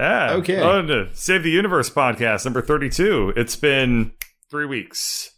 [0.00, 0.32] Yeah.
[0.34, 0.56] Okay.
[0.56, 3.34] To Save the Universe podcast number 32.
[3.36, 4.12] It's been
[4.50, 5.32] three weeks.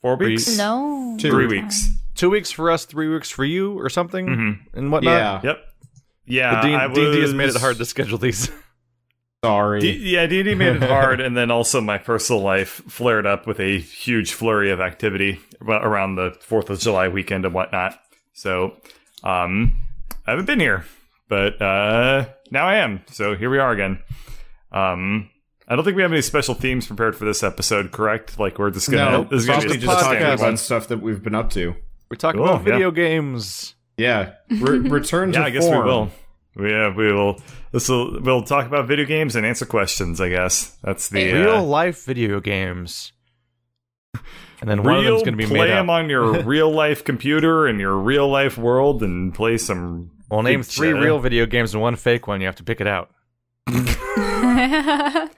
[0.00, 0.56] Four Three- weeks?
[0.56, 1.16] No.
[1.18, 1.30] Two.
[1.30, 1.88] Three weeks.
[2.14, 4.58] Two weeks for us, three weeks for you, or something, Mhm.
[4.72, 5.44] and whatnot.
[5.44, 5.50] Yeah.
[5.50, 5.58] Yep.
[6.26, 6.60] Yeah.
[6.62, 8.50] The D- I D&D has made it hard to schedule these.
[9.44, 9.80] Sorry.
[9.80, 13.60] D- yeah, D&D made it hard, and then also my personal life flared up with
[13.60, 18.00] a huge flurry of activity around the 4th of July weekend and whatnot.
[18.32, 18.76] So,
[19.22, 19.76] um,
[20.26, 20.84] I haven't been here,
[21.28, 23.02] but uh, now I am.
[23.08, 24.00] So here we are again.
[24.72, 25.30] Um,
[25.68, 28.38] I don't think we have any special themes prepared for this episode, correct?
[28.38, 31.00] Like we're just gonna no, this is gonna be just a talking about stuff that
[31.02, 31.74] we've been up to.
[32.10, 32.94] We're talking Cool, about video yeah.
[32.94, 33.74] games.
[33.96, 34.34] Yeah.
[34.50, 35.78] Re- return to Yeah, I guess form.
[35.84, 36.10] we will.
[36.70, 37.40] Yeah, we will.
[37.72, 38.20] This will.
[38.20, 40.20] We'll talk about video games and answer questions.
[40.20, 43.12] I guess that's the uh, Real life video games.
[44.60, 45.94] And then one of real them's going to be play made them up.
[45.96, 50.10] on your real life computer in your real life world and play some.
[50.30, 52.40] Well, name big three ch- real video games and one fake one.
[52.40, 53.10] You have to pick it out.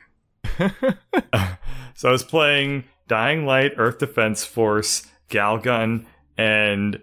[1.94, 7.00] So I was playing Dying Light, Earth Defense Force, Galgun, and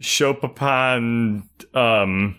[0.00, 1.42] Shopapan
[1.76, 2.36] um,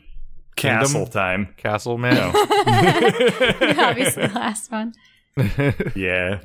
[0.56, 1.54] Castle Time.
[1.58, 2.18] Castle Man.
[2.36, 4.94] Obviously, the last one.
[5.96, 6.42] Yeah.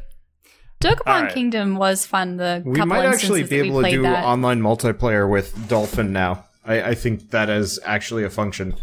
[0.82, 1.32] Dokapon All right.
[1.32, 2.36] Kingdom was fun.
[2.36, 4.26] The We couple might actually be able to do that.
[4.26, 6.44] online multiplayer with Dolphin now.
[6.66, 8.74] I, I think that is actually a function.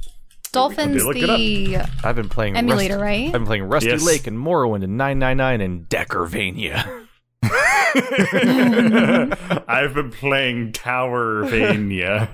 [0.51, 3.25] Dolphins, Look it the I've been playing emulator, Rust- right?
[3.25, 4.05] I've been playing Rusty Yes.
[4.05, 7.07] Lake and Morrowind and 999 and Deckervania.
[9.67, 12.29] I've been playing Towervania.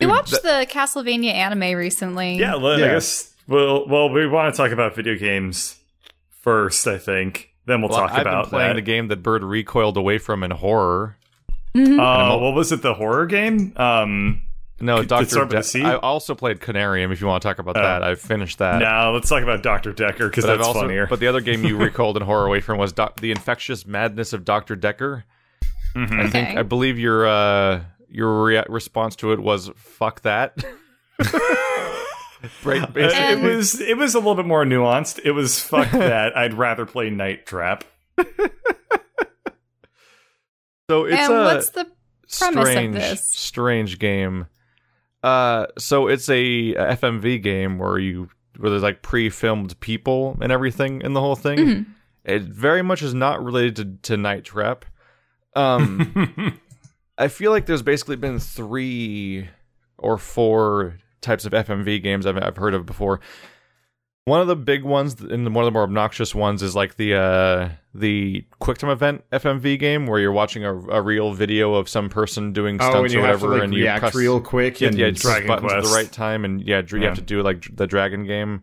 [0.00, 2.36] we watched the Castlevania anime recently.
[2.36, 2.92] Yeah, let, I Yeah.
[2.94, 3.34] guess.
[3.46, 5.76] Well, well, we want to talk about video games
[6.40, 6.86] first.
[6.86, 7.48] I think.
[7.66, 8.74] Then we'll Well, talk I've about been playing that.
[8.74, 11.16] the game that Bird recoiled away from in horror.
[11.74, 12.82] Uh, what was it?
[12.82, 13.72] The horror game?
[13.76, 14.42] Um,
[14.80, 15.26] No, Did Doctor.
[15.28, 15.82] start with a C?
[15.82, 17.12] I also played Canarium.
[17.12, 17.82] If you want to talk about Oh.
[17.82, 18.78] that, I finished that.
[18.80, 21.06] no, let's talk about Doctor Decker because that's also, funnier.
[21.06, 24.32] But the other game you recalled in horror away from was doc- the infectious madness
[24.32, 25.24] of Doctor Decker.
[25.94, 26.20] Mhm.
[26.20, 30.56] I think I believe your uh, your rea- response to it was "fuck that."
[32.64, 35.20] right, Uh, it was it was a little bit more nuanced.
[35.24, 36.36] It was fuck that.
[36.36, 37.84] I'd rather play Night Trap.
[40.90, 43.22] So it's and a what's the premise of strange, this?
[43.28, 44.46] strange game.
[45.22, 48.28] Uh, so it's a, a FMV game where you
[48.58, 51.58] where there's like pre-filmed people and everything in the whole thing.
[51.58, 51.86] Mhm.
[52.24, 54.84] It very much is not related to, to Night Trap.
[55.54, 56.58] Um,
[57.18, 59.48] I feel like there's basically been three
[59.96, 63.20] or four types of FMV games I've, I've heard of before.
[64.30, 67.14] One of the big ones and one of the more obnoxious ones is like the
[67.16, 72.08] uh, the QuickTime event FMV game where you're watching a, a real video of some
[72.08, 74.14] person doing Oh, stunts and you or have to whatever, like and you react press
[74.14, 76.98] real quick and yeah, just press Dragon buttons at the right time, and yeah, you
[76.98, 77.08] Yeah.
[77.08, 78.62] have to do like the dragon game,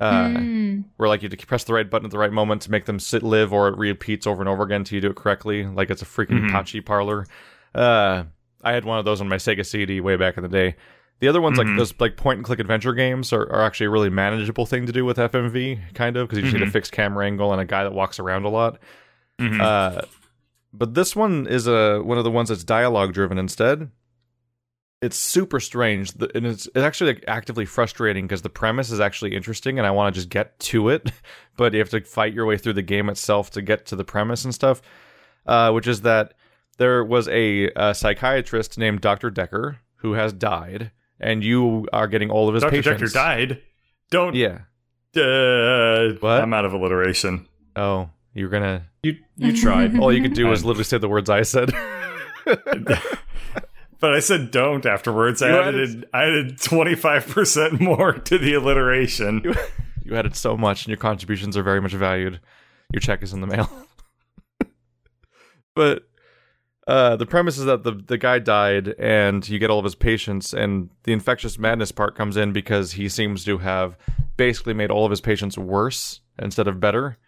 [0.00, 0.84] uh, Mm.
[0.96, 2.86] where like you have to press the right button at the right moment to make
[2.86, 5.64] them sit live, or it repeats over and over again until you do it correctly,
[5.64, 6.50] like it's a freaking Mhm.
[6.50, 7.24] Pachi parlor.
[7.72, 8.24] Uh,
[8.64, 10.74] I had one of those on my Sega CD way back in the day.
[11.20, 11.66] The other ones, Mhm.
[11.66, 14.86] like those like point and click adventure games, are, are actually a really manageable thing
[14.86, 16.72] to do with FMV, kind of, because you just need a Mhm.
[16.72, 18.78] fixed camera angle and a guy that walks around a lot.
[19.40, 19.60] Mhm.
[19.60, 20.02] Uh,
[20.72, 23.90] but this one is a one of the ones that's dialogue driven instead.
[25.00, 29.34] It's super strange, and it's, it's actually like actively frustrating because the premise is actually
[29.36, 31.12] interesting, and I want to just get to it,
[31.56, 34.02] but you have to fight your way through the game itself to get to the
[34.04, 34.82] premise and stuff.
[35.46, 36.34] Uh, which is that
[36.78, 40.90] there was a, a psychiatrist named Doctor Decker who has died,
[41.20, 43.12] and you are getting all of his Doctor patients.
[43.12, 43.62] Decker died.
[44.10, 44.34] Don't.
[44.34, 44.60] Yeah.
[45.16, 46.40] Uh, What?
[46.42, 47.46] I'm out of alliteration.
[47.76, 48.86] Oh, you're gonna.
[49.02, 49.98] you you tried.
[50.00, 51.70] All you could do was literally say the words I said.
[54.00, 55.42] But I said don't afterwards.
[55.42, 59.42] I You added, added- I added 25% more to the alliteration.
[60.04, 62.38] You added so much, and your contributions are very much valued.
[62.92, 63.68] Your check is in the mail.
[65.74, 66.07] but
[66.88, 69.94] uh, the premise is that the the guy died, and you get all of his
[69.94, 73.98] patients, and the infectious madness part comes in because he seems to have
[74.38, 77.18] basically made all of his patients worse instead of better.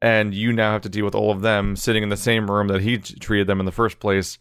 [0.00, 2.66] And you now have to deal with all of them sitting in the same room
[2.68, 4.36] that he t- treated them in the first place.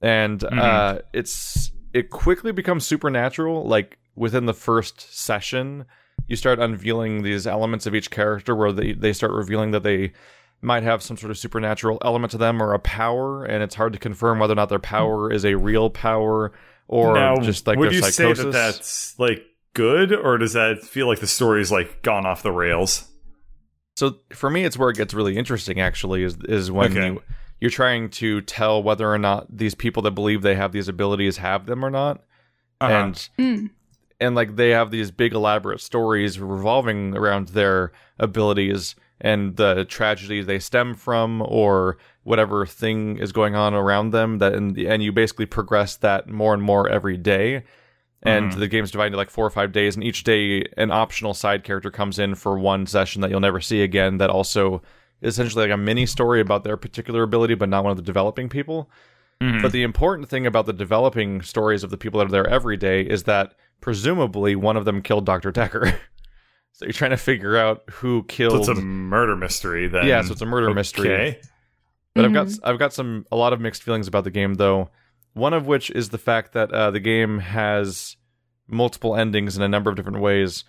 [0.00, 3.64] And uh, it's it quickly becomes supernatural.
[3.66, 5.86] Like within the first session,
[6.28, 10.12] you start unveiling these elements of each character where they, they start revealing that they
[10.66, 13.92] might have some sort of supernatural element to them or a power and it's hard
[13.92, 16.52] to confirm whether or not their power is a real power
[16.88, 18.38] or now, just like would their you psychosis.
[18.38, 22.42] say that that's like good, or does that feel like the story's like gone off
[22.42, 23.08] the rails?
[23.96, 27.06] so for me it's where it gets really interesting actually is is when Okay.
[27.06, 27.22] you
[27.60, 31.38] you're trying to tell whether or not these people that believe they have these abilities
[31.38, 32.22] have them or not
[32.80, 32.92] Uh-huh.
[32.92, 33.70] and Mm.
[34.20, 40.42] and like they have these big elaborate stories revolving around their abilities and the tragedy
[40.42, 45.02] they stem from or whatever thing is going on around them that in the, and
[45.02, 47.62] you basically progress that more and more every day
[48.22, 48.60] and mm-hmm.
[48.60, 51.64] the game's divided into like four or five days and each day an optional side
[51.64, 54.82] character comes in for one session that you'll never see again that also
[55.22, 58.02] is essentially like a mini story about their particular ability but not one of the
[58.02, 58.90] developing people
[59.40, 59.62] mm-hmm.
[59.62, 62.76] but the important thing about the developing stories of the people that are there every
[62.76, 65.50] day is that presumably one of them killed Dr.
[65.50, 66.00] Decker.
[66.76, 68.60] so you're trying to figure out who So killed.
[68.60, 70.06] it's a murder mystery then.
[70.06, 71.10] yeah, so it's a murder mystery.
[71.10, 71.40] Okay.
[72.14, 74.90] But I've got I've got some a lot of mixed feelings about the game though.
[75.34, 78.16] One of which is the fact that uh, the game has
[78.68, 80.64] multiple endings in a number of different ways.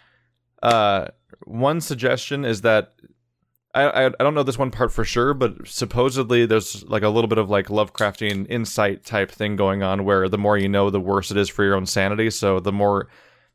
[0.64, 1.08] Uh,
[1.46, 2.94] one suggestion is that
[3.74, 7.10] I, I I don't know this one part for sure, but supposedly there's like a
[7.10, 10.90] little bit of like Lovecraftian insight type thing going on, where the more you know,
[10.90, 12.30] the worse it is for your own sanity.
[12.30, 13.08] So the more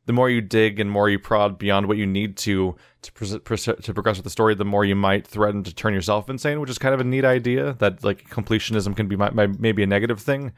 [0.05, 3.37] the more you dig and more you prod beyond what you need to to, pres-
[3.39, 6.59] pres- to progress with the story, the more you might threaten to turn yourself insane,
[6.61, 7.73] which is kind of a neat idea.
[7.79, 10.51] That like completionism can be my, my, maybe a negative thing,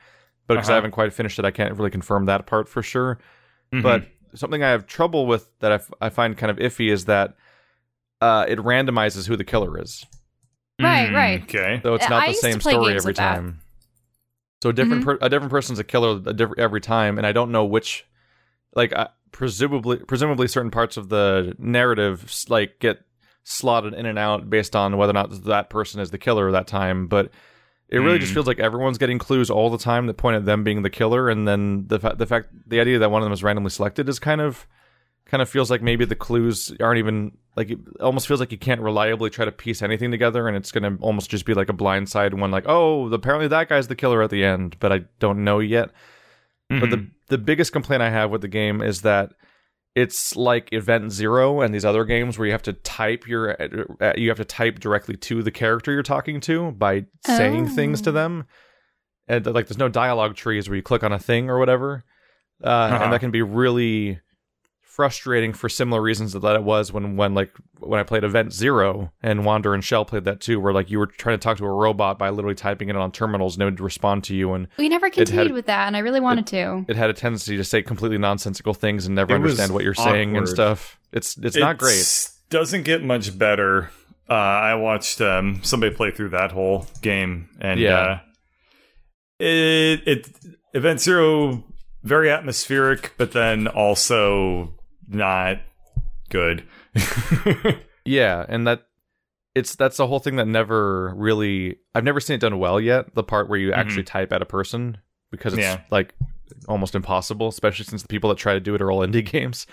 [0.47, 0.77] but because I Uh-huh.
[0.77, 3.19] haven't quite finished it, I can't really confirm that part for sure.
[3.73, 3.81] Mhm.
[3.83, 7.05] But something I have trouble with that I, f- I find kind of iffy is
[7.05, 7.35] that
[8.21, 10.05] uh, it randomizes who the killer is.
[10.81, 11.43] Right, Mm, right.
[11.43, 11.79] Okay.
[11.83, 13.35] So it's I not the same story every with that.
[13.35, 13.59] time.
[14.61, 17.31] So a different per- a different person's a killer a diff- every time, and I
[17.31, 18.05] don't know which.
[18.73, 18.91] Like
[19.35, 22.99] presumably, presumably certain parts of the narrative like get
[23.43, 26.67] slotted in and out based on whether or not that person is the killer that
[26.67, 27.07] time.
[27.07, 27.31] But
[27.89, 28.35] it really just Hmm.
[28.35, 31.29] feels like everyone's getting clues all the time that point at them being the killer,
[31.29, 34.07] and then the fa- the fact the idea that one of them is randomly selected
[34.07, 34.65] is kind of
[35.25, 38.57] kind of feels like maybe the clues aren't even like it almost feels like you
[38.57, 41.67] can't reliably try to piece anything together and it's going to almost just be like
[41.67, 44.91] a blind side when like oh apparently that guy's the killer at the end but
[44.93, 45.89] i don't know yet
[46.69, 46.89] but Mm-hmm.
[46.91, 49.31] the the biggest complaint i have with the game is that
[49.95, 53.55] it's like event zero and these other games where you have to type your
[54.01, 57.75] uh, you have to type directly to the character you're talking to by saying Oh.
[57.75, 58.45] things to them
[59.27, 62.03] and like there's no dialogue trees where you click on a thing or whatever
[62.63, 63.03] uh, Uh-huh.
[63.05, 64.19] and that can be really
[64.95, 69.11] frustrating for similar reasons that it was when when like when I played Event Zero
[69.21, 71.65] and Wander and Shell played that too, where like you were trying to talk to
[71.65, 74.67] a robot by literally typing it on terminals and it would respond to you, and
[74.77, 76.85] We never had- continued with that, and I really wanted to.
[76.87, 79.93] it had a tendency to say completely nonsensical things and never It understand what you're
[79.93, 80.97] saying and stuff.
[81.11, 81.93] It's it's not great.
[81.93, 83.89] It's- Doesn't get much better.
[84.29, 87.99] Uh, I watched um, somebody play through that whole game, and Yeah.
[87.99, 88.19] uh,
[89.39, 90.29] it it
[90.73, 91.63] Event Zero
[92.03, 94.73] very atmospheric, but then also
[95.07, 95.59] not
[96.29, 96.63] good.
[98.07, 98.83] Yeah, and that
[99.55, 103.15] it's that's the whole thing that never really I've never seen it done well yet.
[103.15, 104.99] The part where you actually type at a person
[105.31, 105.81] because it's Yeah.
[105.89, 106.13] like
[106.67, 109.65] almost impossible, especially since the people that try to do it are all indie games,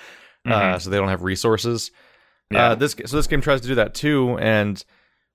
[0.46, 0.80] uh, Mhm.
[0.80, 1.90] so they don't have resources.
[2.50, 2.70] Yeah.
[2.70, 4.82] Uh, this so this game tries to do that too, and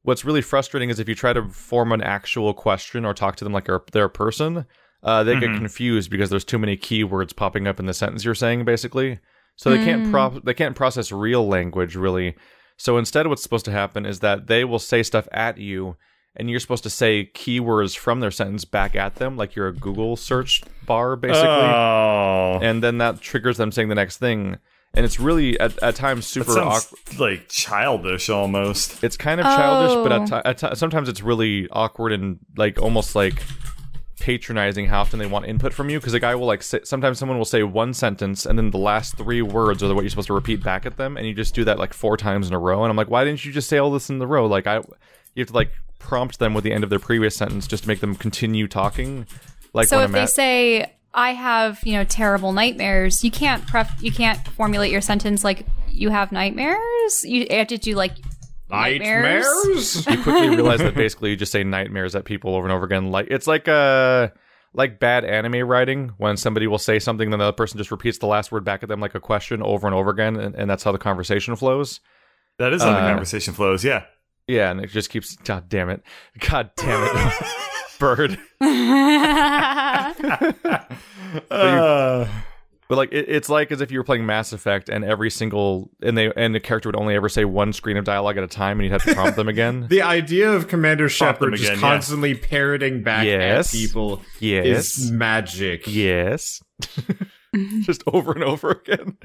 [0.01, 3.43] what's really frustrating is if you try to form an actual question or talk to
[3.43, 4.65] them like they're, a person,
[5.03, 5.57] uh, they get Mhm.
[5.57, 9.19] confused because there's too many keywords popping up in the sentence you're saying, basically.
[9.57, 10.11] So they can't hmm.
[10.11, 12.35] pro- they can't process real language really.
[12.77, 15.97] So instead, what's supposed to happen is that they will say stuff at you,
[16.35, 19.73] and you're supposed to say keywords from their sentence back at them, like you're a
[19.73, 24.57] Google search bar, basically oh, and then that triggers them saying the next thing
[24.93, 29.03] and it's really at, at times super sounds awkward like childish almost.
[29.03, 30.21] it's kind of childish but Oh.
[30.23, 33.43] at, ti- at ti- sometimes it's really awkward and like almost like
[34.19, 37.19] patronizing how often they want input from you because a guy will like say, sometimes
[37.19, 40.27] someone will say one sentence and then the last three words are what you're supposed
[40.27, 42.59] to repeat back at them and you just do that like four times in a
[42.59, 44.65] row and i'm like why didn't you just say all this in the row like
[44.65, 47.83] i you have to like prompt them with the end of their previous sentence just
[47.83, 49.27] to make them continue talking
[49.73, 53.65] like so if I'm they at- say I have, you know, terrible nightmares, you can't
[53.65, 57.25] pref- you can't formulate your sentence like you have nightmares.
[57.25, 58.11] You have to do like
[58.69, 60.05] nightmares.
[60.07, 63.11] you quickly realize that basically you just say nightmares at people over and over again.
[63.11, 64.29] Like it's like uh
[64.73, 68.17] like bad anime writing when somebody will say something, then the other person just repeats
[68.19, 70.69] the last word back at them like a question over and over again, and, and
[70.69, 71.99] that's how the conversation flows.
[72.59, 73.83] That is how the Uh, conversation flows.
[73.83, 74.03] Yeah.
[74.47, 75.35] Yeah, and it just keeps.
[75.37, 76.03] God damn it!
[76.39, 77.33] God damn it!
[77.99, 78.37] Bird.
[81.51, 82.25] Uh,
[82.89, 85.89] But like it, it's like as if you were playing Mass Effect, and every single
[86.01, 88.47] and they and the character would only ever say one screen of dialogue at a
[88.47, 89.87] time, and you'd have to prompt them again.
[89.89, 91.89] The idea of Commander Shepard them just again, yeah.
[91.89, 93.73] constantly parroting back Yes.
[93.73, 94.97] at people Yes.
[94.97, 95.83] is magic.
[95.87, 96.61] Yes.
[97.81, 99.17] Just over and over again.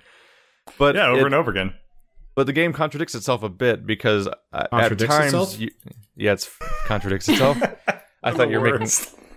[0.79, 1.75] But yeah, over it- and over again.
[2.35, 5.61] But the game contradicts itself a bit because uh, at times, itself?
[5.61, 5.71] You,
[6.17, 6.51] yeah, it's
[6.87, 7.59] contradicts itself.
[8.23, 8.89] I thought you were making.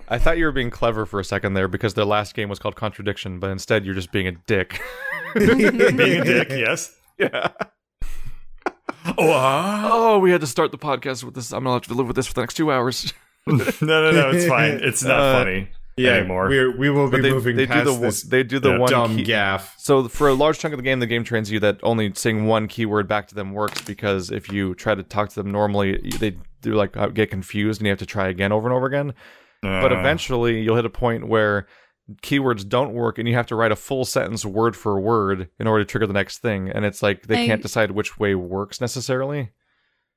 [0.10, 0.22] Worst.
[0.22, 2.60] I thought you were being clever for a second there because their last game was
[2.60, 4.80] called Contradiction, but instead you're just being a dick.
[5.36, 6.96] Being a dick, yes.
[7.18, 7.50] yeah.
[9.18, 9.90] Oh, ah.
[9.92, 11.52] Oh, we had to start the podcast with this.
[11.52, 13.14] I'm not allowed to live with this for the next two hours.
[13.48, 14.80] no, no, no, it's fine.
[14.82, 16.48] It's not Uh, funny Yeah, anymore.
[16.50, 18.78] We're, we will be they, moving they do the this they do the Yeah.
[18.80, 19.76] one dumb key- gaff.
[19.78, 22.46] So for a large chunk of the game, the game trains you that only saying
[22.48, 25.98] one keyword back to them works because if you try to talk to them normally,
[26.20, 28.88] they do like uh, get confused and you have to try again over and over
[28.88, 29.14] again.
[29.82, 31.68] But eventually, you'll hit a point where
[32.22, 35.66] keywords don't work and you have to write a full sentence word for word in
[35.68, 36.70] order to trigger the next thing.
[36.70, 39.52] And it's like they I- can't decide which way works necessarily.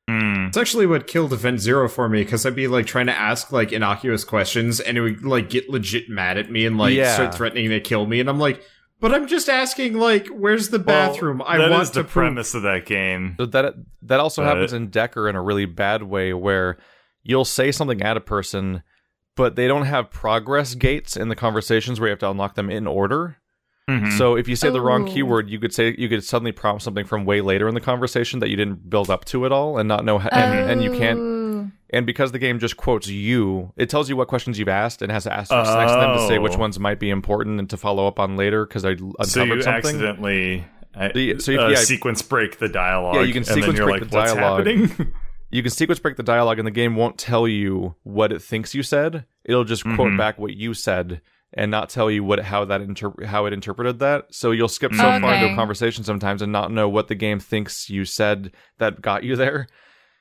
[0.09, 3.17] mm, It's actually what killed Event Zero for me because I'd be like trying to
[3.19, 6.95] ask like innocuous questions and it would like get legit mad at me and like
[6.95, 7.15] Yeah.
[7.15, 8.63] start threatening to kill me and I'm like,
[9.01, 11.41] but I'm just asking like, where's the bathroom?
[11.47, 13.35] I that want is to the poop." premise of that game.
[13.39, 16.77] So that that also But- happens in Decker in a really bad way where
[17.23, 18.83] you'll say something at a person,
[19.39, 22.69] but they don't have progress gates in the conversations where you have to unlock them
[22.69, 23.37] in order.
[23.89, 24.13] Mhm.
[24.19, 25.13] So if you say the wrong Oh.
[25.13, 28.41] keyword, you could say you could suddenly prompt something from way later in the conversation
[28.41, 30.91] that you didn't build up to at all, and not know, how, and, and you
[30.99, 31.19] can't.
[31.19, 31.71] Oh.
[31.91, 35.11] And because the game just quotes you, it tells you what questions you've asked and
[35.11, 36.59] has asterisks next to them to say which Oh.
[36.59, 39.63] ones might be important and to follow up on later because I uncovered so you
[39.63, 39.75] something.
[39.75, 41.77] accidentally uh, The- so if- uh, yeah.
[41.77, 43.15] sequence break the dialogue.
[43.15, 44.67] Yeah, you can and then sequence you're break like, the What's dialogue.
[45.49, 45.57] happening?
[45.57, 48.75] you can sequence break the dialogue and the game won't tell you what it thinks
[48.75, 49.25] you said.
[49.45, 50.19] It'll just quote Mhm.
[50.19, 51.21] back what you said
[51.55, 54.27] and not tell you what how that inter- how it interpreted that.
[54.31, 57.41] So you'll skip so far into a conversation sometimes and not know what the game
[57.41, 59.67] thinks you said that got you there.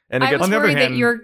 [0.09, 1.19] And it I gets was on the other hand- that you're.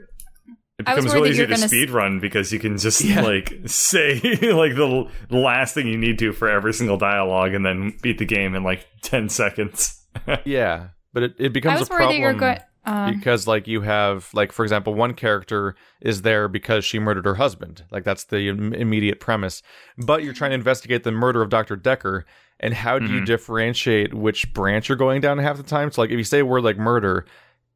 [0.79, 3.21] It becomes worried really easy to gonna s- speed run because you can just Yeah.
[3.21, 7.63] like say like the, the last thing you need to for every single dialogue and
[7.65, 10.03] then beat the game in like 10 seconds.
[10.45, 12.15] yeah, but it, it I becomes was a worried problem.
[12.17, 12.59] that you're going.
[12.85, 17.25] Um, because like you have like for example one character is there because she murdered
[17.25, 17.85] her husband.
[17.91, 19.61] Like that's the Im- immediate premise.
[19.97, 22.25] But you're trying to investigate the murder of dr decker
[22.59, 23.25] and how do you Mhm.
[23.25, 25.91] differentiate which branch you're going down half the time?
[25.91, 27.25] So like if you say a word like murder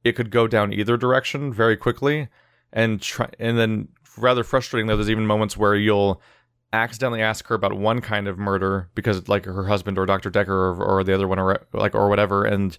[0.04, 2.28] it could go down either direction very quickly
[2.74, 3.88] and try and then
[4.18, 6.22] rather frustrating though there's even moments where you'll
[6.74, 10.54] accidentally ask her about one kind of murder because like her husband or dr decker
[10.54, 12.78] or, or the other one or like or whatever and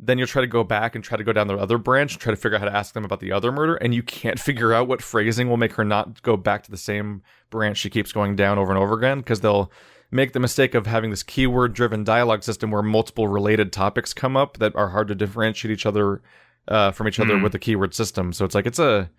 [0.00, 2.20] then you'll try to go back and try to go down the other branch, and
[2.20, 4.38] try to figure out how to ask them about the other murder, and you can't
[4.38, 7.90] figure out what phrasing will make her not go back to the same branch she
[7.90, 9.70] keeps going down over and over again, because they'll
[10.10, 14.36] make the mistake of having this keyword driven dialogue system where multiple related topics come
[14.36, 16.22] up that are hard to differentiate each other
[16.68, 17.42] uh, from each other Hmm.
[17.42, 18.32] with the keyword system.
[18.32, 19.10] So it's like it's a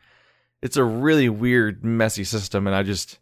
[0.61, 3.19] it's a really weird, messy system, and I just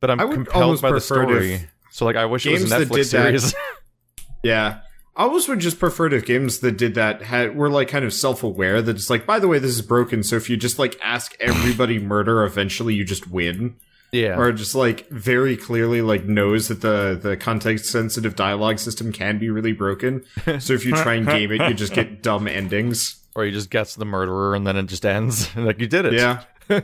[0.00, 1.68] but I'm compelled by the story.
[1.90, 3.54] So like I wish it was a Netflix series.
[4.42, 4.80] Yeah.
[5.16, 8.12] I almost would just prefer if games that did that had were like kind of
[8.12, 10.98] self-aware that it's like, by the way, this is broken, so if you just like
[11.02, 13.76] ask everybody murder, eventually you just win.
[14.12, 14.36] yeah.
[14.36, 19.38] Or just like very clearly like knows that the the context sensitive dialogue system can
[19.38, 20.24] be really broken.
[20.58, 23.20] So if you try and game it, you just get dumb endings.
[23.36, 25.54] or you just guess the murderer and then it just ends.
[25.56, 26.14] like you did it.
[26.14, 26.42] Yeah.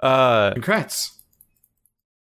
[0.00, 1.18] Uh Congrats.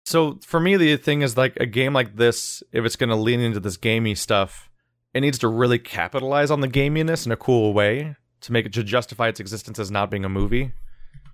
[0.05, 3.41] so for me the thing is like a game like this, if it's gonna lean
[3.41, 4.71] into this gamey stuff,
[5.17, 8.75] it needs to really capitalize on the gaminess in a cool way to make it
[8.75, 10.73] to justify its existence as not being a movie.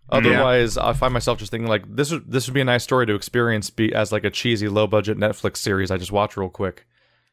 [0.09, 3.07] Otherwise, I find myself just thinking like this would this would be a nice story
[3.07, 6.49] to experience be as like a cheesy low budget Netflix series I just watch real
[6.49, 6.87] quick.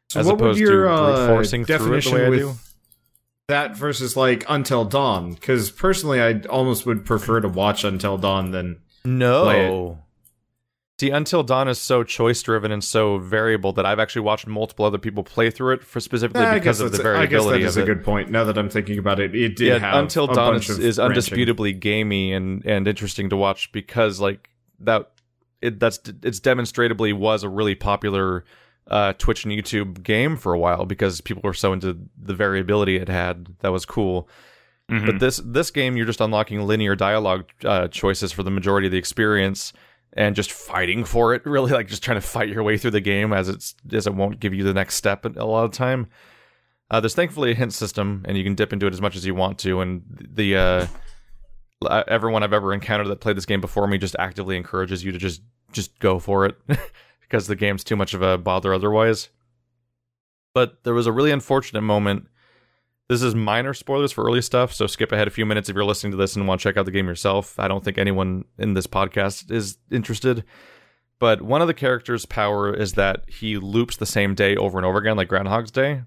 [0.09, 2.29] So as what would opposed your to uh, forcing through it the definition way I
[2.29, 2.55] do.
[3.47, 5.33] that versus like Until Dawn?
[5.33, 9.99] Because personally, I almost would prefer to watch Until Dawn than No.
[10.99, 14.83] See, Until Dawn is so choice driven and so variable that I've actually watched multiple
[14.83, 17.63] other people play through it for specifically I because of the that's- I guess variability
[17.63, 18.29] that is a good point.
[18.29, 21.79] Now that I'm thinking about it, it did yeah, have Until Dawn is, is undisputably
[21.79, 24.49] gamey and and interesting to watch because like
[24.81, 25.09] that
[25.61, 28.43] it that's it's demonstrably was a really popular
[28.87, 32.95] uh, Twitch and YouTube game for a while because people were so into the variability
[32.97, 34.27] it had that was cool.
[34.91, 35.05] Mhm.
[35.05, 38.91] But this this game, you're just unlocking linear dialogue uh, choices for the majority of
[38.91, 39.71] the experience,
[40.13, 41.45] and just fighting for it.
[41.45, 44.15] Really, like just trying to fight your way through the game as it's as it
[44.15, 46.07] won't give you the next step a lot of time.
[46.91, 49.25] Uh, there's thankfully a hint system, and you can dip into it as much as
[49.25, 49.81] you want to.
[49.81, 50.87] And the uh,
[51.85, 55.11] uh, everyone I've ever encountered that played this game before me just actively encourages you
[55.11, 56.57] to just just go for it
[57.21, 59.29] because the game's too much of a bother otherwise.
[60.53, 62.27] But there was a really unfortunate moment.
[63.09, 65.83] This is minor spoilers for early stuff, so skip ahead a few minutes if you're
[65.83, 67.59] listening to this and want to check out the game yourself.
[67.59, 70.43] I don't think anyone in this podcast is interested.
[71.17, 74.85] But one of the characters' power is that he loops the same day over and
[74.85, 76.03] over again, like Groundhog's Day.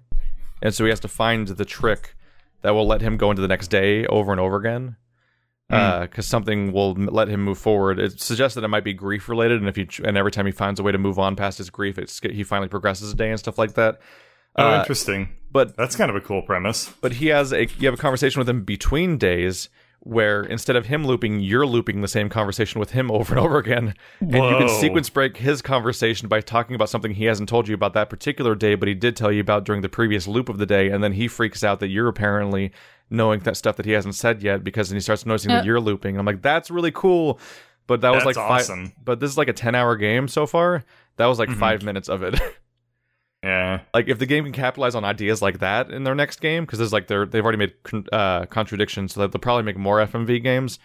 [0.61, 2.15] And so he has to find the trick
[2.61, 4.95] that will let him go into the next day over and over again.
[5.69, 5.75] Hmm.
[5.75, 7.99] Uh, because something will let him move forward.
[7.99, 10.53] It suggests that it might be grief related, and if he and every time he
[10.53, 13.29] finds a way to move on past his grief, it's he finally progresses a day
[13.29, 13.99] and stuff like that.
[14.55, 15.29] Oh, Uh, interesting.
[15.51, 16.91] but That's kind of a cool premise.
[17.01, 19.69] but he has a you have a conversation with him between days
[20.05, 23.57] where instead of him looping you're looping the same conversation with him over and over
[23.57, 27.69] again and you can sequence break his conversation by talking about something he hasn't told
[27.69, 30.49] you about that particular day but he did tell you about during the previous loop
[30.49, 32.69] of the day and then he freaks out that you're apparently
[33.09, 35.65] knowing that stuff that he hasn't said yet because then he starts noticing that Uh.
[35.65, 37.39] you're looping i'm like that's really cool
[37.87, 38.91] but that was like five awesome.
[39.05, 40.83] but this is like a 10 hour game so far
[41.15, 41.59] that was like Mhm.
[41.59, 42.37] five minutes of it
[43.43, 43.81] Yeah.
[43.93, 46.79] like if the game can capitalize on ideas like that in their next game because
[46.79, 49.97] there's like they're they've already made con- uh, contradictions so that they'll probably make more
[50.05, 50.79] fmv games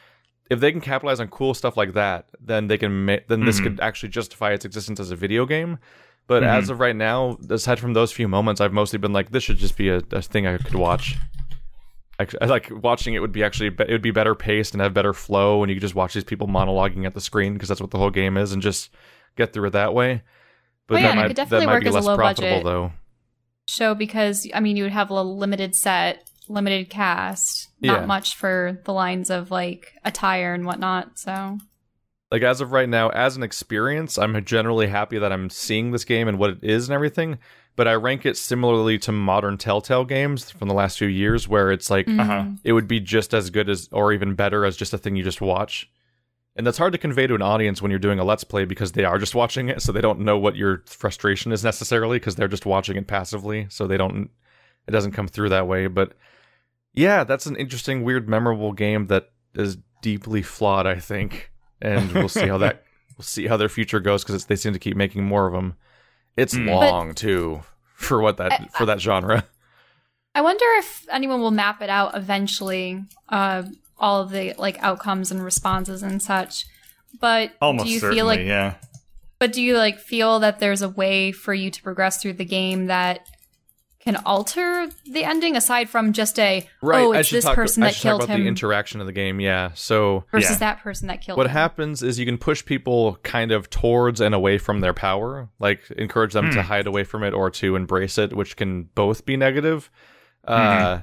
[0.50, 3.60] if they can capitalize on cool stuff like that then they can ma- then this
[3.60, 3.62] Mhm.
[3.62, 5.78] could actually justify its existence as a video game
[6.26, 6.46] but Mhm.
[6.48, 9.58] as of right now aside from those few moments i've mostly been like this should
[9.58, 11.16] just be a, a thing i could watch
[12.20, 14.92] I, I like watching it would be actually it would be better paced and have
[14.94, 17.80] better flow and you could just watch these people monologuing at the screen because that's
[17.80, 18.90] what the whole game is and just
[19.36, 20.22] get through it that way
[20.88, 22.00] but Oh, yeah, that and it might, could that definitely might work be as a
[22.00, 22.64] low profitable budget.
[22.64, 22.92] though
[23.68, 28.06] show because I mean you would have a limited set, limited cast, not Yeah.
[28.06, 31.18] much for the lines of like attire and whatnot.
[31.18, 31.58] So
[32.32, 36.04] like as of right now as an experience i'm generally happy that i'm seeing this
[36.04, 37.38] game and what it is and everything
[37.74, 41.72] but i rank it similarly to modern telltale games from the last few years where
[41.72, 42.20] it's like mhm.
[42.20, 42.44] Uh-huh.
[42.64, 45.24] it would be just as good as or even better as just a thing you
[45.24, 45.88] just watch
[46.58, 48.92] and that's hard to convey to an audience when you're doing a let's play because
[48.92, 52.34] they are just watching it so they don't know what your frustration is necessarily because
[52.36, 54.28] they're just watching it passively so they don't
[54.86, 55.86] it doesn't come through that way.
[55.86, 56.12] But
[56.94, 61.50] yeah that's an interesting weird memorable game that is deeply flawed i think.
[61.80, 62.82] And we'll see how that
[63.16, 65.76] we'll see how their future goes because they seem to keep making more of them
[66.36, 66.66] it's Mm.
[66.80, 67.62] long too
[67.94, 69.44] for what that I- for that genre.
[70.34, 73.64] I wonder if anyone will map it out eventually, uh,
[73.98, 76.66] all of the like outcomes and responses and such.
[77.20, 78.74] But Almost do you feel like yeah.
[79.38, 82.44] but do you like feel that there's a way for you to progress through the
[82.44, 83.26] game that
[84.00, 87.82] can alter the ending aside from just a right, oh it's should this talk, person
[87.82, 90.50] I that should talk killed about him the interaction of the game yeah so versus
[90.52, 90.56] Yeah.
[90.58, 91.40] that person that killed him.
[91.40, 91.52] what him.
[91.52, 95.90] happens is you can push people kind of towards and away from their power like
[95.90, 99.36] encourage them to hide away from it or to embrace it which can both be
[99.36, 99.90] negative
[100.44, 101.00] uh,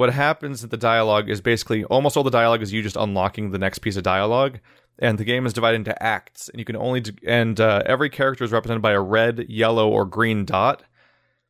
[0.00, 3.50] what happens at the dialogue is basically almost all the dialogue is you just unlocking
[3.50, 4.54] the next piece of dialogue
[4.98, 8.08] and the game is divided into acts and you can only d- and uh, every
[8.10, 10.82] character is represented by a red yellow or green dot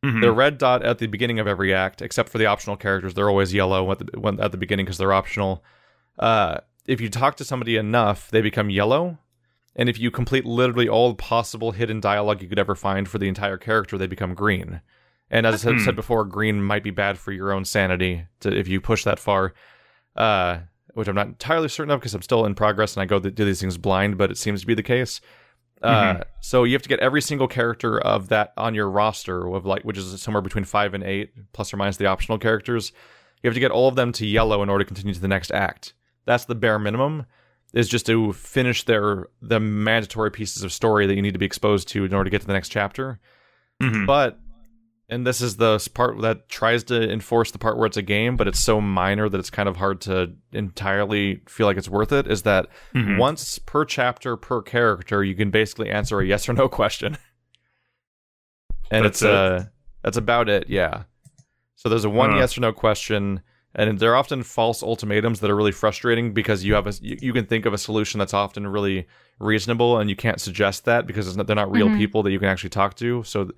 [0.03, 0.21] Mhm.
[0.21, 3.29] the red dot at the beginning of every act, except for the optional characters, they're
[3.29, 5.63] always yellow at the when, at the beginning because they're optional.
[6.17, 9.19] Uh, if you talk to somebody enough, they become yellow,
[9.75, 13.27] and if you complete literally all possible hidden dialogue you could ever find for the
[13.27, 14.81] entire character, they become green.
[15.31, 15.79] And as I said, Hmm.
[15.85, 19.17] said before, green might be bad for your own sanity to, if you push that
[19.17, 19.53] far.
[20.15, 20.59] Uh,
[20.93, 23.33] which I'm not entirely certain of because I'm still in progress and I go th-
[23.33, 25.21] do these things blind, but it seems to be the case.
[25.81, 29.65] Uh, so you have to get every single character of that on your roster of
[29.65, 32.91] like, which is somewhere between five and eight, plus or minus the optional characters.
[33.41, 35.29] You have to get all of them to yellow in order to continue to the
[35.29, 35.93] next act.
[36.25, 37.25] That's the bare minimum.
[37.73, 41.45] Is just to finish their the mandatory pieces of story that you need to be
[41.45, 43.17] exposed to in order to get to the next chapter.
[43.81, 44.05] Mhm.
[44.05, 44.40] But
[45.11, 48.37] and this is the part that tries to enforce the part where it's a game,
[48.37, 52.11] but it's so minor that it's kind of hard to entirely feel like it's worth
[52.13, 52.25] it.
[52.27, 53.17] Is that Mhm.
[53.19, 57.17] once per chapter per character, you can basically answer a yes or no question,
[58.89, 59.29] and That's it's it?
[59.33, 59.63] uh
[60.03, 60.67] that's about it.
[60.67, 61.03] Yeah.
[61.75, 63.41] So there's a one yes or no question,
[63.75, 67.33] and they're often false ultimatums that are really frustrating because you have a you, you
[67.33, 69.07] can think of a solution that's often really
[69.39, 71.97] reasonable, and you can't suggest that because it's not, they're not real Mhm.
[71.97, 73.23] people that you can actually talk to.
[73.23, 73.51] So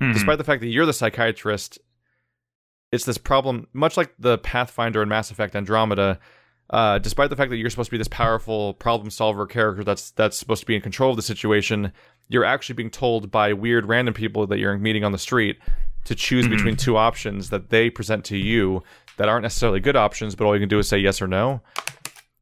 [0.00, 0.12] Mhm.
[0.14, 1.78] despite the fact that you're the psychiatrist,
[2.92, 6.18] it's this problem, much like the Pathfinder in Mass Effect Andromeda.
[6.70, 10.10] Uh, despite the fact that you're supposed to be this powerful problem solver character that's
[10.12, 11.92] that's supposed to be in control of the situation,
[12.28, 15.58] you're actually being told by weird random people that you're meeting on the street
[16.06, 16.50] to choose Mhm.
[16.50, 18.82] between two options that they present to you
[19.16, 21.60] that aren't necessarily good options, but all you can do is say yes or no.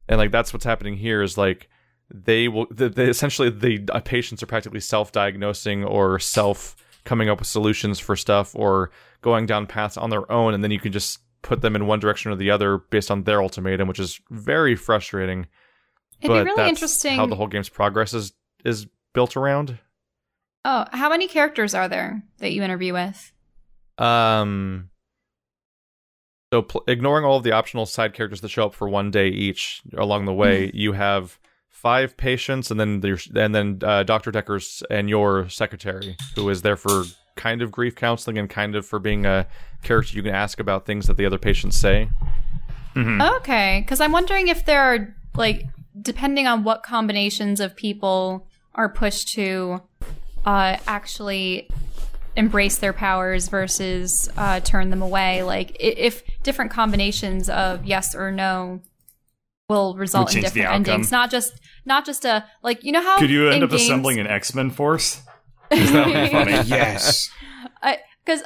[0.08, 1.68] And like that's what's happening here is like
[2.12, 7.38] they will the, the, essentially the uh, patients are practically self-diagnosing or self coming up
[7.38, 8.90] with solutions for stuff or
[9.22, 11.98] going down paths on their own and then you can just put them in one
[11.98, 15.46] direction or the other based on their ultimatum which is very frustrating
[16.20, 17.16] It'd but be really interesting.
[17.16, 18.32] how the whole game's progress is
[18.64, 19.78] is built around
[20.66, 23.32] oh, how many characters are there that you interview with?
[23.98, 24.90] um
[26.54, 29.26] so pl- ignoring all of the optional side characters that show up for one day
[29.28, 31.36] each along the way you have
[31.68, 36.62] five patients and then there's and then uh, dr deckers and your secretary who is
[36.62, 37.02] there for
[37.34, 39.44] kind of grief counseling and kind of for being a
[39.82, 42.08] character you can ask about things that the other patients say
[42.94, 43.36] Mhm.
[43.38, 45.66] Okay, because I'm wondering if there are like
[46.00, 49.82] depending on what combinations of people are pushed to
[50.46, 51.68] uh, actually
[52.36, 55.42] embrace their powers versus uh, turn them away.
[55.42, 58.80] Like if different combinations of yes or no
[59.68, 63.02] will result in change the different endings, not just not just a like you know
[63.02, 65.22] how Could you end up games- assembling an X Men force?
[65.70, 66.52] 'Cause that funny.
[66.68, 67.30] yes.
[68.24, 68.42] because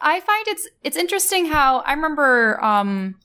[0.00, 3.16] I find it's it's interesting how I remember um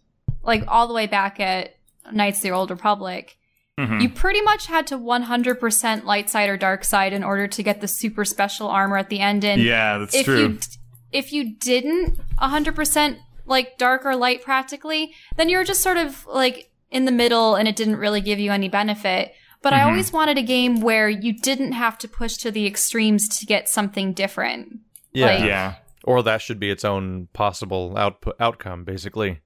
[0.44, 1.76] like all the way back at
[2.12, 3.38] Knights of the Old Republic,
[3.80, 4.02] Mhm.
[4.02, 7.82] you pretty much had to 100% light side or dark side in order to get
[7.82, 9.44] the super special armor at the end.
[9.44, 10.38] And Yeah, that's if true.
[10.40, 10.60] you
[11.12, 16.26] if you didn't 100% like dark or light practically, then you were just sort of
[16.26, 19.34] like in the middle and it didn't really give you any benefit.
[19.62, 19.86] But I Mhm.
[19.88, 23.70] always wanted a game where you didn't have to push to the extremes to get
[23.70, 24.80] something different.
[25.14, 25.26] Yeah.
[25.28, 25.74] Like- yeah.
[26.04, 29.40] Or that should be its own possible output outcome, basically.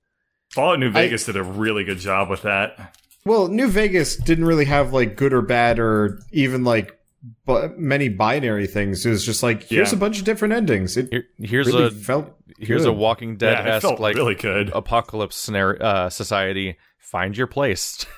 [0.52, 2.96] Fallout New Vegas did a really good job with that.
[3.26, 6.98] Well, New Vegas didn't really have like good or bad or even like
[7.46, 9.06] bu- many binary things.
[9.06, 9.98] It was just like here's Yeah.
[9.98, 10.98] a bunch of different endings.
[10.98, 12.90] It Here, here's really a felt here's good.
[12.90, 14.70] a Walking Dead esque felt like really good.
[14.74, 16.78] apocalypse scenario uh, society.
[17.00, 18.06] Find your place.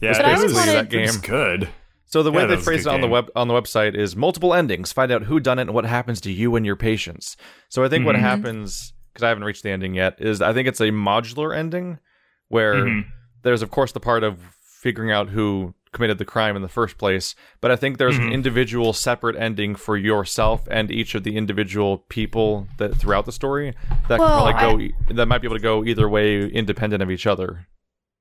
[0.00, 1.68] Yeah, But basically wanted- that game's good.
[2.06, 3.48] So the way Yeah, they that was a phrase it good on the web on
[3.48, 4.92] the website is multiple endings.
[4.92, 7.36] Find out who done it and what happens to you and your patients.
[7.68, 8.20] So I think what Mhm.
[8.20, 11.98] happens because I haven't reached the ending yet is I think it's a modular ending
[12.46, 13.06] where Mhm.
[13.42, 16.98] There's of course the part of figuring out who committed the crime in the first
[16.98, 18.32] place, but I think there's an Mhm.
[18.32, 23.74] individual separate ending for yourself and each of the individual people that throughout the story
[24.08, 27.02] that Well, can probably go e- that might be able to go either way independent
[27.02, 27.66] of each other.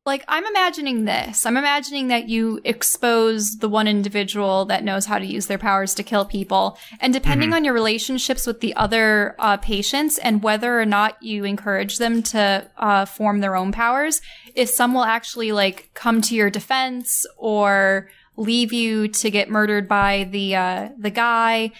[0.05, 1.45] like I'm imagining this.
[1.45, 5.93] I'm imagining that you expose the one individual that knows how to use their powers
[5.95, 10.79] to kill people, and depending on your relationships with the other uh, patients and whether
[10.79, 14.21] or not you encourage them to uh, form their own powers,
[14.57, 19.87] if some will actually like come to your defense or leave you to get murdered
[19.87, 21.71] by the uh, the guy.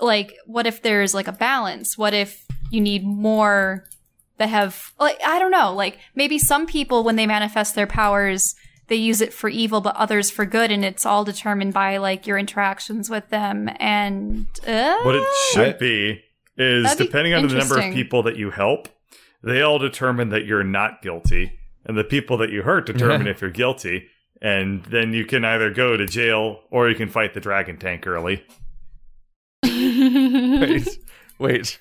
[0.00, 1.96] Like, what if there's like a balance?
[1.96, 3.84] What if you need more
[4.38, 8.54] that have like I don't know, like maybe some people when they manifest their powers
[8.88, 12.26] they use it for evil but others for good and it's all determined by like
[12.26, 16.22] your interactions with them and uh, What it should be
[16.58, 18.88] is That'd be depending on the number of people that you help,
[19.42, 23.40] they all determine that you're not guilty, and the people that you hurt determine if
[23.40, 24.08] you're guilty.
[24.40, 28.06] And then you can either go to jail or you can fight the dragon tank
[28.06, 28.44] early.
[29.64, 30.88] Wait.
[31.38, 31.78] Wait.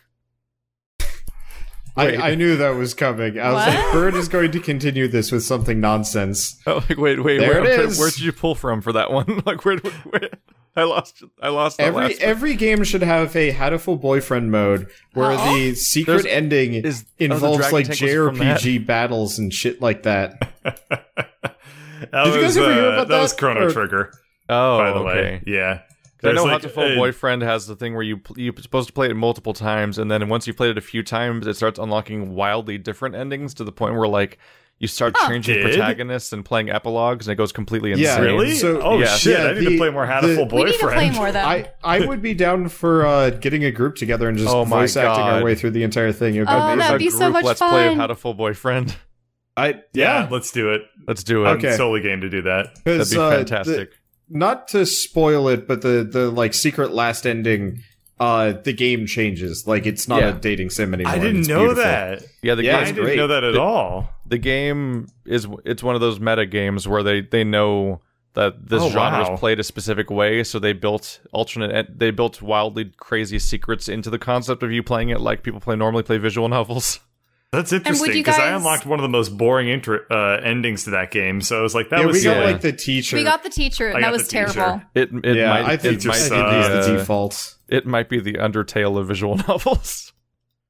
[1.98, 3.38] I, I knew that was coming.
[3.40, 3.76] I was What?
[3.76, 6.58] like, Bird is going to continue this with something nonsense.
[6.66, 8.00] Oh, like, wait, wait, There where, it I'm trying- is.
[8.00, 9.42] where did you pull from for that one?
[9.46, 10.30] like, where, where?
[10.76, 11.24] I lost.
[11.42, 12.22] I lost that Every last.
[12.22, 15.54] every game should have a Hatoful Boyfriend mode where Oh.
[15.54, 18.60] the secret There's- ending is- oh, involves Dragon like Tank was from that?
[18.62, 20.52] JRPG battles and shit like that.
[22.12, 23.22] That Did you was, guys ever hear uh, about that?
[23.22, 23.34] was?
[23.34, 24.12] Chrono Or- Trigger,
[24.50, 25.06] oh, by the okay.
[25.06, 25.44] way.
[25.46, 25.82] Yeah.
[26.24, 28.40] I know There's how like to Full a- Boyfriend has the thing where you pl-
[28.40, 31.04] you're supposed to play it multiple times, and then once you've played it a few
[31.04, 34.40] times, it starts unlocking wildly different endings to the point where like
[34.82, 35.30] you start Huh.
[35.30, 35.64] changing Did?
[35.64, 38.04] protagonists and playing epilogues, and it goes completely insane.
[38.06, 38.56] Yeah, Really?
[38.56, 39.06] So- oh yeah.
[39.16, 39.40] shit!
[39.40, 41.16] Yeah, I need the- to play more the- Hatoful we need to play Boyfriend.
[41.16, 41.46] more then.
[41.46, 44.80] I, I would be down for uh, getting a group together and just Oh my
[44.82, 46.36] voice acting our way through the entire thing.
[46.36, 46.98] It would be Oh, that'd amazing.
[46.98, 48.10] be so group much Let's play of fun.
[48.10, 48.96] Hatoful Boyfriend.
[49.56, 50.82] I, yeah, yeah, let's do it.
[51.08, 51.50] Let's do it.
[51.50, 51.76] I'm Okay.
[51.78, 52.74] solely game to do that.
[52.84, 53.92] That'd be uh, the- fantastic.
[54.30, 57.84] not to spoil it, but the the like secret last ending,
[58.22, 59.66] uh, the game changes.
[59.68, 60.30] Like it's not Yeah.
[60.30, 61.12] a dating sim anymore.
[61.12, 61.84] I didn't know beautiful.
[61.84, 62.24] that.
[62.44, 63.18] yeah, the yeah, I game it's didn't great.
[63.18, 64.10] know that at The- all.
[64.28, 68.00] the game is it's one of those meta games where they they know
[68.34, 69.34] that this Oh, genre wow.
[69.34, 74.10] is played a specific way so they built alternate they built wildly crazy secrets into
[74.10, 77.00] the concept of you playing it like people play normally play visual novels
[77.52, 80.92] That's interesting you because I unlocked one of the most boring intro, uh, endings to
[80.92, 81.42] that game.
[81.42, 82.44] So I was like, that Yeah, was we got yeah.
[82.46, 83.18] like the teacher.
[83.18, 84.54] we got the teacher and that was the teacher.
[84.54, 84.82] terrible.
[84.96, 87.56] it it yeah, might I think, it might just, be the, it's the uh, default.
[87.72, 90.14] It might be the undertale of visual novels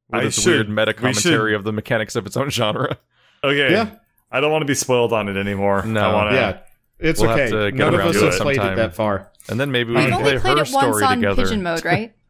[0.10, 2.50] with I its should- weird meta we should- commentary of the mechanics of its own
[2.50, 2.98] genre
[3.44, 3.72] okay.
[3.72, 3.96] Yeah.
[4.32, 5.84] I don't want to be spoiled on it anymore.
[5.86, 6.02] No.
[6.10, 6.60] I wanna, Yeah,
[7.00, 7.50] it's We'll have okay.
[7.50, 9.30] to get None of us have played it that far.
[9.50, 11.44] and then maybe we We've can only play played her it once story on together
[11.44, 12.14] pigeon mode, right?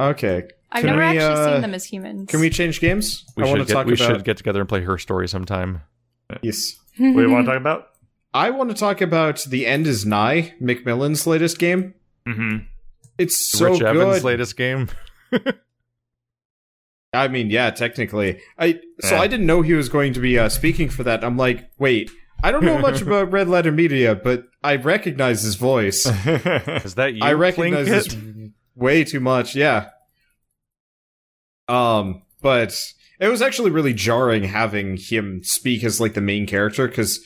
[0.00, 2.30] Okay, I've Can never we, actually uh, seen them as humans.
[2.30, 3.24] can we change games?
[3.36, 4.06] we I want should to get talk we about.
[4.06, 5.80] should get together and play her story sometime
[6.42, 7.88] yes, What do you want to talk about?
[8.32, 10.54] I want to talk about the end is nigh.
[10.62, 11.94] McMillen's latest game.
[12.28, 12.58] Mm-hmm.
[13.18, 13.88] It's so rich good.
[13.96, 14.88] evans latest game
[17.12, 18.40] I mean, yeah, technically.
[18.58, 19.20] I so Yeah.
[19.22, 21.24] I didn't know he was going to be uh, speaking for that.
[21.24, 22.10] I'm like, wait,
[22.42, 26.04] I don't know much about Red Letter Media, but I recognize his voice.
[26.26, 28.10] is that you I recognize Plinkett?
[28.10, 29.54] this way too much.
[29.54, 29.88] Yeah.
[31.66, 32.78] Um, but
[33.20, 37.20] it was actually really jarring having him speak as like the main character because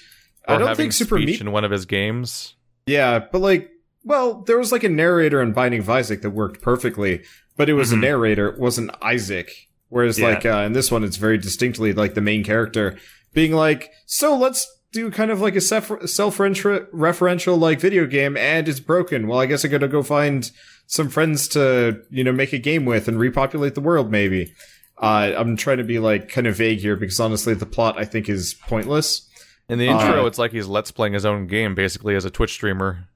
[0.47, 1.41] I don't think Super speech Meat.
[1.41, 2.55] in one of his games.
[2.87, 3.71] Yeah, but like,
[4.05, 7.23] well, there was like a narrator in Binding of Isaac that worked perfectly,
[7.57, 7.95] but it was Mhm.
[7.95, 8.49] a narrator.
[8.49, 9.51] It wasn't Isaac.
[9.89, 10.29] Whereas Yeah.
[10.29, 12.97] like uh, in this one, it's very distinctly like the main character
[13.35, 18.69] being like, "So let's do kind of like a self self-referential like video game, and
[18.69, 19.27] it's broken.
[19.27, 20.51] Well, I guess I gotta go find
[20.87, 24.11] some friends to you know make a game with and repopulate the world.
[24.11, 24.53] Maybe."
[24.99, 28.05] Uh, I'm trying to be like kind of vague here because honestly, the plot I
[28.05, 29.29] think is pointless.
[29.69, 32.31] In the intro, Uh, it's like he's let's playing his own game basically as a
[32.31, 33.09] Twitch streamer.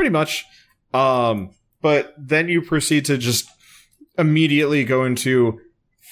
[0.00, 0.46] Pretty much.
[0.94, 1.50] Um,
[1.82, 3.46] but then you proceed to just
[4.18, 5.60] immediately go into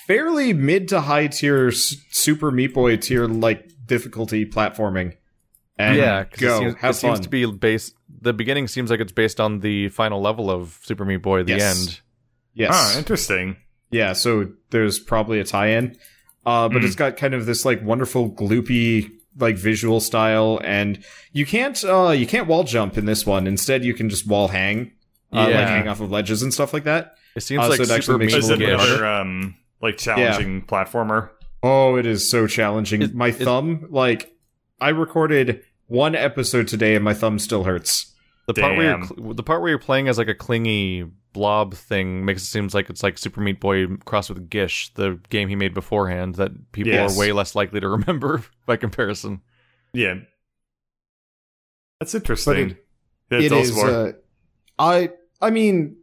[0.06, 5.16] fairly mid to high tier s- Super Meat Boy tier like difficulty platforming.
[5.78, 7.94] And yeah, 'cause go it, seems, have it seems to be based.
[8.20, 11.44] The beginning seems like it's based on the final level of Super Meat Boy.
[11.44, 11.86] The Yes.
[11.88, 12.00] end.
[12.54, 13.56] yes, Oh, interesting.
[13.90, 14.12] yeah.
[14.12, 15.96] So there's probably a tie-in,
[16.44, 16.84] uh, but Mm.
[16.84, 22.10] it's got kind of this like wonderful gloopy like visual style, and you can't uh
[22.10, 23.46] you can't wall jump in this one.
[23.46, 24.92] Instead, you can just wall hang.
[25.32, 27.14] Uh, like hang off of ledges and stuff like that.
[27.36, 28.78] It seems Uh, like so it Super makes Meat it Is a it little bit
[28.78, 28.84] Boy.
[28.94, 31.30] another um like challenging platformer?
[31.62, 33.02] Oh, it is so challenging.
[33.02, 34.32] It- my it- thumb, like,
[34.80, 38.14] I recorded one episode today and my thumb still hurts.
[38.46, 41.04] The part where you're cl- the part where you're playing as like a clingy
[41.38, 45.20] blob thing makes it seems like it's like Super Meat Boy crossed with Gish, the
[45.28, 47.14] game he made beforehand that people Yes.
[47.16, 49.40] are way less likely to remember by comparison.
[49.92, 50.14] Yeah.
[52.00, 52.70] That's interesting.
[52.70, 52.84] it-
[53.30, 53.88] yeah, it tell us is, more.
[53.90, 54.12] uh,
[54.78, 55.96] I, I mean,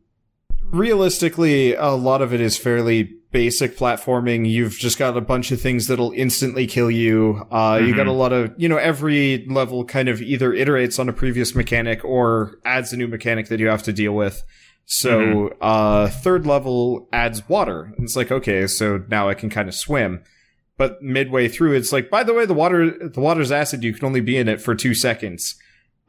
[0.63, 4.48] realistically, a lot of it is fairly basic platforming.
[4.50, 7.45] You've just got a bunch of things that'll instantly kill you.
[7.52, 11.10] Uh, you got a lot of, you know, every level kind of either iterates on
[11.10, 14.43] a previous mechanic or adds a new mechanic that you have to deal with.
[14.86, 17.91] So, uh, third level adds water.
[17.98, 20.24] And it's like, okay, so now I can kind of swim.
[20.78, 23.84] But midway through, it's like, by the way, the water, the water's acid.
[23.84, 25.56] You can only be in it for two seconds.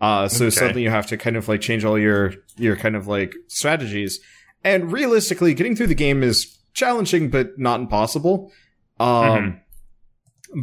[0.01, 0.51] Uh, so Okay.
[0.51, 4.21] suddenly you have to kind of like change all your, your kind of like strategies.
[4.63, 8.53] And realistically, getting through the game is challenging, but not impossible.
[9.01, 9.61] Um,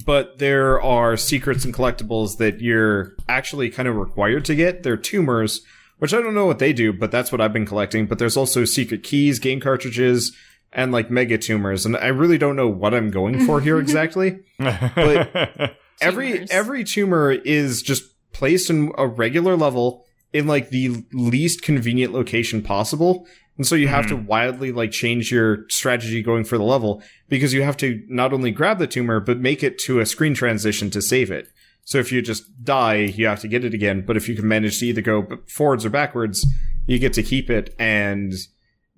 [0.06, 4.84] but there are secrets and collectibles that you're actually kind of required to get.
[4.84, 5.62] They're tumors,
[6.04, 8.08] which I don't know what they do, but that's what I've been collecting.
[8.08, 10.36] But there's also secret keys, game cartridges,
[10.74, 11.86] and like mega tumors.
[11.86, 14.40] And I really don't know what I'm going for here exactly.
[14.60, 16.52] but- every Tumors.
[16.52, 22.62] every tumor is just placed in a regular level in like the least convenient location
[22.62, 24.26] possible and so you have to hmm.
[24.26, 28.50] wildly like change your strategy going for the level because you have to not only
[28.50, 31.48] grab the tumor but make it to a screen transition to save it
[31.84, 34.48] so if you just die you have to get it again but if you can
[34.48, 36.46] manage to either go forwards or backwards
[36.88, 38.34] you get to keep it and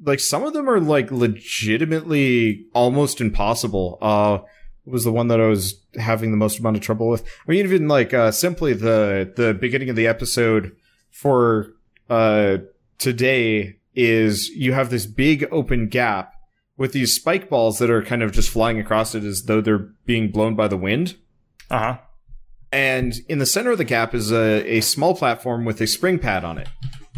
[0.04, 4.40] like some of them are like legitimately almost impossible uh
[4.86, 7.24] was the one that I was having the most amount of trouble with.
[7.24, 10.76] I mean, even like uh, simply the the beginning of the episode
[11.10, 11.74] for
[12.10, 12.58] uh,
[12.98, 16.34] today is you have this big open gap
[16.78, 19.90] with these spike balls that are kind of just flying across it as though they're
[20.06, 21.16] being blown by the wind.
[21.70, 21.98] uh huh.
[22.76, 26.20] And in the center of the gap is a, a small platform with a spring
[26.20, 26.68] pad on it.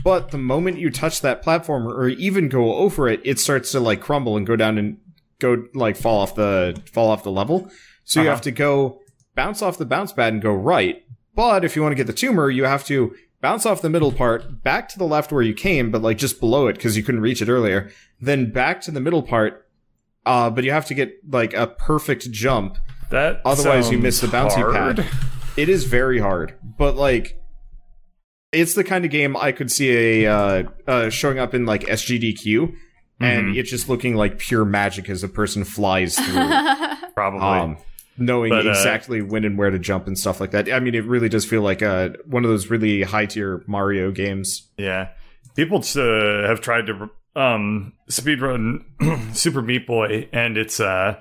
[0.04, 3.80] But the moment you touch that platform or even go over it, it starts to
[3.80, 4.98] like crumble and go down and
[5.40, 7.72] go like fall off the fall off the level.
[8.04, 8.36] So you Uh-huh.
[8.36, 9.02] have to go
[9.36, 11.04] bounce off the bounce pad and go right.
[11.36, 14.12] But if you want to get the tumor, you have to bounce off the middle
[14.12, 17.04] part, back to the left where you came, but like just below it because you
[17.04, 17.90] couldn't reach it earlier.
[18.22, 19.68] Then back to the middle part.
[20.26, 22.78] Uh, but you have to get like a perfect jump
[23.10, 24.98] That Otherwise, you miss the bouncy hard.
[24.98, 25.06] pad.
[25.58, 27.42] It is very hard, but like,
[28.52, 31.84] it's the kind of game I could see a uh, uh, showing up in like
[31.84, 32.74] SGDQ,
[33.20, 33.58] and Mhm.
[33.58, 36.50] it just looking like pure magic as a person flies through,
[37.16, 37.42] Probably.
[37.42, 37.78] um,
[38.18, 40.72] knowing But, uh, exactly when and where to jump and stuff like that.
[40.72, 44.12] I mean, it really does feel like uh, one of those really high tier Mario
[44.12, 44.70] games.
[44.78, 45.10] Yeah,
[45.56, 48.84] people uh, have tried to um, speedrun
[49.36, 51.20] Super Meat Boy, and it's uh,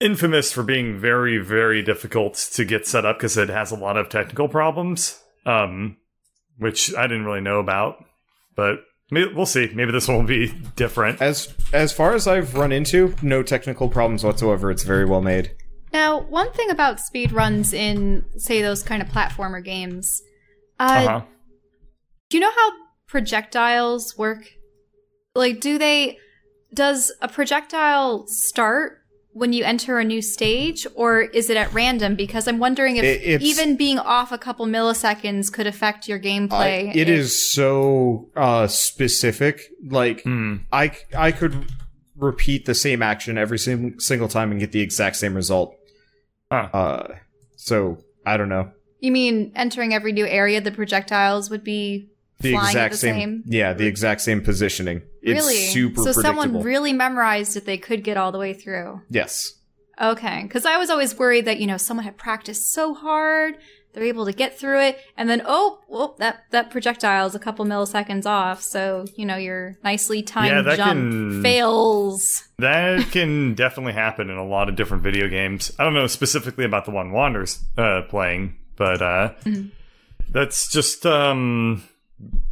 [0.00, 3.96] infamous for being very, very difficult to get set up because it has a lot
[3.96, 5.96] of technical problems, um,
[6.58, 8.04] which I didn't really know about.
[8.56, 8.80] But
[9.12, 9.70] we'll see.
[9.74, 11.20] Maybe this one will be different.
[11.20, 14.70] As as far as I've run into, no technical problems whatsoever.
[14.70, 15.52] It's very well made.
[15.92, 20.22] Now, one thing about speed runs in, say, those kind of platformer games,
[20.78, 21.22] uh, Uh-huh.
[22.28, 22.70] do you know how
[23.08, 24.44] projectiles work?
[25.34, 26.16] Like, do they,
[26.72, 28.99] does a projectile start
[29.32, 32.16] when you enter a new stage, or is it at random?
[32.16, 36.88] Because I'm wondering if It- even being off a couple milliseconds could affect your gameplay.
[36.88, 39.60] I- it if- is so uh, specific.
[39.86, 40.56] Like Hmm.
[40.72, 41.54] I I could
[42.16, 45.74] repeat the same action every sim- single time and get the exact same result.
[46.50, 46.68] Huh.
[46.72, 47.14] Uh,
[47.56, 48.70] so I don't know.
[48.98, 53.14] You mean entering every new area, the projectiles would be the flying exact the same,
[53.14, 53.42] same.
[53.46, 55.02] yeah, the exact same positioning.
[55.22, 55.56] It's really?
[55.56, 57.66] super so someone really memorized it.
[57.66, 59.02] They could get all the way through.
[59.08, 59.54] yes.
[60.00, 63.58] Okay, because I was always worried that you know someone had practiced so hard,
[63.92, 67.38] they're able to get through it, and then oh, well, that that projectile is a
[67.38, 72.44] couple milliseconds off, so you know your nicely timed Yeah, that jump can- fails.
[72.58, 75.70] That can definitely happen in a lot of different video games.
[75.78, 79.34] I don't know specifically about the one Wander's uh, playing, but uh,
[80.30, 81.82] that's just um,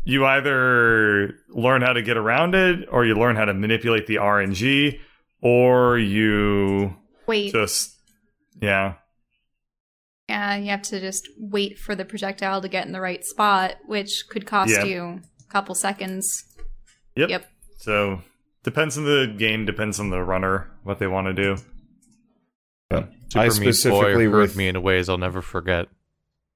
[0.04, 4.16] you either learn how to get around it, or you learn how to manipulate the
[4.16, 4.98] RNG,
[5.42, 7.96] or you Wait, just
[8.60, 8.94] yeah.
[10.28, 13.76] yeah, you have to just wait for the projectile to get in the right spot,
[13.86, 14.84] which could cost Yeah.
[14.84, 15.02] you
[15.48, 16.44] a couple seconds.
[17.16, 17.30] Yep.
[17.30, 17.46] Yep.
[17.78, 18.22] So
[18.62, 21.56] depends on the game, depends on the runner, what they want to do.
[22.90, 25.88] Super I Meat specifically Boy hurt with- me in a ways I'll never forget.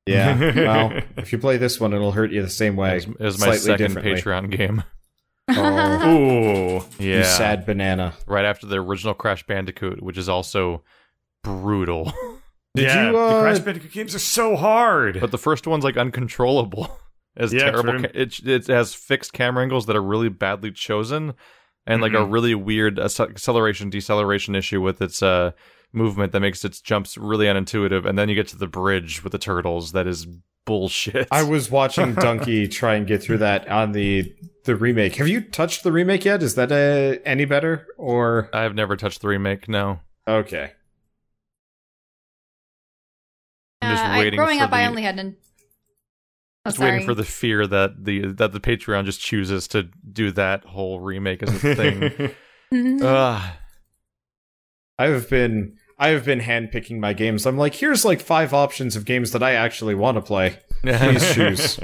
[0.07, 0.39] Yeah.
[0.57, 2.93] well, if you play this one, it'll hurt you the same way.
[2.97, 4.05] It was, it was my slightly second.
[4.05, 4.85] Patreon game.
[5.49, 6.85] Oh, Ooh.
[6.99, 8.15] Yeah, you sad banana.
[8.27, 10.83] right after the original Crash Bandicoot, which is also
[11.43, 12.05] brutal.
[12.75, 15.21] Did yeah, you, the uh, Crash Bandicoot games are so hard.
[15.21, 16.97] But the first one's like uncontrollable.
[17.37, 21.35] As Yeah, terrible, ca- it it has fixed camera angles that are really badly chosen,
[21.87, 22.33] and like a Mhm.
[22.33, 25.51] really weird acceleration deceleration issue with its uh
[25.93, 28.07] movement that makes its jumps really unintuitive.
[28.07, 30.27] And then you get to the bridge with the turtles that is
[30.65, 31.29] bullshit.
[31.31, 35.17] I was watching Donkey try and get through that on the the remake.
[35.17, 36.43] Have you touched the remake yet?
[36.43, 39.69] Is that uh, any better or I've never touched the remake.
[39.69, 40.73] No, okay?
[43.81, 45.37] I'm just Uh, I- waiting growing for up, I only had an.
[46.65, 46.93] Oh, just sorry.
[46.93, 51.01] waiting for the fear that the that the Patreon just chooses to do that whole
[51.01, 52.31] remake as a thing.
[52.73, 53.03] Mhm.
[53.03, 53.53] Ugh.
[54.99, 57.47] I have been I have been handpicking my games.
[57.47, 60.59] I'm like, here's like five options of games that I actually want to play.
[60.83, 61.79] Please choose.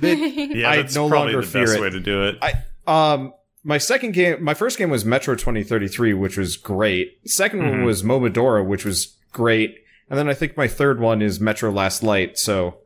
[0.00, 1.80] yeah, I that's no probably longer the fear best it.
[1.80, 2.38] way to do it.
[2.42, 2.52] I
[2.86, 3.32] um
[3.64, 7.24] my second game my first game was Metro 2033 which was great.
[7.26, 7.84] 2nd one Mhm.
[7.84, 9.76] was Momodora which was great.
[10.08, 12.38] And then I think my third one is Metro Last Light.
[12.38, 12.78] So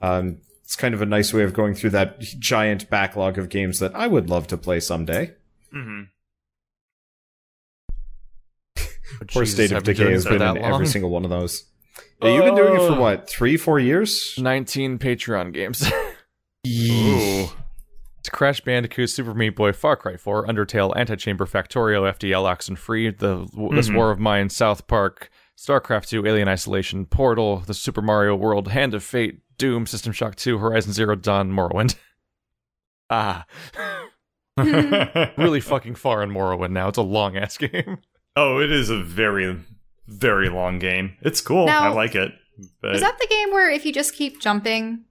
[0.00, 3.80] um it's kind of a nice way of going through that giant backlog of games
[3.80, 5.32] that I would love to play someday.
[9.18, 10.58] Hmm Poor Jesus, State of Decay has been in long?
[10.58, 11.64] every single one of those.
[12.22, 14.34] Yeah, you've been doing it for what, three, four years?
[14.38, 15.86] 19 Patreon games.
[16.66, 17.48] Ooh.
[18.18, 23.46] It's Crash Bandicoot, Super Meat Boy, Far Cry 4, Undertale, Antichamber, Factorio, FTL, Oxenfree, the
[23.74, 23.96] This Mhm.
[23.96, 28.94] War of Mine, South Park, StarCraft 2, Alien Isolation, Portal, the Super Mario World, Hand
[28.94, 31.96] of Fate, Doom, System Shock 2, Horizon Zero Dawn, Morrowind.
[33.10, 33.44] ah,
[35.36, 36.88] really fucking far in Morrowind now.
[36.88, 37.98] It's a long ass game.
[38.36, 39.56] Oh, it is a very,
[40.06, 41.16] very long game.
[41.22, 41.66] It's cool.
[41.66, 42.32] Now- I like it.
[42.80, 45.04] But Is that the game where if you just keep jumping,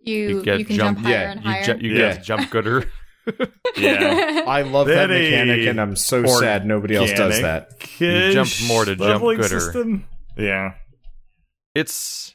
[0.00, 1.64] you you, get can jump- jump, higher yeah, and You, higher?
[1.64, 2.14] ju- you Yeah.
[2.14, 2.88] get jump gooder.
[3.76, 4.42] yeah.
[4.46, 7.70] I love They that mechanic and I'm so sad nobody else does that.
[8.00, 9.60] organic jump more to jump gooder.
[9.60, 10.04] System.
[10.36, 10.74] Yeah.
[11.74, 12.34] it's.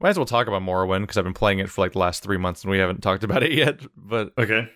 [0.00, 2.22] Might as well talk about Morrowind because I've been playing it for like the last
[2.22, 3.80] three months and we haven't talked about it yet.
[3.94, 4.68] But Okay.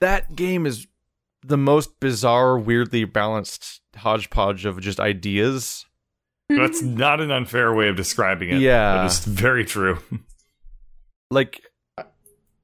[0.00, 0.86] that game is
[1.44, 5.86] the most bizarre, weirdly balanced hodgepodge of just ideas.
[6.48, 8.60] That's not an unfair way of describing it.
[8.60, 9.04] Yeah.
[9.06, 9.98] It's very true.
[11.32, 11.62] Like,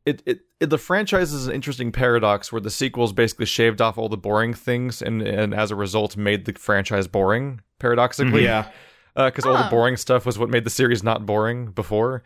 [0.04, 3.96] it, it, it the franchise is an interesting paradox where the sequels basically shaved off
[3.96, 7.60] all the boring things and and as a result made the franchise boring.
[7.78, 8.68] Paradoxically, mm-hmm.
[8.68, 8.70] Yeah.
[9.14, 9.70] Uh, because all the Oh.
[9.70, 12.24] boring stuff was what made the series not boring before.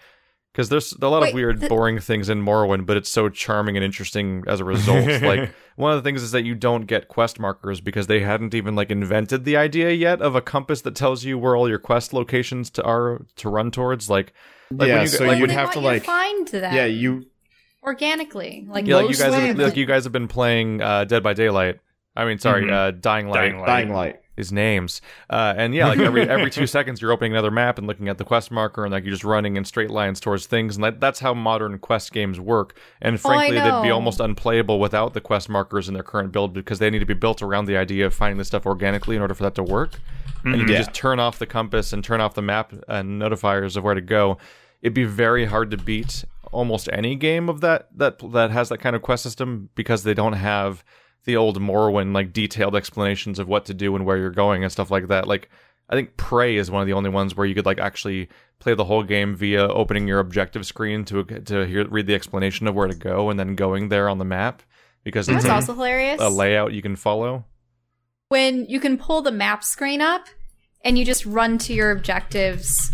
[0.53, 3.29] Because there's a lot Wait, of weird, the- boring things in Morrowind, but it's so
[3.29, 5.07] charming and interesting as a result.
[5.23, 8.53] like one of the things is that you don't get quest markers because they hadn't
[8.55, 11.79] even like invented the idea yet of a compass that tells you where all your
[11.79, 14.11] quest locations to are to run towards.
[14.11, 14.33] Like,
[14.73, 17.27] like yeah, when you, so like, you'd have to like find that Yeah, you
[17.83, 21.23] organically, like yeah, like you guys, have, like you guys have been playing uh, Dead
[21.23, 21.79] by Daylight.
[22.17, 22.73] I mean, sorry, Mhm.
[22.73, 23.37] uh, Dying Light.
[23.51, 23.67] Dying Light.
[23.67, 24.21] dying light.
[24.41, 27.87] His names, uh, and yeah, like every every two seconds you're opening another map and
[27.87, 30.77] looking at the quest marker, and like you're just running in straight lines towards things,
[30.77, 32.75] and that, that's how modern quest games work.
[33.03, 36.55] And Oh, frankly, they'd be almost unplayable without the quest markers in their current build
[36.55, 39.21] because they need to be built around the idea of finding this stuff organically in
[39.21, 40.01] order for that to work.
[40.43, 40.79] And you can Yeah.
[40.79, 44.01] just turn off the compass and turn off the map and notifiers of where to
[44.01, 44.39] go.
[44.81, 48.79] It'd be very hard to beat almost any game of that that that has that
[48.79, 50.83] kind of quest system because they don't have
[51.25, 54.73] the old Morrowind like detailed explanations of what to do and where you're going and
[54.73, 55.29] stuff like that.
[55.29, 55.49] Like
[55.89, 58.75] I think Prey is one of the only ones where you could like actually play
[58.75, 62.75] the whole game via opening your objective screen to to hear, read the explanation of
[62.75, 64.63] where to go and then going there on the map
[65.05, 66.21] because That's it's also hilarious.
[66.21, 67.45] a layout you can follow.
[68.29, 70.27] when you can pull the map screen up
[70.83, 72.91] and you just run to your objectives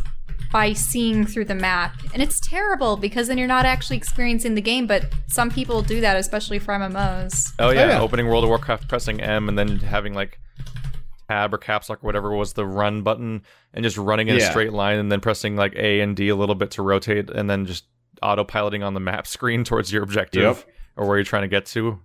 [0.52, 1.94] by seeing through the map.
[2.14, 6.00] And it's terrible because then you're not actually experiencing the game, but some people do
[6.00, 7.52] that, especially for MMOs.
[7.58, 8.00] Oh yeah, oh, yeah.
[8.00, 10.38] opening World of Warcraft, pressing M, and then having like
[11.28, 13.42] tab or caps lock or whatever was the run button,
[13.74, 16.36] and just running in a straight line, and then pressing like A and D a
[16.36, 17.84] little bit to rotate, and then just
[18.22, 20.66] autopiloting on the map screen towards your objective Yep.
[20.96, 21.88] or where you're trying to get to.
[21.88, 21.98] And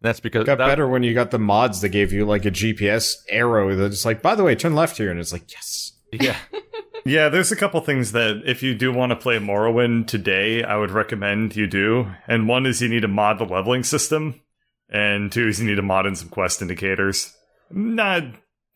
[0.00, 2.50] that's because Got that- better when you got the mods that gave you like a
[2.50, 5.92] GPS arrow that's like, by the way, turn left here, and it's like, yes.
[6.12, 6.36] Yeah,
[7.06, 10.76] Yeah, there's a couple things that if you do want to play Morrowind today, I
[10.76, 12.10] would recommend you do.
[12.26, 14.40] And one is you need to mod the leveling system,
[14.88, 17.32] and two is you need to mod in some quest indicators.
[17.70, 18.24] Not,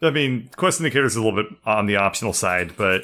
[0.01, 3.03] I mean, quest indicators is a little bit on the optional side, but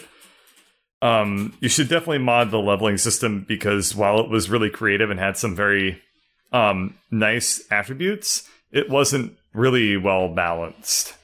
[1.03, 5.18] um, you should definitely mod the leveling system because while it was really creative and
[5.18, 6.01] had some very
[6.53, 11.14] um nice attributes, it wasn't really well balanced.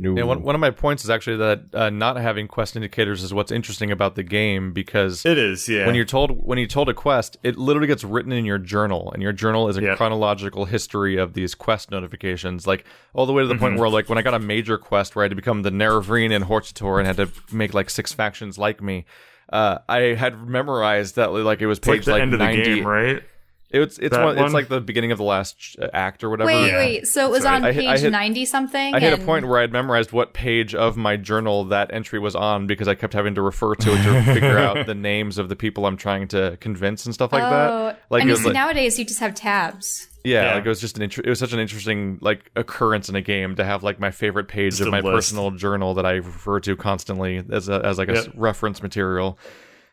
[0.00, 0.16] No.
[0.16, 0.22] yeah.
[0.22, 3.50] One, one of my points is actually that uh, not having quest indicators is what's
[3.50, 5.86] interesting about the game because It is, yeah.
[5.86, 9.10] when you're told when you're told a quest, it literally gets written in your journal,
[9.12, 9.96] and your journal is a Yep.
[9.96, 14.08] chronological history of these quest notifications, like all the way to the point where, like,
[14.08, 16.98] when I got a major quest where I had to become the Nerevarine and Hortator
[16.98, 19.04] and had to make like six factions like me,
[19.52, 22.38] uh, I had memorized that like it was it's like page the like, end of
[22.38, 22.62] the 90.
[22.62, 23.22] game, right?
[23.70, 24.38] It's it's one, one?
[24.46, 26.46] it's like the beginning of the last uh, act or whatever.
[26.46, 26.76] Wait, Yeah.
[26.78, 27.06] wait.
[27.06, 27.68] So it was That's on right.
[27.68, 28.94] I hit- I page hit- 90 something?
[28.94, 32.18] I hit a point where I had memorized what page of my journal that entry
[32.18, 35.36] was on because I kept having to refer to it to figure out the names
[35.36, 38.02] of the people I'm trying to convince and stuff like oh, that.
[38.08, 40.08] Like I it mean, was see, like, nowadays you just have tabs.
[40.24, 40.54] yeah, Yeah.
[40.54, 43.22] like it was just an inter- it was such an interesting like occurrence in a
[43.22, 45.14] game to have like my favorite page Just of my list.
[45.14, 48.34] personal journal that I refer to constantly as a, as like a s- Yep.
[48.38, 49.38] reference material.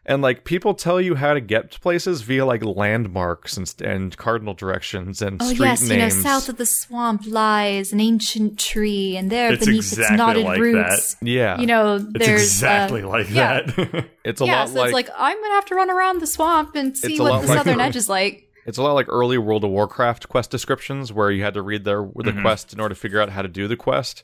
[0.07, 4.15] And like people tell you how to get to places via like landmarks and, and
[4.15, 5.91] cardinal directions and Oh street yes, names.
[5.91, 10.03] you know, south of the swamp lies an ancient tree, and there It's beneath exactly
[10.13, 13.61] its knotted like roots, yeah, you know, It's there's exactly uh, like yeah.
[13.61, 14.05] that.
[14.23, 16.27] it's a yeah, lot so like, it's like I'm gonna have to run around the
[16.27, 18.43] swamp and see what the like- southern edge is like.
[18.67, 21.83] It's a lot like early World of Warcraft quest descriptions where you had to read
[21.83, 22.41] their the Mhm.
[22.41, 24.23] quest in order to figure out how to do the quest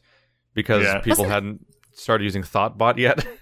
[0.53, 0.95] because Yeah.
[0.99, 3.25] people Wasn't- hadn't started using Thottbot yet.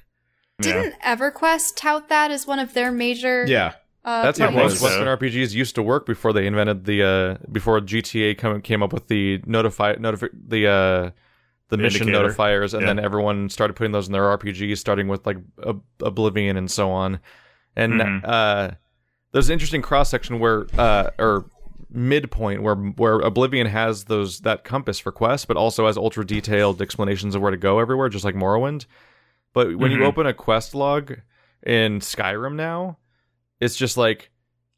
[0.62, 0.74] Yeah.
[0.74, 3.46] Didn't EverQuest tout that as one of their major?
[3.48, 3.74] yeah.
[4.06, 5.18] uh, That's how most was, Western though.
[5.18, 9.08] RPGs used to work before they invented the uh before GTA come, came up with
[9.08, 11.12] the notify notifi- the uh
[11.70, 12.30] the, mission indicator.
[12.34, 12.88] notifiers and Yeah.
[12.94, 16.90] then everyone started putting those in their RPGs starting with like Ob- Oblivion and so
[16.92, 17.20] on.
[17.76, 18.22] And Mhm.
[18.24, 18.72] uh
[19.32, 21.46] there's an interesting cross section where uh or
[21.92, 26.82] midpoint where where Oblivion has those that compass for quests but also has ultra detailed
[26.82, 28.86] explanations of where to go everywhere just like Morrowind.
[29.54, 30.06] But when you Mhm.
[30.06, 31.14] open a quest log
[31.66, 32.98] in Skyrim now,
[33.60, 34.30] it's just like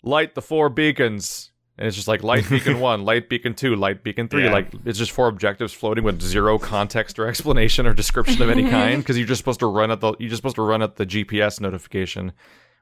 [0.03, 1.49] light the four beacons.
[1.77, 4.43] And it's just like light beacon one, light beacon two, light beacon three.
[4.45, 4.51] Yeah.
[4.51, 8.69] Like it's just four objectives floating with zero context or explanation or description of any
[8.69, 10.95] kind because you're just supposed to run at the you're just supposed to run at
[10.97, 12.33] the GPS notification,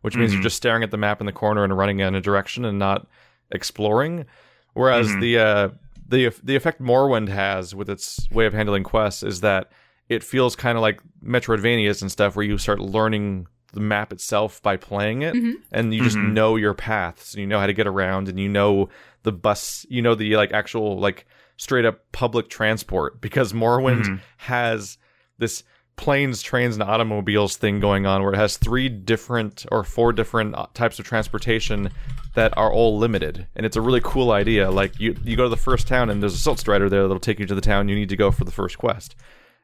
[0.02, 0.44] which means you're Mhm.
[0.44, 3.08] just staring at the map in the corner and running in a direction and not
[3.52, 4.26] exploring.
[4.74, 5.22] Whereas Mhm.
[5.22, 5.70] the uh,
[6.08, 9.72] the the effect Morrowind has with its way of handling quests is that
[10.10, 14.62] it feels kind of like Metroidvanias and stuff, where you start learning the map itself
[14.64, 15.54] by playing it, Mhm.
[15.72, 16.34] and you just Mhm.
[16.34, 18.90] know your paths, and you know how to get around, and you know
[19.24, 21.26] the bus, you know the like actual like
[21.58, 24.20] straight up public transport because Morrowind Mhm.
[24.38, 24.98] has
[25.38, 25.64] this
[25.98, 30.56] planes, trains, and automobiles thing going on where it has three different or four different
[30.56, 31.90] uh, types of transportation
[32.36, 33.46] that are all limited.
[33.56, 34.72] And it's a really cool idea.
[34.72, 37.20] Like you, you go to the first town and there's a silt Strider there that'll
[37.20, 39.16] take you to the town you need to go for the first quest.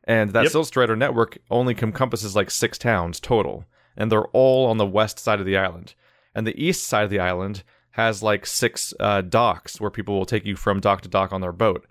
[0.06, 0.52] And that Yep.
[0.96, 3.66] Network only encompasses like six towns total.
[3.98, 5.96] And they're all on the west side of the island.
[6.34, 10.26] And the east side of the island has like six uh, docks where people will
[10.26, 11.86] take you from dock to dock on their boat.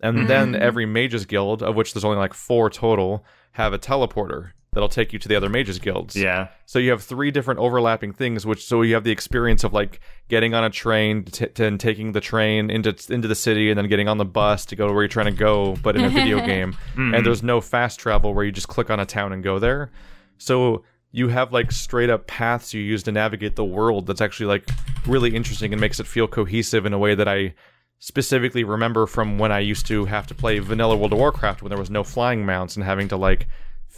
[0.00, 4.50] And then every mages guild, of which there's only like four total, have a teleporter
[4.74, 6.14] that'll take you to the other mages guilds.
[6.16, 6.48] yeah.
[6.66, 10.00] So you have three different overlapping things, which so you have the experience of like
[10.28, 13.78] getting on a train t- t- and taking the train into into the city, and
[13.78, 16.04] then getting on the bus to go to where you're trying to go, but in
[16.04, 16.72] a video game.
[16.94, 17.14] Hmm.
[17.14, 19.90] And there's no fast travel where you just click on a town and go there.
[20.38, 24.06] So you have like straight up paths you use to navigate the world.
[24.06, 24.68] That's actually like
[25.06, 27.54] really interesting and makes it feel cohesive in a way that I
[28.00, 31.70] specifically remember from when I used to have to play vanilla World of Warcraft when
[31.70, 33.46] there was no flying mounts and having to like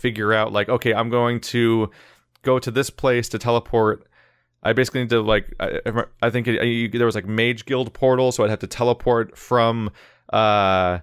[0.06, 1.90] figure out like okay I'm going to
[2.42, 4.06] go to this place to teleport.
[4.62, 5.80] I basically need to like I,
[6.22, 9.36] I think it, I, there was like mage guild portal so I'd have to teleport
[9.36, 9.90] from
[10.32, 11.00] uh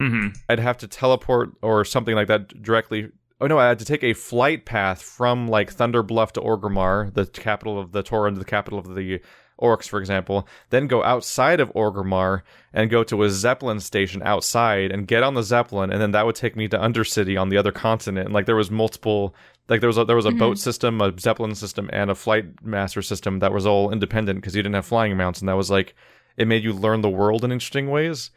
[0.00, 3.10] hmm I'd have to teleport or something like that directly.
[3.40, 7.14] Oh no, I had to take a flight path from like Thunder Bluff to Orgrimmar,
[7.14, 9.20] the capital of the Tauren, the capital of the
[9.62, 12.42] Orcs, for example, then go outside of Orgrimmar
[12.74, 16.26] and go to a Zeppelin station outside and get on the Zeppelin, and then that
[16.26, 18.26] would take me to Undercity on the other continent.
[18.26, 19.34] And like there was multiple
[19.68, 20.38] Like there was a, there was a Mhm.
[20.38, 24.56] boat system, a zeppelin system, and a flight master system that was all independent because
[24.56, 25.94] you didn't have flying mounts, and that was like
[26.36, 28.30] it made you learn the world in interesting ways.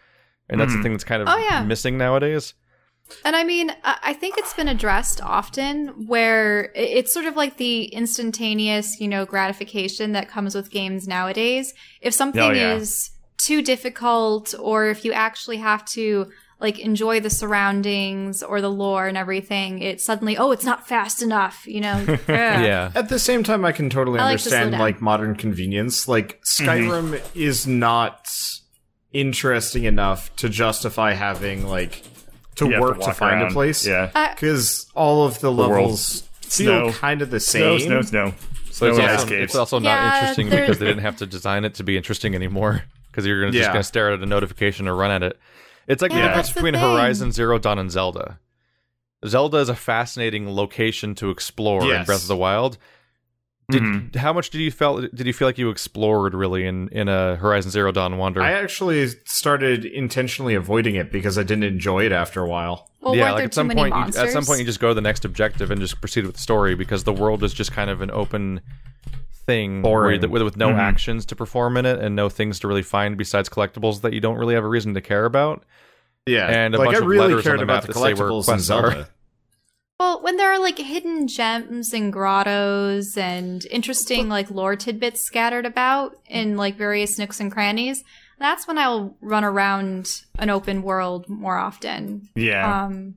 [0.49, 0.78] And that's Mhm.
[0.78, 1.63] the thing that's kind of Oh, yeah.
[1.63, 2.53] missing nowadays.
[3.23, 7.57] And I mean, I I think it's been addressed often where it's sort of like
[7.57, 11.73] the instantaneous, you know, gratification that comes with games nowadays.
[12.01, 12.75] If something Oh, yeah.
[12.75, 18.69] is too difficult or if you actually have to like enjoy the surroundings or the
[18.69, 22.05] lore and everything, it's suddenly, oh, it's not fast enough, you know?
[22.07, 22.19] Ugh.
[22.27, 22.91] Yeah.
[22.95, 26.07] At the same time, I can totally I like to understand like modern convenience.
[26.07, 26.69] Like mm-hmm.
[26.69, 28.29] Skyrim is not
[29.11, 32.03] interesting enough to justify having like
[32.55, 33.51] to You have to work to, find around.
[33.51, 33.85] a place.
[33.85, 34.11] Yeah.
[34.15, 37.87] Uh, because all of the, world's levels feel kind of the Snow, same.
[37.87, 38.33] snow, snow.
[38.71, 41.17] So it's, Snow and also, it's also not Yeah, interesting there- because they didn't have
[41.17, 42.83] to design it to be interesting anymore.
[43.11, 45.39] Because you're gonna, just going to stare at a notification or run at it.
[45.87, 46.73] It's like the difference that's the between.
[46.81, 48.39] Horizon Zero Dawn and Zelda.
[49.25, 52.77] Zelda is a fascinating location to explore in Breath of the Wild.
[53.70, 54.16] Did, Mhm.
[54.18, 55.13] How much did you felt?
[55.16, 58.41] Did you feel like you explored really in in a Horizon Zero Dawn Wonder?
[58.41, 62.89] I actually started intentionally avoiding it because I didn't enjoy it after a while.
[63.01, 64.80] well, yeah, like there at too some many point, you, at some point, you just
[64.80, 67.53] go to the next objective and just proceed with the story because the world is
[67.53, 68.61] just kind of an open
[69.47, 70.30] thing where Boring.
[70.32, 70.78] with, with no Mhm.
[70.80, 74.20] actions to perform in it and no things to really find besides collectibles that you
[74.20, 75.63] don't really have a reason to care about.
[76.28, 77.88] Yeah, And a like bunch I of really letters on cared the about map the
[77.93, 79.07] that say where collectibles in quests are.
[80.01, 80.13] Zelda.
[80.15, 85.65] Well, when there are like hidden gems and grottos and interesting like lore tidbits scattered
[85.65, 88.03] about in like various nooks and crannies,
[88.39, 92.29] that's when I'll run around an open world more often.
[92.35, 92.85] Yeah.
[92.85, 93.15] Um,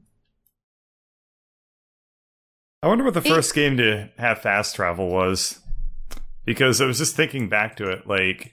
[2.82, 5.60] I wonder what the It- first game to have fast travel was.
[6.44, 8.52] Because I was just thinking back to it, like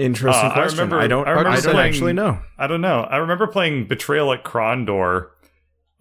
[0.00, 0.78] Interesting Uh, I question.
[0.78, 1.26] remember- I don't.
[1.26, 2.38] I I, don't playing- actually know.
[2.56, 3.00] I don't know.
[3.10, 5.30] I remember playing Betrayal at Krondor,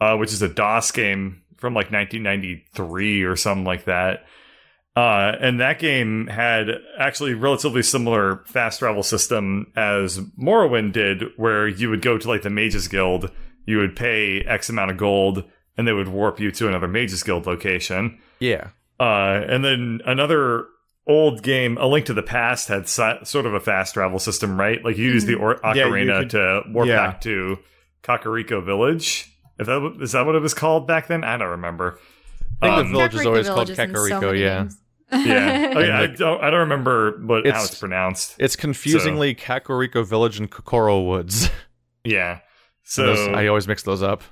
[0.01, 4.25] uh, which is a DOS game from like 1993 or something like that.
[4.95, 11.67] Uh, and that game had actually relatively similar fast travel system as Morrowind did, where
[11.67, 13.29] you would go to like the Mages Guild,
[13.65, 15.43] you would pay X amount of gold,
[15.77, 18.17] and they would warp you to another Mages Guild location.
[18.39, 18.69] Yeah,
[18.99, 20.65] Uh, and then another
[21.05, 24.59] old game, A Link to the Past, had si- sort of a fast travel system,
[24.59, 24.83] right?
[24.83, 26.95] Like you use the or- Yeah, ocarina could- to warp yeah.
[27.05, 27.59] back to
[28.03, 29.31] Kakariko Village.
[29.59, 31.23] If that w- is that what it was called back then?
[31.23, 31.99] I don't remember.
[32.61, 34.77] I think Um, the village is always called Village is in so yeah, games.
[35.11, 35.99] yeah, oh, yeah.
[36.01, 36.43] I don't.
[36.43, 38.35] I don't remember what how It's- it's pronounced.
[38.39, 41.49] it's confusingly Kakariko Village and Kokiri Woods.
[42.03, 42.39] Yeah.
[42.83, 44.23] So Those- I always mix those up.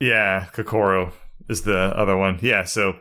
[0.00, 1.12] Yeah, Kokiri
[1.48, 2.38] is the other one.
[2.42, 2.96] Yeah, so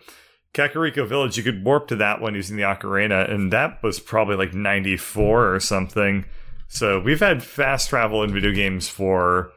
[0.54, 4.36] Kakariko Village, you could warp to that one using the ocarina, and that was probably
[4.36, 6.26] like 94 or something.
[6.68, 9.52] So we've had fast travel in video games for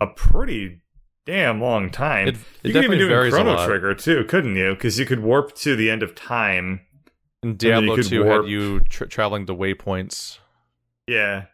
[0.00, 0.82] a pretty
[1.26, 2.28] damn long time.
[2.28, 3.66] It- it you could even do it a Chrono.
[3.66, 4.74] Trigger too, couldn't you?
[4.74, 6.80] Because you could warp to the end of time.
[7.42, 10.38] And then you Diablo could 2 warp- had you tra- traveling to waypoints.
[11.06, 11.44] Yeah.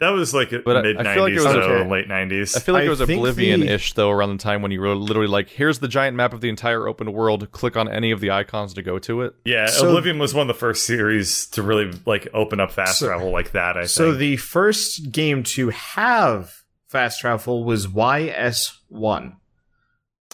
[0.00, 1.90] That was like But I- mid I feel like 90s, it was so okay.
[1.90, 2.56] late 90s.
[2.56, 5.28] I feel like I it was Oblivion-ish though around the time when you were literally
[5.28, 7.50] like, "Here's the giant map of the entire open world.
[7.52, 10.48] Click on any of the icons to go to it." yeah, So- Oblivion was one
[10.48, 13.76] of the first series to really like open up fast So- travel like that.
[13.76, 14.18] I So think.
[14.20, 16.59] the first game to have
[16.90, 19.36] fast travel was YS1,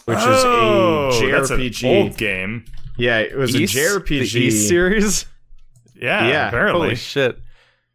[0.05, 1.83] which Oh, is a that's an JRPG.
[2.03, 2.65] old game.
[2.97, 4.33] Yeah, it was East- a JRPG.
[4.33, 5.25] the Ys series.
[5.95, 6.87] Yeah, Yeah, apparently.
[6.87, 7.39] Holy shit!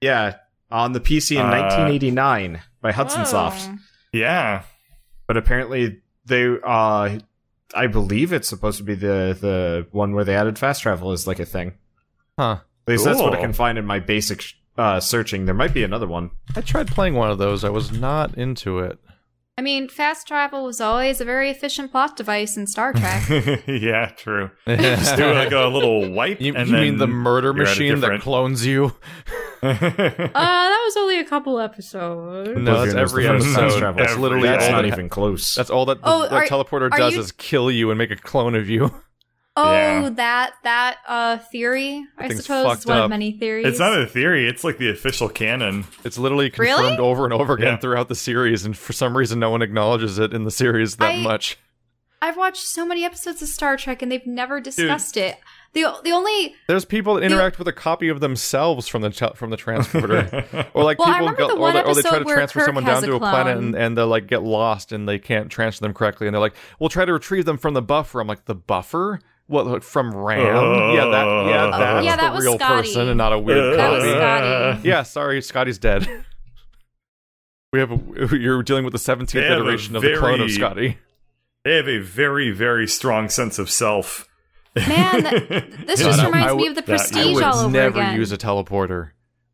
[0.00, 0.36] Yeah,
[0.70, 3.68] on the PC in Uh, 1989 by Hudson Soft.
[3.70, 3.78] Oh.
[4.12, 4.62] yeah.
[5.26, 7.18] But apparently they uh
[7.74, 11.26] I believe it's supposed to be the the one where they added fast travel is
[11.26, 11.74] like a thing.
[12.38, 12.58] Huh?
[12.86, 14.42] At least that's what I can find in my basic
[14.78, 15.44] uh searching.
[15.46, 16.30] There might be another one.
[16.56, 17.64] I tried playing one of those.
[17.64, 18.98] I was not into it.
[19.58, 23.22] I mean, fast travel was always a very efficient plot device in Star Trek.
[23.66, 24.50] yeah, true.
[24.66, 26.40] Just do like a little wipe.
[26.40, 28.94] You, and you then mean the murder you're machine that clones you?
[29.62, 32.58] uh, that was only a couple episodes.
[32.58, 33.78] No, that's every the first fast episode.
[33.78, 33.98] travel.
[34.04, 35.54] That's literally That's all not that, even close.
[35.54, 37.98] That's all that the, Oh, the are- teleporter are does you- is kill you and
[37.98, 38.90] make a clone of you.
[39.54, 40.08] Oh, Yeah.
[40.10, 43.04] that that uh theory, I suppose, fucked is one up.
[43.04, 43.66] of many theories.
[43.66, 44.48] it's not a theory.
[44.48, 45.84] It's like the official canon.
[46.04, 46.74] It's literally Really?
[46.80, 47.76] confirmed over and over again Yeah.
[47.76, 51.10] throughout the series, and for some reason, no one acknowledges it in the series that
[51.10, 51.58] I- much.
[52.22, 55.38] I've watched so many episodes of Star Trek and they've never discussed it.
[55.74, 59.34] The the only There's people that interact with a copy of themselves from the ch-
[59.36, 60.44] from the transporter,
[60.74, 62.84] or like Well, people go, the or, they, or they try to transfer Kirk someone
[62.84, 65.82] down a to a planet and, and they like get lost and they can't transfer
[65.84, 68.44] them correctly, and they're like, "We'll try to retrieve them from the buffer." I'm like,
[68.44, 69.18] "The buffer?
[69.52, 70.40] What like, from RAM?
[70.94, 72.88] yeah, that yeah, Uh, Yeah, that the was real Scotty.
[72.88, 74.80] person and not a weird That was copy." Scotty.
[74.88, 76.08] Yeah, sorry, Scotty's dead.
[77.72, 80.98] we have a, you're dealing with the 17th They iteration of the clone of Scotty.
[81.64, 84.28] They have a very, very strong sense of self.
[84.74, 85.48] Man, that-
[85.86, 87.70] this just I reminds me would- of the that- I Prestige I all would over
[87.70, 88.16] never again.
[88.16, 89.10] use a teleporter.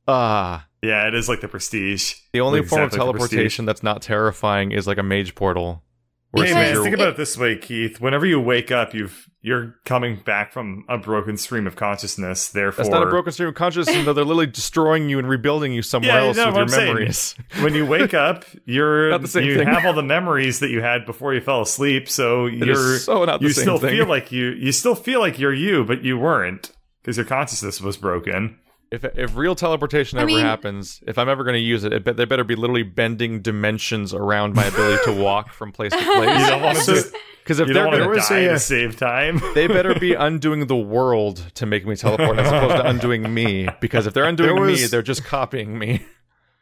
[0.06, 2.14] Ah, Yeah, it is like the prestige.
[2.32, 5.82] the only form of Exactly, the teleportation that's not terrifying is like a mage portal.
[6.30, 8.00] Where Hey it's Because man, think about it this way, Keith.
[8.00, 12.48] Whenever you wake up, you've you're coming back from a broken stream of consciousness.
[12.48, 14.12] Therefore, That's not a broken stream of consciousness, though.
[14.12, 16.86] They're literally destroying you and rebuilding you somewhere Yeah, else no, with your I'm saying.
[16.94, 17.34] memories.
[17.60, 19.68] when you wake up, you're Not the same you thing.
[19.68, 22.08] have all the memories that you had before you fell asleep.
[22.08, 23.90] So It you're so not the you same still thing.
[23.96, 26.72] feel like you you still feel like you're you, but you weren't
[27.02, 28.58] because your consciousness was broken.
[28.90, 31.92] If if real teleportation I ever mean- happens, if I'm ever going to use it,
[31.92, 35.92] it be, they better be literally bending dimensions around my ability to walk from place
[35.92, 36.48] to You place.
[36.48, 37.12] don't want to
[37.42, 39.40] Because if they're don't going to to, die to save time.
[39.54, 43.68] they better be undoing the world to make me teleport, as opposed to undoing me.
[43.80, 46.04] Because if they're undoing There me, they're just copying me.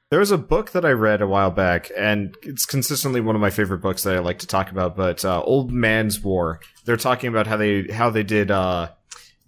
[0.09, 3.41] There was a book that I read a while back, and it's consistently one of
[3.41, 4.95] my favorite books that I like to talk about.
[4.95, 6.61] But uh, Old Man's War.
[6.85, 8.91] They're talking about how they how they did uh,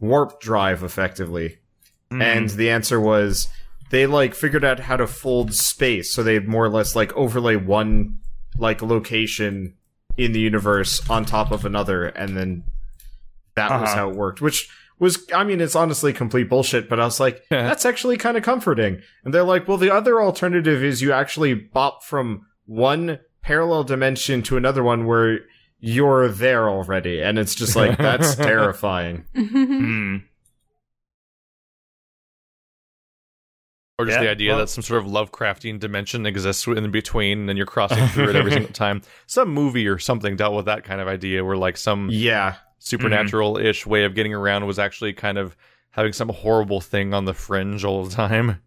[0.00, 1.58] warp drive effectively,
[2.10, 3.48] and the answer was
[3.90, 7.56] they like figured out how to fold space, so they more or less like overlay
[7.56, 8.18] one
[8.58, 9.74] like location
[10.16, 12.64] in the universe on top of another, and then
[13.54, 13.96] that was Uh-huh.
[13.96, 14.40] how it worked.
[14.40, 16.88] Which was, I mean, it's honestly complete bullshit.
[16.88, 19.00] But I was like, that's actually kind of comforting.
[19.24, 24.42] And they're like, well, the other alternative is you actually bop from one parallel dimension
[24.42, 25.38] to another one where
[25.80, 29.24] you're there already, and it's just like that's terrifying.
[29.36, 30.16] Hmm.
[33.98, 37.48] Or just Yeah, the idea well- that some sort of Lovecraftian dimension exists in between,
[37.48, 39.02] and you're crossing through it every single time.
[39.26, 43.86] Some movie or something dealt with that kind of idea, where like some Yeah, supernatural-ish
[43.86, 45.56] way of getting around was actually kind of
[45.90, 48.60] having some horrible thing on the fringe all the time.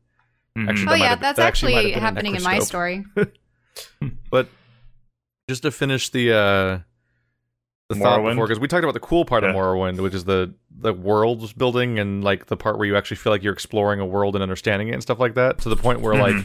[0.58, 0.70] Mhm.
[0.70, 3.06] Actually, Oh yeah, have- that's that actually actually have been a happening in my story.
[4.30, 4.50] But
[5.50, 6.80] just to finish the uh
[7.96, 8.32] the thought Morrowind?
[8.32, 9.60] before, because we talked about the cool part of Yeah.
[9.62, 13.32] Morrowind, which is the the world building and like the part where you actually feel
[13.32, 15.60] like you're exploring a world and understanding it and stuff like that.
[15.60, 16.36] To the point where like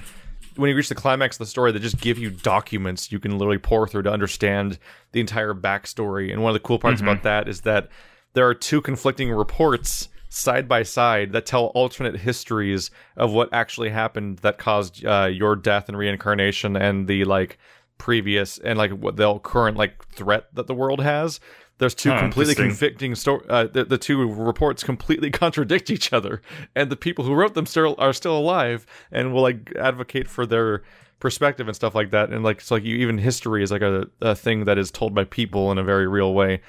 [0.56, 3.38] when you reach the climax of the story, they just give you documents you can
[3.38, 4.78] literally pour through to understand
[5.12, 6.32] the entire backstory.
[6.32, 7.88] And one of the cool parts about that is that
[8.34, 13.88] there are two conflicting reports side by side that tell alternate histories of what actually
[13.88, 17.58] happened that caused uh, your death and reincarnation and the like
[17.98, 21.40] previous and like what the current like threat that the world has.
[21.78, 22.70] There's two completely interesting.
[22.70, 26.40] conflicting sto- uh, the, the two reports completely contradict each other,
[26.74, 30.46] and the people who wrote them still are still alive and will like advocate for
[30.46, 30.82] their
[31.20, 32.30] perspective and stuff like that.
[32.30, 35.14] And like it's like you, even history is like a, a thing that is told
[35.14, 36.62] by people in a very real way.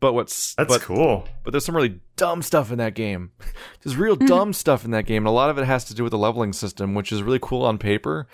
[0.00, 1.26] But what's That's but, cool.
[1.42, 3.32] but there's some really dumb stuff in that game.
[3.82, 6.02] There's real dumb stuff in that game, and a lot of it has to do
[6.02, 8.28] with the leveling system, which is really cool on paper.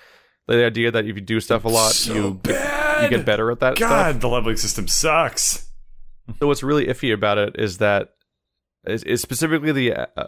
[0.53, 3.03] The idea that if you do stuff a lot, So you get, bad.
[3.11, 4.21] you get better at that God, stuff.
[4.21, 5.69] the leveling system sucks.
[6.39, 8.11] So what's really iffy about it is that
[8.87, 10.27] is, is specifically the uh,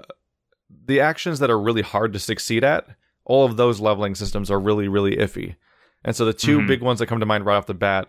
[0.87, 2.87] the actions that are really hard to succeed at.
[3.25, 5.57] All of those leveling systems are really really iffy,
[6.05, 6.67] and so the 2 Mhm.
[6.69, 8.09] big ones that come to mind right off the bat,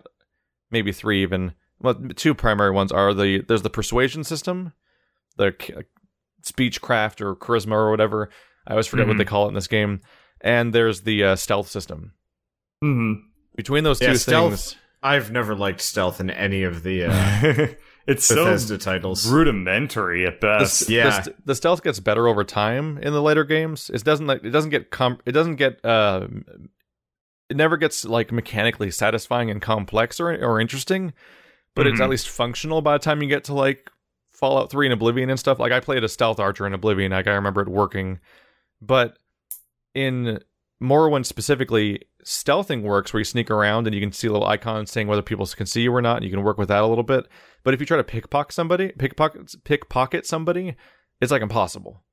[0.70, 1.54] maybe three even.
[1.80, 4.72] Well, two primary ones are the there's the persuasion system,
[5.36, 5.74] the c-
[6.42, 8.30] speechcraft or charisma or whatever.
[8.66, 9.18] I always forget what Mhm.
[9.18, 10.00] they call it in this game,
[10.40, 12.12] and there's the uh, stealth system.
[12.82, 13.14] hmm
[13.54, 17.66] Between those two Yeah, stealth- things, I've never liked stealth in any of the uh,
[18.06, 19.26] it's so Bethesda titles.
[19.28, 20.82] rudimentary at best.
[20.82, 21.20] s- Yeah.
[21.20, 23.90] the, the stealth gets better over time in the later games.
[23.92, 26.26] It doesn't like it doesn't get com- it doesn't get uh
[27.48, 31.12] it never gets like mechanically satisfying and complex or or interesting,
[31.74, 32.04] but it's Mhm.
[32.04, 33.90] at least functional by the time you get to like
[34.32, 35.58] Fallout 3 and Oblivion and stuff.
[35.60, 38.18] Like I played a stealth archer in Oblivion, like I remember it working.
[38.82, 39.18] But
[39.96, 40.40] in
[40.82, 45.08] Morrowind specifically, stealthing works where you sneak around and you can see little icons saying
[45.08, 47.02] whether people can see you or not, and you can work with that a little
[47.04, 47.26] bit.
[47.64, 50.76] But if you try to pickpocket somebody, pickpocket pickpocket somebody,
[51.20, 52.04] it's like impossible,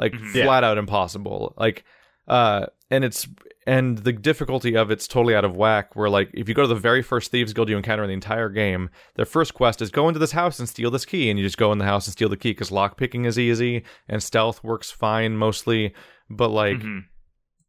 [0.00, 0.34] like Mhm.
[0.34, 0.44] Yeah.
[0.46, 1.54] flat out impossible.
[1.58, 1.84] Like,
[2.26, 3.28] uh, and it's
[3.68, 5.94] and the difficulty of it's totally out of whack.
[5.94, 8.14] Where like if you go to the very first thieves guild you encounter in the
[8.14, 11.38] entire game, their first quest is go into this house and steal this key, and
[11.38, 14.22] you just go in the house and steal the key because lockpicking is easy and
[14.22, 15.92] stealth works fine mostly.
[16.30, 17.04] But like Mhm.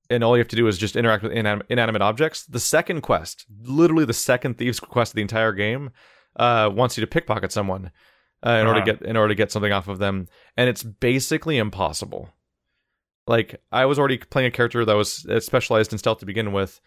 [0.10, 2.46] And all you have to do is just interact with inan- inanimate objects.
[2.46, 5.92] The second quest, literally the second thieves quest of the entire game,
[6.36, 7.92] uh, wants you to pickpocket someone
[8.46, 9.00] uh, in order to Uh-huh.
[9.02, 12.30] get in order to get something off of them, and it's basically impossible.
[13.26, 16.80] Like I was already playing a character that was specialized in stealth to begin with,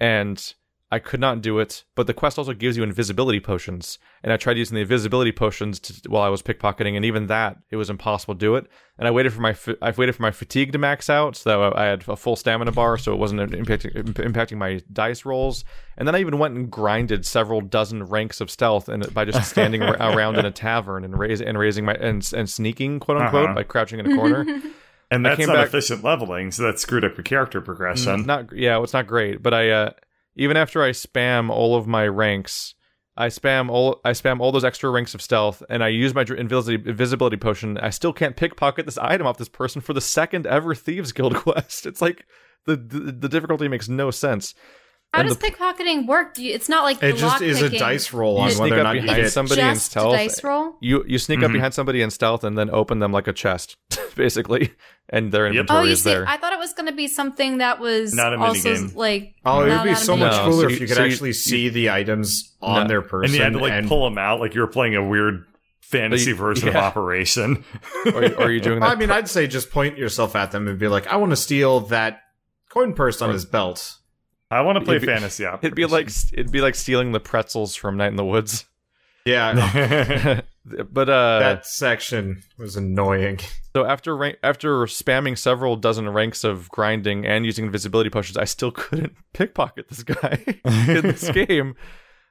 [0.00, 0.54] and
[0.92, 4.36] I could not do it, but the quest also gives you invisibility potions, and I
[4.36, 7.88] tried using the invisibility potions to, while I was pickpocketing, and even that it was
[7.88, 8.66] impossible to do it.
[8.98, 11.72] And I waited for my fa- I waited for my fatigue to max out, so
[11.74, 15.64] I had a full stamina bar, so it wasn't impacting impacting my dice rolls.
[15.96, 19.48] And then I even went and grinded several dozen ranks of stealth, and by just
[19.50, 23.46] standing around in a tavern and raise and raising my and and sneaking quote unquote
[23.46, 23.54] Uh-huh.
[23.54, 24.44] by crouching in a corner.
[25.10, 28.24] And that's not back- efficient leveling, so that screwed up your character progression.
[28.24, 29.90] not yeah, it's not great, but I uh,
[30.36, 32.74] even after I spam all of my ranks,
[33.16, 36.22] I spam all I spam all those extra ranks of stealth, and I use my
[36.22, 37.76] invisibility, invisibility potion.
[37.78, 41.36] I still can't pickpocket this item off this person for the second ever thieves guild
[41.36, 41.84] quest.
[41.86, 42.24] It's like
[42.66, 44.54] the the, the difficulty makes no sense.
[45.12, 46.32] How And does the- pickpocketing work?
[46.34, 48.70] Do you, it's not like It the just is a dice roll on You sneak
[48.70, 50.12] whether or up not you behind somebody in Just a stealth.
[50.14, 50.76] dice roll.
[50.80, 51.54] You you sneak up Mhm.
[51.54, 53.76] behind somebody in stealth and then open them like a chest,
[54.16, 54.72] basically,
[55.10, 55.50] and their Yep.
[55.52, 56.24] inventory Oh, you is see, there.
[56.26, 58.96] I thought it was going to be something that was Not a also minigame.
[58.96, 59.34] like.
[59.44, 60.44] Oh, it would be so much minigame.
[60.44, 62.88] cooler So if you- you could so actually you- see the items on No.
[62.88, 63.24] their person.
[63.26, 65.44] and you had to like and- pull them out like you were playing a weird
[65.82, 66.76] fantasy you- version of.
[66.76, 67.64] Operation.
[68.14, 68.88] or, or are you doing that?
[68.90, 71.36] I mean, I'd say just point yourself at them and be like, "I want to
[71.36, 72.20] steal that
[72.70, 73.96] coin purse on his belt."
[74.52, 75.66] I want to play It'd be- fantasy Operation.
[75.66, 78.66] it'd be like it'd be like stealing the pretzels from Night in the Woods.
[79.24, 80.40] Yeah,
[80.90, 83.38] but uh, that section was annoying.
[83.76, 88.42] So after rank, after spamming several dozen ranks of grinding and using invisibility potions, I
[88.46, 91.76] still couldn't pickpocket this guy in this game.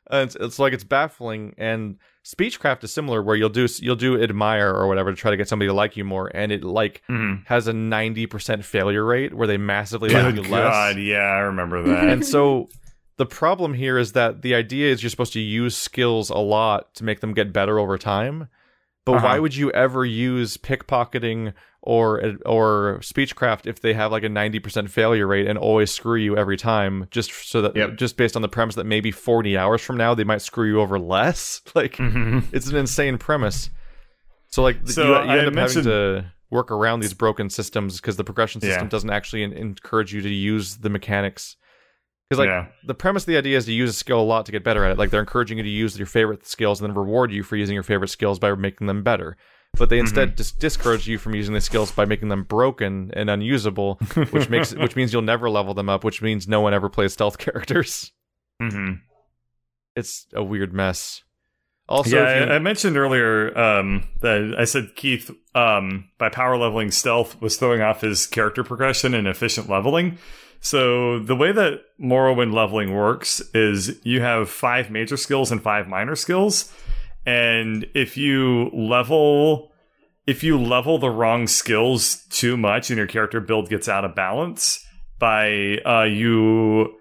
[0.09, 1.53] And it's, it's like it's baffling.
[1.57, 5.37] And speechcraft is similar, where you'll do you'll do admire or whatever to try to
[5.37, 7.45] get somebody to like you more, and it like Mhm.
[7.45, 10.71] has a ninety percent failure rate where they massively like you Good less.
[10.71, 12.09] God, yeah, I remember that.
[12.09, 12.69] And so
[13.17, 16.93] the problem here is that the idea is you're supposed to use skills a lot
[16.95, 18.47] to make them get better over time.
[19.05, 19.25] But Uh-huh.
[19.27, 21.53] why would you ever use pickpocketing
[21.83, 26.37] or or speechcraft if they have like a 90% failure rate and always screw you
[26.37, 27.95] every time just so that Yep.
[27.97, 30.79] just based on the premise that maybe 40 hours from now they might screw you
[30.79, 31.61] over less?
[31.75, 32.43] Like Mhm.
[32.53, 33.69] it's an insane premise.
[34.49, 37.49] So like So you, you I end up mentioned- having to work around these broken
[37.49, 38.89] systems because the progression system Yeah.
[38.89, 41.55] doesn't actually en- encourage you to use the mechanics.
[42.29, 42.67] Because like Yeah.
[42.85, 44.83] the premise of the idea is to use a skill a lot to get better
[44.85, 44.97] at it.
[44.97, 47.73] Like they're encouraging you to use your favorite skills and then reward you for using
[47.73, 49.35] your favorite skills by making them better.
[49.77, 53.29] But they instead just discourage you from using the skills by making them broken and
[53.29, 53.95] unusable,
[54.31, 57.13] which makes which means you'll never level them up, which means no one ever plays
[57.13, 58.11] stealth characters.
[58.61, 58.95] Mm-hmm.
[59.95, 61.23] It's a weird mess.
[61.89, 66.57] Also, yeah, you- I, I mentioned earlier um, that I said Keith um, by power
[66.57, 70.17] leveling stealth was throwing off his character progression and efficient leveling.
[70.59, 75.87] So the way that Morrowind leveling works is you have five major skills and five
[75.87, 76.71] minor skills,
[77.25, 79.71] and if you level
[80.27, 84.15] if you level the wrong skills too much and your character build gets out of
[84.15, 84.85] balance
[85.19, 86.97] by uh, you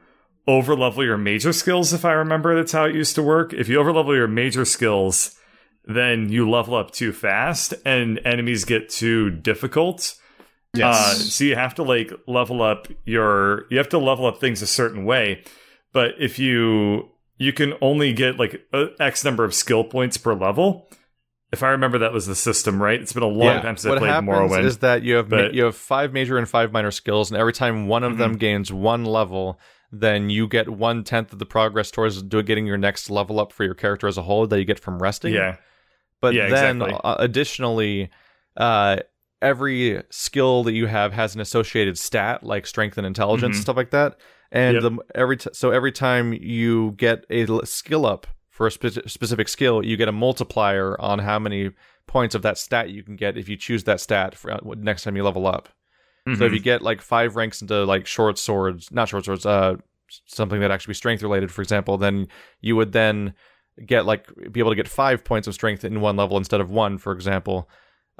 [0.46, 3.52] over level your major skills if i remember that's how it used to work.
[3.52, 5.36] If you over level your major skills
[5.84, 10.14] then you level up too fast and enemies get too difficult.
[10.80, 14.62] Uh, so you have to like level up your you have to level up things
[14.62, 15.42] a certain way.
[15.92, 17.10] But if you
[17.40, 18.60] you can only get like
[19.00, 20.88] x number of skill points per level
[21.52, 23.90] if i remember that was the system right it's been a long time since i
[23.90, 26.70] what played happens morrowind is that you have ma- you have five major and five
[26.70, 28.20] minor skills, and every time one of Mm-hmm.
[28.20, 29.58] them gains one level,
[29.90, 33.64] then you get one tenth of the progress towards getting your next level up for
[33.64, 35.32] your character as a whole that you get from resting.
[35.34, 35.56] yeah
[36.20, 37.00] But Yeah, then exactly.
[37.02, 38.10] uh, additionally,
[38.56, 38.98] uh,
[39.42, 43.62] every skill that you have has an associated stat like strength and intelligence Mhm.
[43.62, 44.18] stuff like that.
[44.52, 44.82] And Yep.
[44.82, 49.48] the, every t- so every time you get a skill up for a spe- specific
[49.48, 51.70] skill, you get a multiplier on how many
[52.06, 55.16] points of that stat you can get if you choose that stat for next time
[55.16, 55.68] you level up.
[56.36, 56.54] So if Mhm.
[56.54, 59.76] you get like five ranks into like short swords, not short swords, uh,
[60.26, 62.26] something that actually be strength related, for example, then
[62.60, 63.34] you would then
[63.86, 66.70] get like be able to get five points of strength in one level instead of
[66.70, 67.68] one, for example.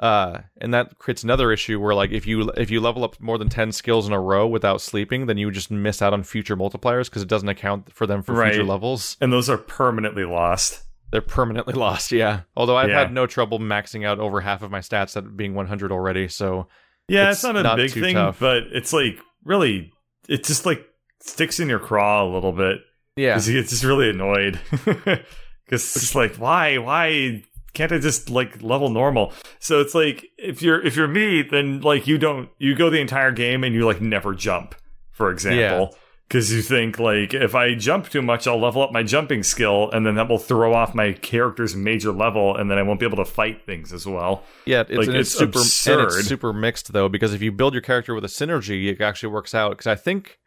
[0.01, 3.37] Uh, and that creates another issue where like if you if you level up more
[3.37, 6.57] than ten skills in a row without sleeping, then you just miss out on future
[6.57, 9.15] multipliers because it doesn't account for them for future levels.
[9.21, 10.81] and those are permanently lost
[11.11, 12.11] They're permanently lost.
[12.11, 12.41] Yeah.
[12.57, 12.99] Although I've Yeah.
[12.99, 16.27] had no trouble maxing out over half of my stats at being 100 already.
[16.29, 16.67] So
[17.07, 18.39] Yeah, It's it's, not a not big thing, tough.
[18.39, 19.91] but it's like really,
[20.29, 20.83] it just like
[21.19, 22.79] sticks in your craw a little bit
[23.17, 23.33] yeah.
[23.33, 24.59] because you get just really annoyed.
[25.65, 27.43] Because it's like, why, why
[27.73, 29.33] can't I just like level normal?
[29.59, 32.99] So it's like if you're if you're me, then like you don't you go the
[32.99, 34.75] entire game and you like never jump,
[35.11, 35.95] for example.
[36.27, 39.89] Because you think like if I jump too much, I'll level up my jumping skill,
[39.91, 43.05] and then that will throw off my character's major level, and then I won't be
[43.05, 44.43] able to fight things as well.
[44.65, 45.59] Yeah, it's, Like, and it's, it's super
[45.91, 49.01] and it's super mixed though because if you build your character with a synergy, it
[49.01, 49.71] actually works out.
[49.71, 50.39] Because I think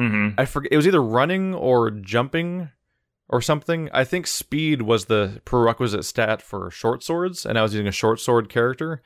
[0.00, 0.40] Mm-hmm.
[0.40, 0.72] I forget.
[0.72, 2.70] It was either running or jumping
[3.34, 3.90] or something.
[3.92, 7.92] I think speed was the prerequisite stat for short swords, and I was using a
[7.92, 9.02] short sword character.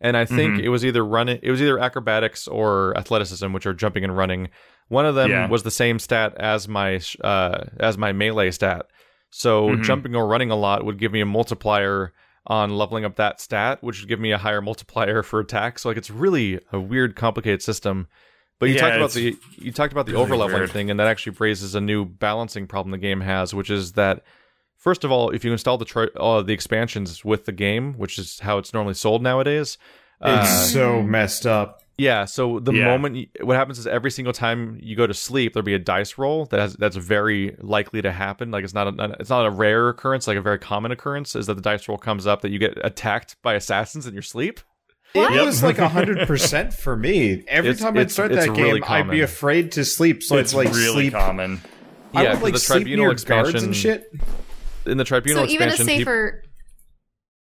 [0.00, 0.62] And I think Mhm.
[0.64, 4.50] it was either running, it was either acrobatics or athleticism, which are jumping and running.
[4.88, 5.48] One of them Yeah.
[5.48, 8.86] was the same stat as my uh, as my melee stat.
[9.30, 9.82] So Mhm.
[9.82, 12.12] jumping or running a lot would give me a multiplier
[12.46, 15.78] on leveling up that stat, which would give me a higher multiplier for attack.
[15.78, 18.06] So like it's really a weird, complicated system.
[18.58, 20.70] But you Yeah, talked about the you talked about the really overleveling weird.
[20.70, 24.22] thing, and that actually raises a new balancing problem the game has, which is that
[24.76, 28.18] first of all, if you install the tri- uh, the expansions with the game, which
[28.18, 29.78] is how it's normally sold nowadays,
[30.20, 31.80] uh, It's so messed up.
[31.98, 32.24] yeah.
[32.24, 32.84] So the Yeah.
[32.86, 35.78] moment you, what happens is every single time you go to sleep, there'll be a
[35.80, 38.52] dice roll that has, that's very likely to happen.
[38.52, 41.46] Like it's not a it's not a rare occurrence, like a very common occurrence, is
[41.46, 44.60] that the dice roll comes up that you get attacked by assassins in your sleep.
[45.14, 45.44] It Yep.
[45.44, 47.44] was like hundred percent for me.
[47.46, 50.22] Every It's- time I'd start it's that really game, I'd be afraid to sleep.
[50.22, 51.12] So it's it's, like really sleep.
[51.12, 51.60] common.
[52.14, 54.10] I Yeah, would like the sleep Tribunal near guards and shit.
[54.86, 55.48] In the tribunal expansion.
[55.48, 56.42] So even a expansion, peop- safer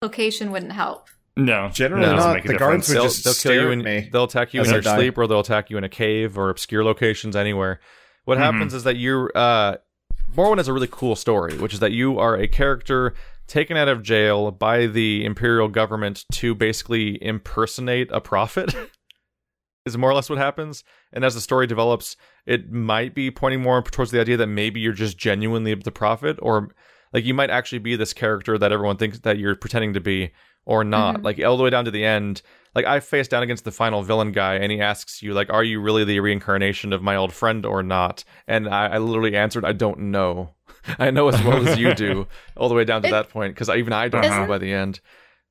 [0.03, 1.09] location wouldn't help.
[1.37, 2.35] No, Generally no, doesn't not.
[2.37, 2.89] make a The guards difference.
[2.89, 4.09] would they'll, just they'll kill stare you at in, me.
[4.11, 4.97] they'll attack you in your die.
[4.97, 7.79] sleep or they'll attack you in a cave or obscure locations anywhere
[8.25, 8.41] what Mhm.
[8.41, 9.77] happens is that you're uh
[10.35, 13.12] morrowind has a really cool story which is that you are a character
[13.47, 18.75] taken out of jail by the imperial government to basically impersonate a prophet
[19.87, 20.83] is more or less what happens.
[21.13, 24.81] And as the story develops it might be pointing more towards the idea that maybe
[24.81, 26.69] you're just genuinely the prophet or
[27.13, 30.33] like you might actually be this character that everyone thinks that you're pretending to be
[30.65, 31.19] or not.
[31.19, 31.25] Mhm.
[31.25, 32.43] like all the way down to the end
[32.75, 35.63] like i face down against the final villain guy and he asks you like are
[35.63, 38.25] you really the reincarnation of my old friend or not?
[38.49, 40.56] And i, I literally answered i don't know
[40.99, 42.26] i know as well as you do
[42.57, 44.47] all the way down to It- that point because even i don't know uh-huh.
[44.47, 45.01] by the end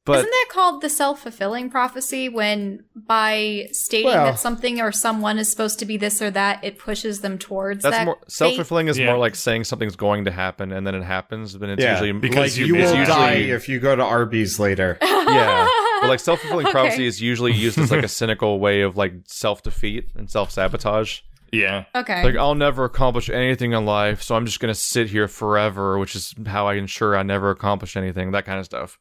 [0.05, 4.91] but Isn't that called the self fulfilling prophecy when by stating Well- that something or
[4.91, 8.05] someone is supposed to be this or that, it pushes them towards that's that?
[8.05, 9.07] more self-fulfilling is Yeah.
[9.07, 12.11] more like saying something's going to happen and then it happens but it's Yeah, usually
[12.11, 14.99] because like you- you will usually- die if you go to Arby's later.
[15.01, 15.67] yeah
[16.01, 16.71] but like self-fulfilling Okay.
[16.73, 21.21] prophecy is usually used as like a cynical way of like self-defeat and self-sabotage
[21.51, 22.23] Yeah, Okay.
[22.23, 26.15] like I'll never accomplish anything in life, so I'm just gonna sit here forever, which
[26.15, 28.31] is how I ensure I never accomplish anything.
[28.31, 28.97] That kind of stuff.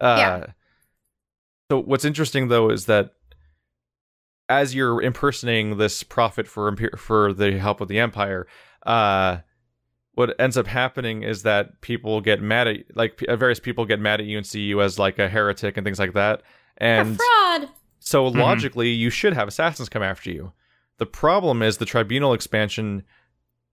[0.00, 0.46] Uh, Yeah.
[1.70, 3.10] So what's interesting though is that
[4.48, 8.46] as you're impersonating this prophet for for the help of the empire,
[8.84, 9.38] uh,
[10.14, 14.20] what ends up happening is that people get mad at like various people get mad
[14.20, 16.42] at you and see you as like a heretic and things like that.
[16.80, 17.68] You're a And fraud.
[17.98, 18.36] so Mhm.
[18.36, 20.52] logically, you should have assassins come after you.
[20.98, 23.02] The problem is the Tribunal expansion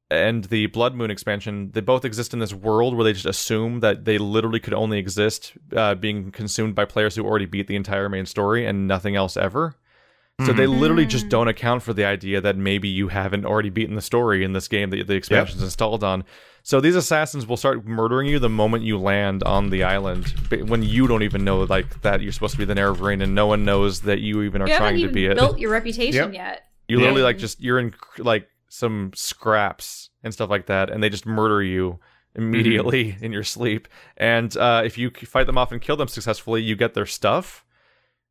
[0.10, 1.72] and the Bloodmoon expansion.
[1.74, 4.98] They both exist in this world where they just assume that they literally could only
[4.98, 9.16] exist uh, being consumed by players who already beat the entire main story and nothing
[9.16, 9.76] else ever.
[10.46, 13.94] So they literally just don't account for the idea that maybe you haven't already beaten
[13.94, 16.24] the story in this game that the expansion's installed on.
[16.64, 20.34] So these assassins will start murdering you the moment you land on the island,
[20.68, 23.46] when you don't even know like that you're supposed to be the Nerevarine, and no
[23.46, 25.36] one knows that you even are You haven't trying to even be it.
[25.36, 26.34] built your reputation Yep.
[26.34, 26.71] yet.
[26.92, 27.04] You Yeah.
[27.06, 31.26] literally like just you're in like some scraps and stuff like that, and they just
[31.26, 32.00] murder you
[32.36, 33.88] immediately in your sleep.
[34.18, 37.66] And uh, if you fight them off and kill them successfully, you get their stuff,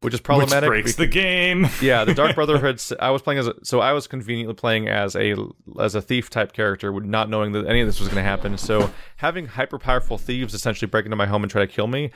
[0.01, 0.69] which is problematic.
[0.71, 1.69] which breaks bec- the game.
[1.83, 2.83] yeah, the Dark Brotherhood.
[3.01, 5.35] I was playing as a, so I was conveniently playing as a
[5.79, 8.57] as a thief type character, not knowing that any of this was going to happen.
[8.59, 12.11] So having hyper powerful thieves essentially break into my home and try to kill me.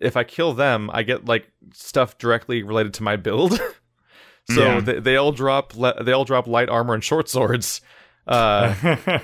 [0.00, 3.58] If I kill them, I get like stuff directly related to my build.
[4.50, 4.80] so Yeah.
[4.80, 7.80] they, they all drop le- they all drop light armor and short swords.
[8.26, 8.74] Uh,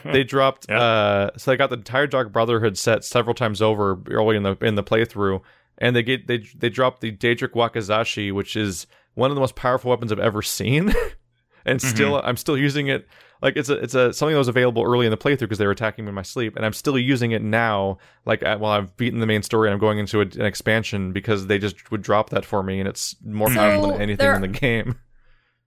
[0.04, 0.80] they dropped Yeah.
[0.80, 4.56] uh so they got the entire dark brotherhood set several times over early in the
[4.60, 5.40] in the playthrough
[5.78, 9.54] and they get they they dropped the daedric wakizashi which is one of the most
[9.54, 10.92] powerful weapons i've ever seen
[11.64, 13.06] and still i'm still using it
[13.40, 15.66] like it's a it's a something that was available early in the playthrough because they
[15.66, 18.72] were attacking me in my sleep and i'm still using it now like at, while
[18.72, 21.92] i've beaten the main story and i'm going into a, an expansion because they just
[21.92, 24.96] would drop that for me and it's more So powerful than anything in the game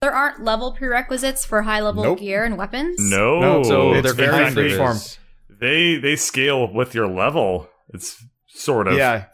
[0.02, 2.18] There aren't level prerequisites for high level Nope.
[2.18, 2.96] gear and weapons.
[2.98, 5.18] no, No, so it's they're very freeform.
[5.48, 7.68] they they scale with your level.
[7.94, 9.26] It's sort of Yeah,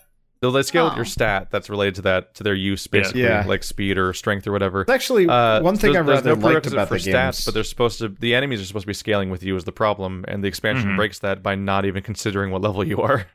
[0.43, 0.97] So they scale with Oh.
[0.97, 3.45] your stat that's related to that to their use, basically, Yeah.
[3.47, 4.83] like speed or strength or whatever.
[4.83, 7.01] it's actually Uh, one thing there's- I there's rather no liked prerequisite about for the
[7.11, 7.45] stats, games.
[7.47, 8.09] but they're supposed to.
[8.09, 10.91] The enemies are supposed to be scaling with you is the problem, and the expansion
[10.91, 10.97] Mhm.
[10.97, 13.27] breaks that by not even considering what level you are.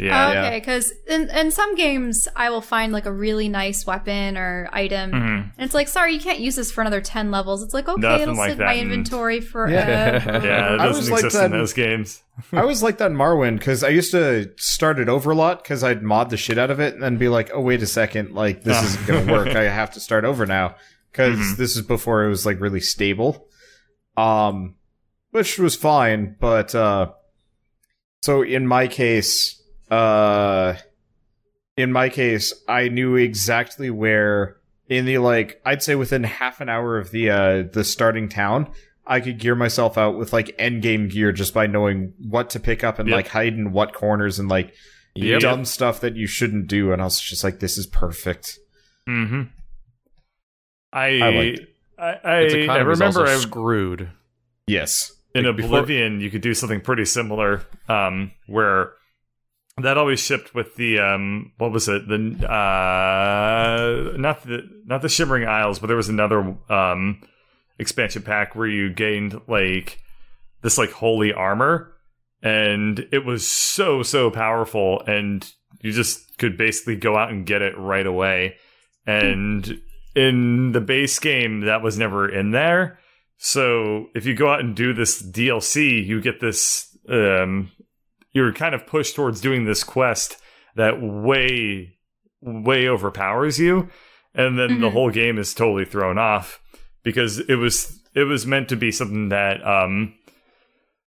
[0.00, 0.32] Yeah.
[0.32, 0.40] Yeah.
[0.46, 4.68] okay, because in, in some games, I will find like a really nice weapon or
[4.72, 5.38] item, Mhm.
[5.40, 7.62] and it's like, sorry, you can't use this for another 10 levels.
[7.62, 9.72] It's like, okay, Nothing it'll like sit in my that in- inventory forever.
[9.76, 10.14] Yeah,
[10.74, 12.22] it doesn't was like exist in that- those games.
[12.52, 15.62] I always like that in Morrowind because I used to start it over a lot
[15.62, 17.86] because I'd mod the shit out of it and then be like, oh wait a
[17.86, 18.84] second, like this Ah.
[18.84, 19.48] isn't gonna work.
[19.48, 20.74] I have to start over now
[21.12, 21.56] because Mhm.
[21.58, 23.46] this is before it was like really stable.
[24.16, 24.76] Um,
[25.32, 27.10] which was fine, but uh
[28.22, 29.59] so in my case,
[29.90, 30.74] uh
[31.76, 34.56] in my case, I knew exactly where
[34.88, 38.70] in the like I'd say within half an hour of the uh the starting town,
[39.06, 42.60] I could gear myself out with like end game gear just by knowing what to
[42.60, 43.16] pick up and Yep.
[43.16, 44.74] like hide in what corners and like
[45.16, 45.40] Yep.
[45.40, 48.58] dumb stuff that you shouldn't do and I was just like this is perfect.
[49.08, 49.42] Mm-hmm.
[50.92, 51.60] I I liked
[51.98, 54.10] I, I, I economy is remember also I, screwed.
[54.66, 55.12] Yes.
[55.34, 58.92] in like, before- Oblivion you could do something pretty similar, um, where
[59.78, 62.06] that always shipped with the um, what was it?
[62.08, 67.22] The uh, not the not the Shivering Isles, but there was another um
[67.78, 70.00] expansion pack where you gained like
[70.62, 71.92] this like holy armor,
[72.42, 75.50] and it was so so powerful, and
[75.80, 78.56] you just could basically go out and get it right away.
[79.06, 79.80] And
[80.14, 82.98] in the base game, that was never in there.
[83.38, 86.86] So if you go out and do this DLC, you get this.
[87.08, 87.72] Um,
[88.32, 90.36] you're kind of pushed towards doing this quest
[90.76, 91.96] that way,
[92.40, 93.88] way overpowers you,
[94.34, 94.92] and then the Mhm.
[94.92, 96.60] whole game is totally thrown off
[97.02, 100.14] because it was it was meant to be something that um,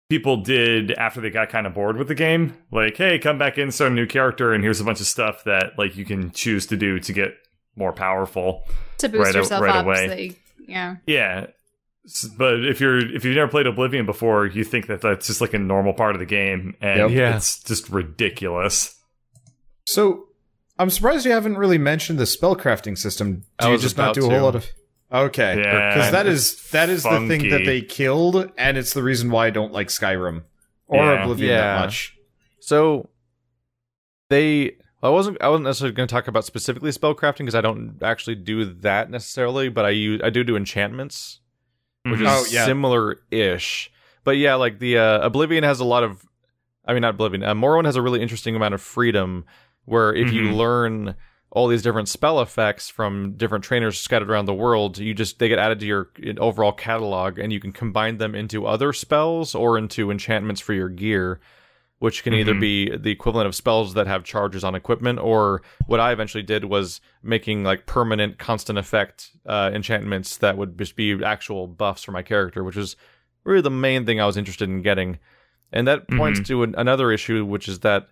[0.10, 2.54] people did after they got kind of bored with the game.
[2.72, 5.44] Like, hey, come back in, start a new character, and here's a bunch of stuff
[5.46, 7.34] that like you can choose to do to get
[7.76, 8.64] more powerful.
[8.98, 9.86] to boost Right yourself right up.
[9.86, 10.08] away.
[10.08, 10.36] So you,
[10.68, 10.96] yeah.
[11.08, 11.48] Yeah.
[12.06, 15.42] S- But if you're if you've never played Oblivion before, you think that that's just
[15.42, 17.10] like a normal part of the game, and Yep.
[17.12, 17.36] Yeah.
[17.36, 18.96] it's just ridiculous.
[19.86, 20.28] So
[20.80, 23.44] I'm surprised you haven't really mentioned the spellcrafting system.
[23.60, 24.36] I Do you was just not about do a to.
[24.36, 24.66] whole lot of
[25.14, 25.60] Okay.
[25.62, 29.30] Yeah, Because that is that is the thing that they killed, and it's the reason
[29.30, 30.44] why I don't like Skyrim
[30.88, 31.24] or Yeah.
[31.24, 31.62] Oblivion Yeah.
[31.62, 32.16] that much.
[32.62, 33.10] So
[34.30, 37.98] they I wasn't I wasn't necessarily going to talk about specifically spellcrafting because I don't
[38.02, 41.41] actually do that necessarily, but I use I do do enchantments,
[42.04, 42.22] which Mhm.
[42.22, 42.66] is Oh, yeah.
[42.66, 43.92] similar-ish.
[44.24, 46.24] But yeah, like the uh, Oblivion has a lot of
[46.86, 47.44] I mean not Oblivion.
[47.44, 49.46] Uh, Morrowind has a really interesting amount of freedom
[49.86, 50.56] where if you Mhm.
[50.56, 51.16] learn
[51.52, 55.48] all these different spell effects from different trainers scattered around the world, you just they
[55.50, 59.78] get added to your overall catalog and you can combine them into other spells or
[59.78, 61.40] into enchantments for your gear
[62.02, 62.60] which can either Mhm.
[62.60, 66.66] be the equivalent of spells that have charges on equipment, or what I eventually did
[66.66, 72.12] was making like permanent, constant effect uh, enchantments that would just be actual buffs for
[72.12, 72.96] my character, which was
[73.44, 75.20] really the main thing I was interested in getting.
[75.72, 78.08] And that points to an, another issue, which is that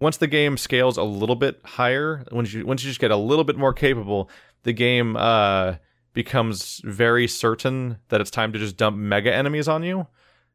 [0.00, 3.16] once the game scales a little bit higher, once you once you just get a
[3.16, 4.30] little bit more capable,
[4.62, 5.74] the game uh,
[6.14, 10.06] becomes very certain that it's time to just dump mega enemies on you.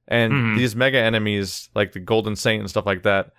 [0.09, 0.57] And Mhm.
[0.57, 3.31] these mega enemies, like the Golden Saint and stuff like that,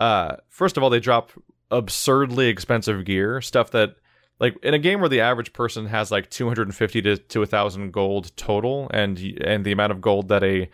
[0.00, 1.30] uh, first of all, they drop
[1.70, 3.96] absurdly expensive gear, stuff that,
[4.40, 8.34] like, in a game where the average person has like 250 to to 1,000 gold
[8.36, 10.68] total, and and the amount of gold that a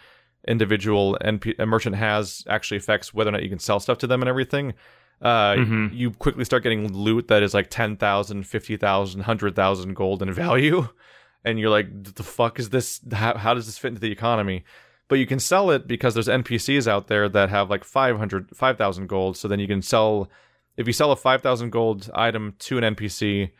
[0.49, 4.07] individual NP- a merchant has actually affects whether or not you can sell stuff to
[4.07, 4.73] them and everything.
[5.21, 5.91] Uh, Mhm.
[5.93, 10.89] you quickly start getting loot that is like 10,000, 50,000, 100,000 gold in value.
[11.43, 13.01] And you're like, the fuck is this?
[13.13, 14.63] How, how does this fit into the economy?
[15.11, 19.09] But you can sell it because there's NPCs out there that have like 500, 5,000
[19.09, 19.37] gold.
[19.37, 20.31] So then you can sell,
[20.77, 23.51] if you sell a 5,000 gold item to an NPC,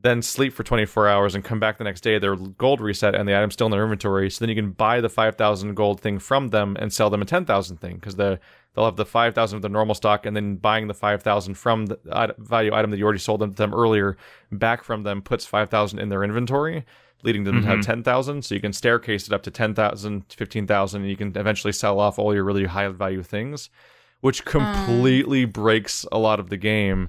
[0.00, 3.28] then sleep for 24 hours and come back the next day, their gold reset and
[3.28, 4.28] the item's still in their inventory.
[4.28, 7.24] So then you can buy the 5,000 gold thing from them and sell them a
[7.24, 8.40] 10,000 thing because the
[8.74, 12.34] they'll have the 5,000 of the normal stock and then buying the 5,000 from the
[12.38, 14.16] value item that you already sold them to them earlier
[14.50, 16.84] back from them puts 5,000 in their inventory,
[17.24, 17.86] leading them to have Mhm.
[17.86, 18.44] 10,000.
[18.44, 22.18] So you can staircase it up to 10,000, 15,000, and you can eventually sell off
[22.18, 23.70] all your really high value things,
[24.20, 27.08] which completely breaks a lot of the game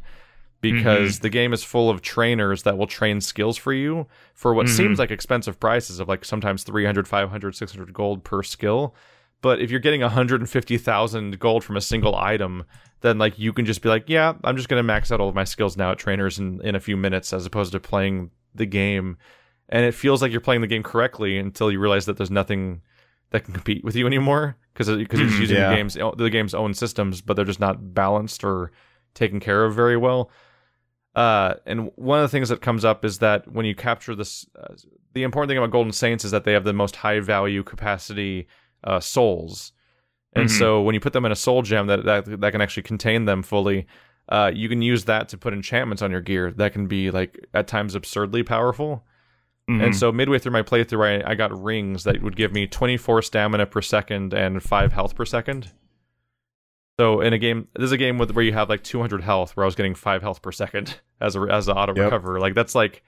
[0.61, 4.66] because the game is full of trainers that will train skills for you for what
[4.66, 4.70] Mhm.
[4.70, 8.95] seems like expensive prices of like sometimes 300 500 600 gold per skill
[9.41, 12.63] but if you're getting 150,000 gold from a single item
[13.01, 15.30] then like you can just be like yeah I'm just going to max out all
[15.30, 18.32] of my skills now at trainers in in a few minutes as opposed to playing
[18.55, 19.18] the game
[19.70, 22.82] and it feels like you're playing the game correctly until you realize that there's nothing
[23.32, 25.70] that can compete with you anymore because because you're Mhm, using yeah.
[25.70, 28.72] the game's the game's own systems but they're just not balanced or
[29.13, 30.30] taken care of very well
[31.16, 34.45] uh, and one of the things that comes up is that when you capture this,
[34.59, 34.74] uh,
[35.13, 38.47] the important thing about Golden Saints is that they have the most high value capacity
[38.84, 39.72] uh, souls,
[40.34, 40.49] and Mhm.
[40.49, 43.24] so when you put them in a soul gem that that, that can actually contain
[43.24, 43.88] them fully,
[44.28, 47.39] uh, you can use that to put enchantments on your gear that can be like
[47.53, 49.05] at times absurdly powerful.
[49.70, 49.84] Mhm.
[49.84, 53.22] And so midway through my playthrough, I, I got rings that would give me 24
[53.24, 55.72] stamina per second and 5 health per second.
[56.99, 59.55] So in a game, this is a game with where you have like 200 health,
[59.57, 62.05] where I was getting 5 health per second as a as an auto Yep.
[62.05, 62.39] recover.
[62.39, 63.03] Like that's like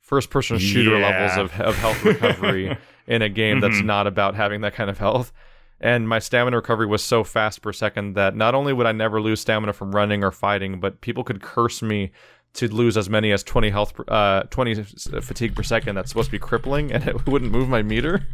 [0.00, 1.08] first person shooter Yeah.
[1.08, 3.84] levels of, of health recovery in a game that's Mhm.
[3.84, 5.32] not about having that kind of health.
[5.80, 9.20] And my stamina recovery was so fast per second that not only would I never
[9.20, 12.10] lose stamina from running or fighting, but people could curse me
[12.58, 15.94] to lose as many as 20 health, per- uh, 20 s- uh, fatigue per second.
[15.94, 18.26] That's supposed to be crippling, and it wouldn't move my meter.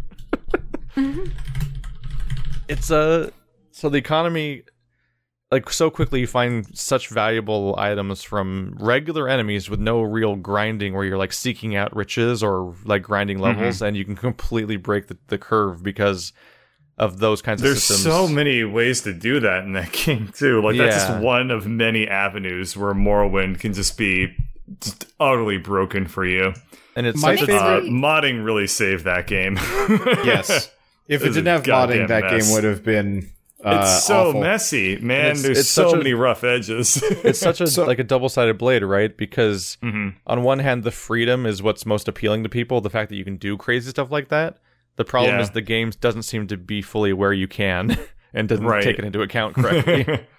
[0.96, 1.24] Mm-hmm.
[2.68, 3.32] it's a
[3.72, 4.62] so the economy
[5.50, 10.94] like so quickly you find such valuable items from regular enemies with no real grinding
[10.94, 13.86] where you're like seeking out riches or like grinding levels mm-hmm.
[13.86, 16.32] and you can completely break the, the curve because
[16.99, 19.92] of those kinds There's of systems There's so many ways to do that in that
[20.05, 20.62] game too.
[20.62, 24.34] Like that's just one of many avenues where Morrowind can just be
[24.80, 26.55] just utterly broken for you.
[26.97, 29.57] and it's My such favorite- Uh, modding really saved that game.
[30.24, 30.70] Yes.
[31.07, 32.47] If it It's didn't have goddamn modding, that mess.
[32.47, 33.28] game would have been.
[33.62, 34.40] Uh, it's so awful.
[34.42, 35.26] messy, man.
[35.26, 37.03] it's- There's it's so such a- many rough edges.
[37.03, 40.14] it's such a So- like a double-sided blade right because Mhm.
[40.26, 43.24] on one hand the freedom is what's most appealing to people the fact that you
[43.24, 44.59] can do crazy stuff like that
[44.97, 45.42] the problem Yeah.
[45.42, 47.97] is the game doesn't seem to be fully where you can
[48.34, 48.82] and doesn't Right.
[48.84, 50.26] take it into account correctly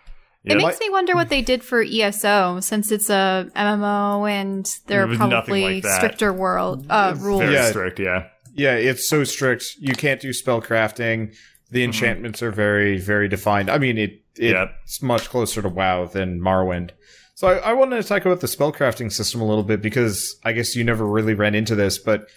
[0.47, 5.03] It makes me wonder what they did for ESO since it's a MMO and there
[5.10, 7.41] are probably like stricter world uh, rules.
[7.41, 7.70] Very Yeah.
[7.70, 8.28] strict, yeah.
[8.53, 9.66] Yeah, it's so strict.
[9.80, 11.36] You can't do spell crafting.
[11.72, 13.72] The enchantments are very, very defined.
[13.72, 14.70] I mean, it Yep.
[14.84, 16.91] it's much closer to WoW than Morrowind.
[17.34, 20.51] So I, I wanted to talk about the spellcrafting system a little bit because I
[20.51, 22.28] guess you never really ran into this, but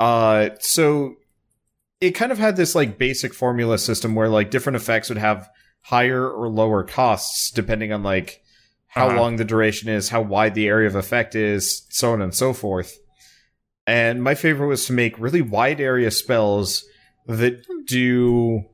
[0.00, 1.14] uh, so
[2.02, 5.48] it kind of had this like basic formula system where like different effects would have
[5.82, 8.42] higher or lower costs depending on like
[8.88, 9.16] how Uh-huh.
[9.20, 12.52] long the duration is, how wide the area of effect is, so on and so
[12.52, 12.98] forth.
[13.86, 16.84] And my favorite was to make really wide area spells
[17.26, 18.64] that do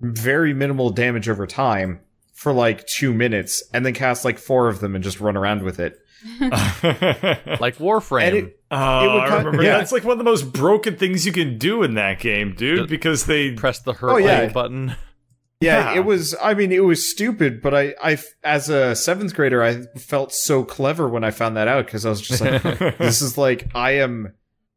[0.00, 2.00] very minimal damage over time
[2.34, 5.62] for like two minutes, and then cast like four of them and just run around
[5.62, 5.98] with it.
[6.40, 9.62] like warframe it- Oh, It would I remember.
[9.62, 9.78] yeah.
[9.78, 12.78] That's like one of the most broken things you can do in that game, dude.
[12.78, 14.48] Just Because they press the hurt Oh, yeah.
[14.52, 14.94] button
[15.60, 15.98] Yeah, Yeah.
[15.98, 16.34] it was.
[16.40, 20.64] I mean, it was stupid, but I, I, as a seventh grader, I felt so
[20.64, 22.62] clever when I found that out because I was just like,
[22.98, 24.32] this is like I am,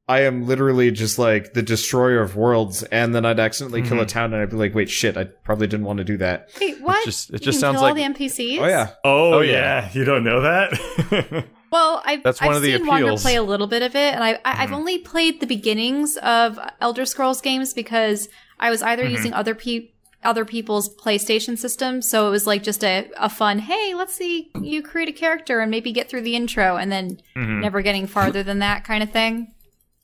[0.09, 4.05] I am literally just like the destroyer of worlds, and then I'd accidentally kill a
[4.05, 4.09] Mhm.
[4.09, 6.49] town, and I'd be like, wait, shit, I probably didn't want to do that.
[6.59, 7.05] Wait, what?
[7.05, 8.59] just- it You just can sounds kill all like- the NPCs.
[8.59, 9.51] Oh yeah, Oh, Oh, yeah.
[9.53, 9.89] yeah.
[9.93, 11.45] you don't know that?
[11.73, 14.13] Well, I've, That's one I've of the seen Wander play a little bit of it,
[14.13, 14.73] and I, I, I've Mhm.
[14.75, 19.11] only played the beginnings of Elder Scrolls games because I was either Mhm.
[19.11, 19.87] using other pe-
[20.23, 24.51] other people's PlayStation systems, so it was like just a, a fun, hey, let's see
[24.61, 27.59] you create a character and maybe get through the intro, and then Mhm.
[27.61, 29.47] never getting farther than that kind of thing.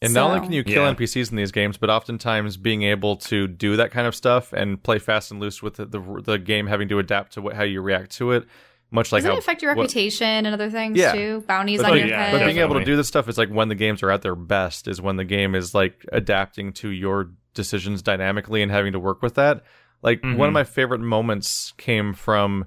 [0.02, 0.90] And not only can you kill Yeah.
[0.90, 4.82] NPCs in these games, but oftentimes being able to do that kind of stuff and
[4.82, 7.64] play fast and loose with the the, the game having to adapt to what, how
[7.64, 8.46] you react to it,
[8.92, 11.12] much like Doesn't how it affect your what- reputation and other things Yeah.
[11.14, 11.44] too?
[11.48, 12.40] Bounties But, on oh, your yeah, head.
[12.40, 14.36] but being able to do this stuff is like when the games are at their
[14.36, 19.00] best is when the game is like adapting to your decisions dynamically and having to
[19.00, 19.64] work with that.
[20.02, 20.48] Like one Mhm.
[20.48, 22.66] of my favorite moments came from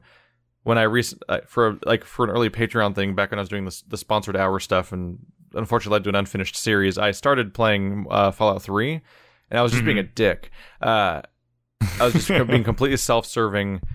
[0.65, 3.49] when I recent uh, for like for an early Patreon thing back when I was
[3.49, 5.19] doing this the sponsored hour stuff and
[5.55, 6.99] unfortunately led to an unfinished series.
[6.99, 9.01] I started playing uh, Fallout Three,
[9.51, 10.51] and I was just being a dick.
[10.81, 11.23] Uh,
[12.01, 13.87] I was just being completely self-serving, just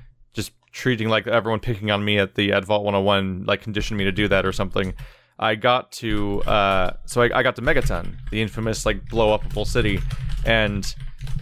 [0.81, 4.11] treating like everyone picking on me at the at Vault 101 like conditioned me to
[4.11, 4.93] do that or something.
[5.39, 9.45] I got to uh, so I, I got to Megaton, the infamous like blow up
[9.45, 9.99] a full city,
[10.45, 10.83] and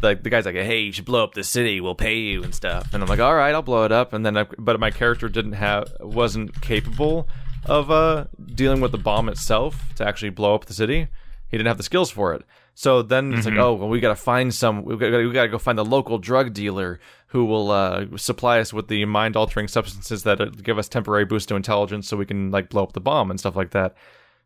[0.02, 1.80] like the guy's like, "Hey, you should blow up the city.
[1.82, 4.26] We'll pay you and stuff." And I'm like, "All right, I'll blow it up." And
[4.26, 7.28] then, I, but my character didn't have wasn't capable
[7.66, 11.08] of uh dealing with the bomb itself to actually blow up the city.
[11.50, 12.44] He didn't have the skills for it.
[12.78, 13.62] So then it's like, Mhm.
[13.64, 14.84] oh, well, we got to find some.
[14.84, 17.00] We got we got to go find the local drug dealer
[17.36, 21.26] who will uh, supply us with the mind altering substances that uh, give us temporary
[21.26, 23.94] boost to intelligence, so we can like blow up the bomb and stuff like that.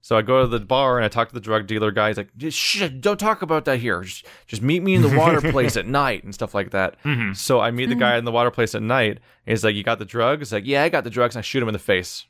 [0.02, 2.08] So I go to the bar and I talk to the drug dealer guy.
[2.08, 4.02] He's like, "Shit, don't talk about that here.
[4.02, 7.38] Just, just meet me in the water place at night and stuff like that." Mhm.
[7.38, 9.20] So I meet the guy in the water place at night.
[9.46, 11.44] He's like, "You got the drugs?" He's like, "Yeah, I got the drugs." And I
[11.44, 12.26] shoot him in the face.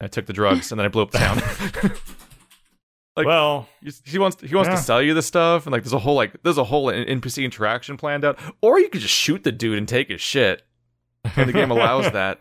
[0.00, 1.38] I took the drugs and then I blew up the town.
[3.16, 3.68] Like- well,
[4.04, 4.74] he wants he wants Yeah.
[4.76, 7.44] to sell you the stuff, and like there's a whole like there's a whole NPC
[7.44, 10.62] interaction planned out, or you could just shoot the dude and take his shit,
[11.36, 12.40] and the game allows that,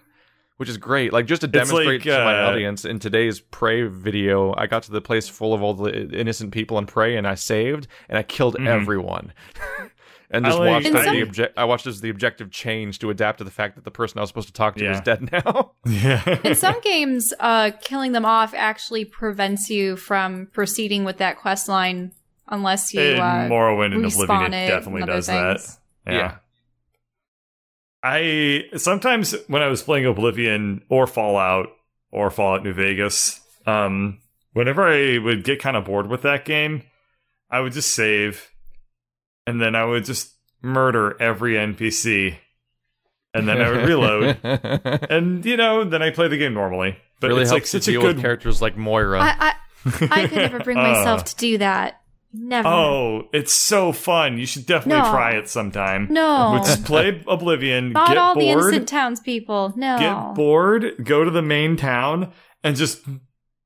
[0.57, 1.13] which is great.
[1.13, 4.81] Like just to demonstrate like, to my uh, audience in today's Prey video, I got
[4.83, 8.17] to the place full of all the innocent people in Prey, and I saved and
[8.17, 8.67] I killed Mhm.
[8.67, 9.31] everyone.
[10.33, 11.57] And I just like- watched In some- the object.
[11.57, 14.21] I watched as the objective change to adapt to the fact that the person I
[14.21, 14.93] was supposed to talk to Yeah.
[14.93, 15.71] is dead now.
[15.85, 16.39] yeah.
[16.43, 21.69] In some games, uh, killing them off actually prevents you from proceeding with that quest
[21.69, 22.11] line
[22.49, 25.59] unless you in uh, Morrowind and respawn Oblivion, it it definitely and other does that.
[25.61, 25.79] things.
[26.07, 26.35] Yeah.
[28.03, 31.67] I sometimes when I was playing Oblivion or Fallout
[32.11, 34.19] or Fallout New Vegas, um,
[34.51, 36.83] whenever I would get kind of bored with that game,
[37.49, 38.51] I would just save,
[39.47, 42.35] and then I would just murder every NPC,
[43.33, 44.37] and then I would reload,
[45.09, 46.97] and you know, then I play the game normally.
[47.19, 49.19] But really it's helps like to such a deal good with characters like Moira.
[49.21, 49.53] I,
[49.85, 50.81] I, I could never bring uh.
[50.81, 51.99] myself to do that.
[52.35, 52.67] Never.
[52.67, 54.39] Oh, it's so fun!
[54.39, 55.11] You should definitely No.
[55.11, 56.07] try it sometime.
[56.09, 56.55] no.
[56.57, 57.91] But just play Oblivion.
[57.91, 59.73] Not get all the innocent townspeople.
[59.75, 59.99] No.
[59.99, 61.05] Get bored.
[61.05, 62.31] Go to the main town
[62.63, 63.01] and just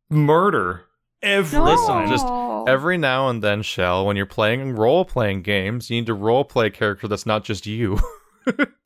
[0.10, 0.84] murder
[1.22, 1.76] everyone.
[1.76, 2.26] Listen, just
[2.68, 6.44] Every now and then, Shell, when you're playing role playing games, you need to role
[6.44, 7.98] play a character that's not just you.
[8.45, 8.64] Hmm.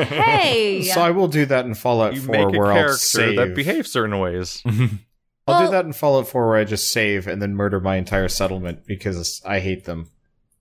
[0.00, 0.82] hey.
[0.82, 3.36] So I will do that in Fallout You 4 make a where I'll character save.
[3.36, 4.62] that behaves certain ways.
[4.66, 4.78] I'll
[5.46, 8.28] Well- do that in Fallout 4 where I just save and then murder my entire
[8.28, 10.10] settlement because I hate them.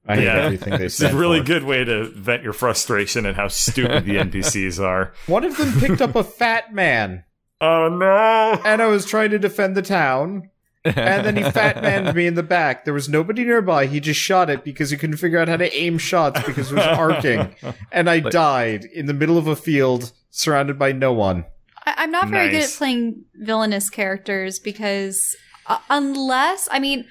[0.07, 0.37] I hate Yeah.
[0.37, 1.45] everything they It's a really for.
[1.45, 5.13] good way to vent your frustration at how stupid the NPCs are.
[5.27, 7.25] One of them picked up a fat man,
[7.61, 8.59] Oh no!
[8.65, 10.49] and I was trying to defend the town,
[10.85, 12.85] and then he fat manned me in the back.
[12.85, 13.85] There was nobody nearby.
[13.85, 16.75] He just shot it because he couldn't figure out how to aim shots because it
[16.75, 17.55] was arcing,
[17.91, 21.45] and I died in the middle of a field surrounded by no one.
[21.85, 25.35] I, I'm not very good at playing villainous characters because
[25.67, 27.05] uh, unless I mean,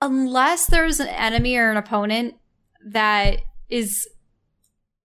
[0.00, 2.34] unless there's an enemy or an opponent
[2.86, 4.08] that is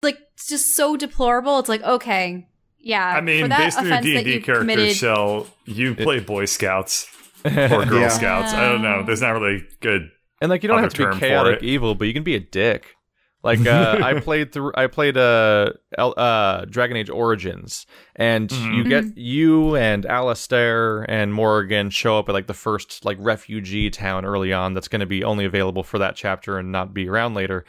[0.02, 0.18] like
[0.48, 2.46] just so deplorable, it's like okay,
[2.78, 3.14] yeah.
[3.14, 6.20] I for mean, that based on your D and D character committed, shell, you play
[6.20, 7.08] Boy Scouts
[7.72, 8.08] or Girl Yeah.
[8.08, 8.52] Scouts.
[8.52, 9.02] I don't know.
[9.04, 10.10] There's not really good.
[10.40, 12.34] And like you don't have to term be for chaotic evil, but you can be
[12.34, 12.94] a dick.
[13.42, 18.74] Like uh, I played through, I played uh, El- uh, Dragon Age Origins, and Mhm.
[18.76, 23.90] you get you and Alistair and Morrigan show up at like the first like refugee
[23.90, 27.08] town early on that's going to be only available for that chapter and not be
[27.08, 27.64] around later,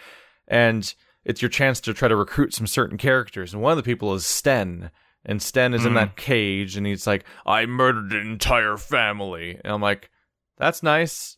[0.47, 0.93] and
[1.25, 4.13] it's your chance to try to recruit some certain characters, and one of the people
[4.13, 4.91] is Sten.
[5.25, 5.95] And Sten is in Mhm.
[5.95, 10.09] that cage, and he's like, "I murdered an entire family," and I'm like,
[10.57, 11.35] "That's nice,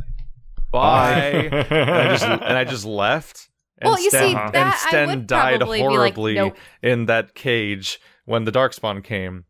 [0.71, 3.49] bye." and I just and I just left.
[3.79, 6.57] And Well, you see, Sten, that and Sten died probably be like, horribly nope.
[6.81, 9.45] in that cage when the Darkspawn came.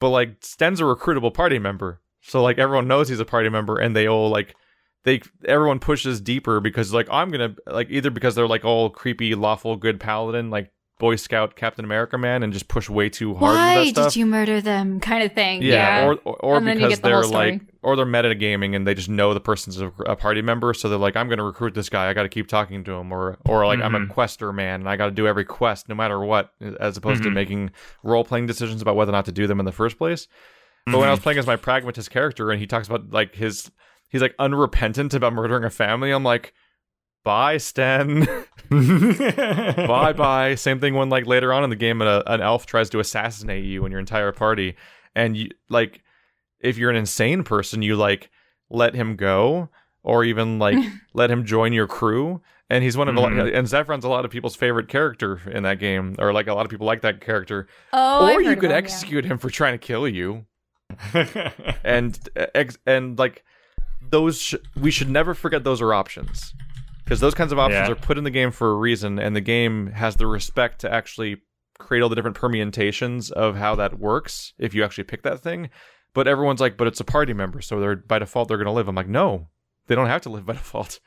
[0.00, 3.76] But like Sten's a recruitable party member, so like everyone knows he's a party member,
[3.78, 4.56] and they all like
[5.04, 9.34] they everyone pushes deeper because like I'm gonna like either because they're like all creepy,
[9.36, 10.72] lawful, good paladin like
[11.02, 13.56] Boy Scout Captain America man, and just push way too hard.
[13.56, 14.12] why with that stuff.
[14.12, 15.00] did you murder them?
[15.00, 15.60] Kind of thing.
[15.60, 16.06] Yeah, Yeah.
[16.06, 18.94] or or, or And then you because the they're like, or they're metagaming and they
[18.94, 21.74] just know the person's a, a party member, so they're like, I'm going to recruit
[21.74, 22.08] this guy.
[22.08, 24.10] I got to keep talking to him, or or like I'm a Mhm.
[24.10, 27.28] quester man and I got to do every quest no matter what, as opposed to
[27.30, 27.34] Mhm.
[27.34, 27.70] making
[28.04, 30.28] role playing decisions about whether or not to do them in the first place.
[30.86, 33.70] But when I was playing as my pragmatist character and he talks about like his,
[34.08, 36.12] he's like unrepentant about murdering a family.
[36.12, 36.54] I'm like,
[37.24, 38.26] bye, Sten.
[38.70, 40.54] bye bye.
[40.54, 43.64] Same thing when like later on in the game, a, an elf tries to assassinate
[43.64, 44.76] you and your entire party,
[45.14, 46.02] and you like
[46.60, 48.30] if you're an insane person, you like
[48.70, 49.68] let him go
[50.02, 50.78] or even like
[51.14, 52.40] let him join your crew.
[52.70, 53.54] And he's one of a lot, mm-hmm.
[53.54, 56.64] and Zevran's a lot of people's favorite character in that game, or like a lot
[56.64, 57.68] of people like that character.
[57.92, 58.76] oh, I've or you could them, yeah.
[58.76, 60.46] execute him for trying to kill you
[61.84, 62.18] and
[62.54, 63.44] ex- and like
[64.00, 66.54] those sh- we should never forget those are options
[67.12, 67.92] because those kinds of options Yeah.
[67.92, 70.90] are put in the game for a reason and the game has the respect to
[70.92, 71.42] actually
[71.78, 75.68] create all the different permutations of how that works if you actually pick that thing
[76.14, 78.72] but everyone's like but it's a party member so they're by default they're going to
[78.72, 79.48] live i'm like no
[79.88, 81.00] they don't have to live by default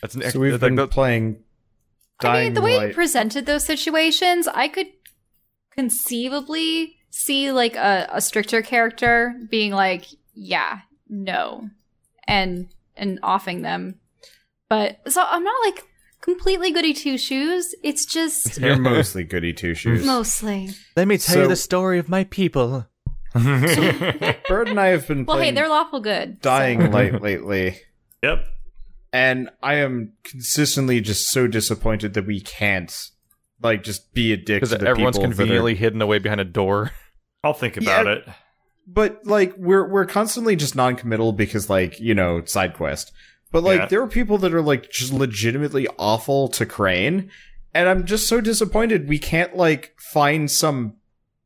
[0.00, 1.42] that's an So we've like, been that- playing
[2.20, 4.88] I mean, the way you presented those situations, I could
[5.70, 11.70] conceivably see like a, a stricter character being like, "Yeah, no,"
[12.26, 14.00] and and offing them.
[14.70, 15.84] But so I'm not like
[16.20, 17.74] completely goody two shoes.
[17.82, 20.04] It's just You're mostly goody two shoes.
[20.04, 20.70] mostly.
[20.96, 22.86] let me tell So- you the story of my people
[23.34, 26.34] Bird and I have been Well, hey, playing they're lawful good.
[26.42, 27.78] so- Dying Light lately,
[28.22, 28.46] yep.
[29.12, 32.92] and I am consistently just so disappointed that we can't
[33.62, 36.40] like just be a dick because the everyone's people that are- conveniently hidden away behind
[36.40, 36.90] a door
[37.44, 38.12] I'll think about Yeah.
[38.14, 38.28] it.
[38.86, 43.12] but like we're we're constantly just non-committal because like you know side quest
[43.50, 43.86] but like Yeah.
[43.86, 47.30] there are people that are like just legitimately awful to crane
[47.74, 50.94] and i'm just so disappointed we can't like find some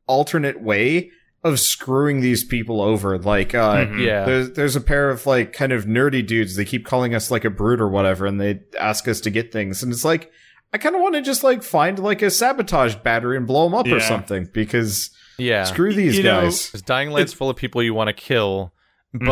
[0.07, 1.11] alternate way
[1.43, 4.05] of screwing these people over like uh Mhm.
[4.05, 7.29] yeah there's, there's a pair of like kind of nerdy dudes they keep calling us
[7.31, 10.31] like a brute or whatever and they ask us to get things and it's like
[10.73, 13.73] i kind of want to just like find like a sabotage battery and blow them
[13.75, 17.55] up or something because yeah screw these You know, guys Because Dying Light's full of
[17.57, 18.73] people you want to kill,
[19.15, 19.25] Mm-hmm.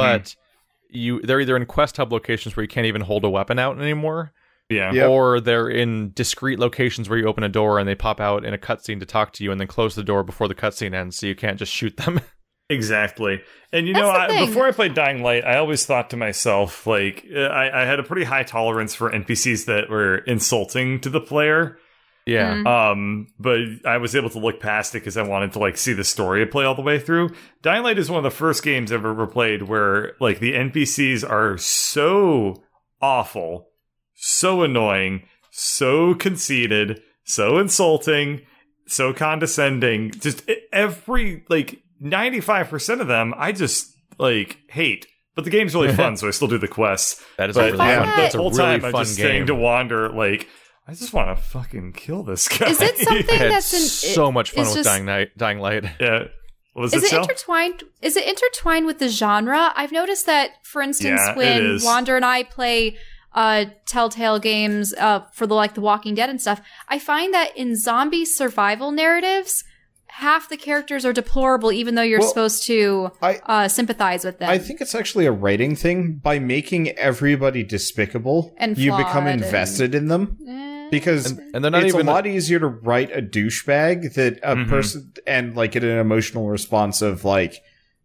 [0.91, 3.59] But you they're either in quest hub locations where you can't even hold a weapon
[3.59, 4.31] out anymore,
[4.69, 4.91] Yeah.
[4.91, 5.09] Yep.
[5.09, 8.53] or they're in discrete locations where you open a door and they pop out in
[8.53, 11.18] a cutscene to talk to you and then close the door before the cutscene ends,
[11.18, 12.19] so you can't just shoot them.
[12.69, 13.41] Exactly.
[13.73, 16.18] And you know, That's the I, before I played Dying Light, I always thought to
[16.18, 21.01] myself, like, uh, I, I had a pretty high tolerance for NPCs that were insulting
[21.01, 21.77] to the player.
[22.26, 22.53] Yeah.
[22.53, 22.68] Mm.
[22.68, 25.93] Um, but I was able to look past it because I wanted to like see
[25.93, 27.31] the story play all the way through.
[27.61, 31.27] Dying Light is one of the first games I've ever played where like the NPCs
[31.27, 32.61] are so
[33.02, 33.69] awful,
[34.14, 38.41] so annoying, so conceited, so insulting,
[38.88, 40.11] so condescending.
[40.11, 45.07] Just every like ninety five percent of them, I just like hate.
[45.34, 47.23] But the game's really fun, so I still do the quests.
[47.38, 48.07] That is But a really find fun.
[48.10, 49.26] that- That's the a whole really time I'm fun just game.
[49.26, 50.48] staying to wander like.
[50.88, 52.70] I just want to fucking kill this guy.
[52.70, 55.60] Is it something I had that's in, so much fun with just- Dying Night, Dying
[55.60, 55.84] Light.
[55.99, 56.26] Yeah.
[56.74, 57.84] Was Is it, it intertwined?
[58.02, 59.74] Is it intertwined with the genre?
[59.76, 61.84] I've noticed that, for instance, Yeah, it when is.
[61.84, 62.95] Wander and I play
[63.34, 67.58] uh, Telltale games uh, for the like The Walking Dead and stuff, I find that
[67.58, 69.66] in zombie survival narratives,
[70.08, 74.40] half the characters are deplorable, even though you're Well, supposed to I- uh, sympathize with
[74.40, 74.49] them.
[74.49, 76.22] I think it's actually a writing thing.
[76.24, 80.38] By making everybody despicable, And you become flawed and- invested in them.
[80.48, 80.68] Eh.
[80.91, 84.39] Because And, and they're not it's even a lot easier to write a douchebag that
[84.43, 84.68] a Mhm.
[84.69, 87.63] person and like get an emotional response of like,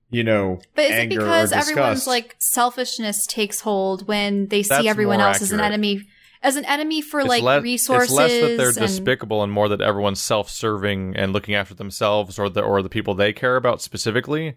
[0.08, 4.86] you know, But is it because everyone's like selfishness takes hold when they see That's
[4.86, 6.02] everyone more else as an enemy,
[6.42, 8.10] as an enemy for it's like le- resources?
[8.10, 12.38] It's less that they're and- despicable and more that everyone's self-serving and looking after themselves
[12.38, 14.54] or the or the people they care about specifically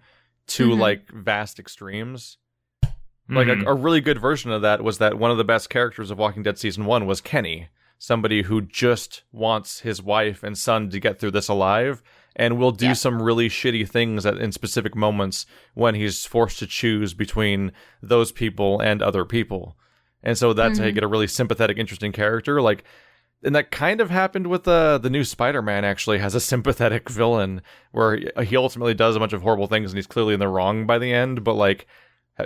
[0.48, 0.80] to Mhm.
[0.80, 2.38] like vast extremes.
[3.32, 3.66] Like Mhm.
[3.66, 6.18] a, a really good version of that was that one of the best characters of
[6.18, 7.68] Walking Dead season one was Kenny,
[8.00, 12.02] somebody who just wants his wife and son to get through this alive,
[12.36, 12.94] and will do Yeah.
[12.94, 17.72] some really shitty things at, in specific moments when he's forced to choose between
[18.02, 19.76] those people and other people.
[20.24, 20.96] And so that's how you Mhm.
[20.96, 22.62] get a really sympathetic, interesting character.
[22.62, 22.84] Like,
[23.44, 25.84] and that kind of happened with uh, the new Spider-Man.
[25.86, 27.62] Actually, has a sympathetic villain
[27.92, 30.86] where he ultimately does a bunch of horrible things, and he's clearly in the wrong
[30.86, 31.44] by the end.
[31.44, 31.88] But like,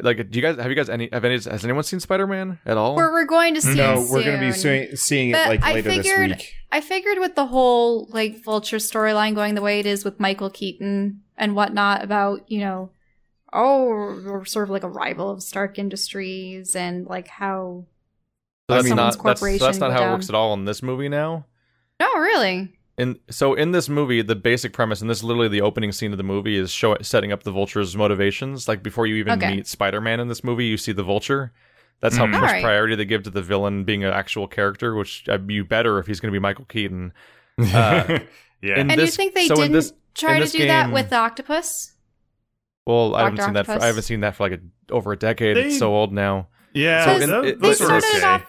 [0.01, 2.77] like, do you guys have you guys any have any has anyone seen Spider-Man at
[2.77, 2.95] all?
[2.95, 4.85] We're, we're going to see no, it we're going to be soon.
[4.87, 6.53] seeing, seeing it But like I later figured- this week.
[6.71, 10.49] I figured with the whole like vulture storyline going the way it is with Michael
[10.49, 12.89] Keaton and whatnot about, you know,
[13.51, 13.85] oh,
[14.25, 17.85] we're sort of like a rival of Stark Industries and like how
[18.69, 20.53] So that's someone's not that's, so corporation that's not go how it works at all
[20.55, 21.45] in this movie now.
[21.99, 22.73] No, really.
[22.97, 26.11] And so in this movie, the basic premise, and this is literally the opening scene
[26.11, 28.67] of the movie, is show setting up the Vulture's motivations.
[28.67, 29.55] Like before you even Okay.
[29.55, 31.51] meet Spider-Man in this movie, you see the Vulture.
[32.01, 32.31] That's how Mm.
[32.31, 32.63] much Alright.
[32.63, 36.05] priority they give to the villain being an actual character, which uh, you better if
[36.05, 37.13] he's going to be Michael Keaton.
[37.59, 38.19] Uh,
[38.61, 38.75] yeah.
[38.79, 41.15] and this- you think they so didn't this- try to this do that with the
[41.15, 41.93] octopus?
[42.85, 43.45] Well, I haven't Dr.
[43.47, 43.65] seen that.
[43.67, 45.57] For, I haven't seen that for like a, over a decade.
[45.57, 46.47] They- it's so old now.
[46.73, 47.05] yeah.
[47.05, 48.25] So in- that- it- they those were started okay.
[48.25, 48.45] off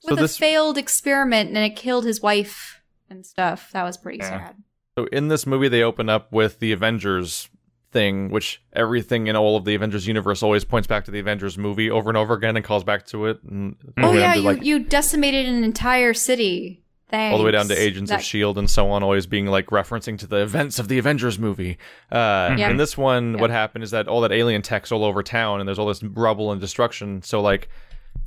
[0.00, 2.77] So with this- a failed experiment and it killed his wife
[3.10, 3.70] and stuff.
[3.72, 4.28] That was pretty Yeah.
[4.28, 4.56] sad.
[4.98, 7.48] So in this movie, they open up with the Avengers
[7.92, 11.56] thing, which everything in all of the Avengers universe always points back to the Avengers
[11.56, 13.38] movie over and over again and calls back to it.
[13.44, 16.82] And Oh all the yeah, you like, you decimated an entire city.
[17.10, 17.32] Thanks.
[17.32, 19.68] all the way down to Agents That- of Shield and so on, always being like
[19.68, 21.78] referencing to the events of the Avengers movie.
[22.12, 22.68] Uh, Yeah.
[22.68, 23.40] In this one, Yeah.
[23.40, 26.02] what happened is that all that alien tech's all over town, and there's all this
[26.02, 27.22] rubble and destruction.
[27.22, 27.70] So like,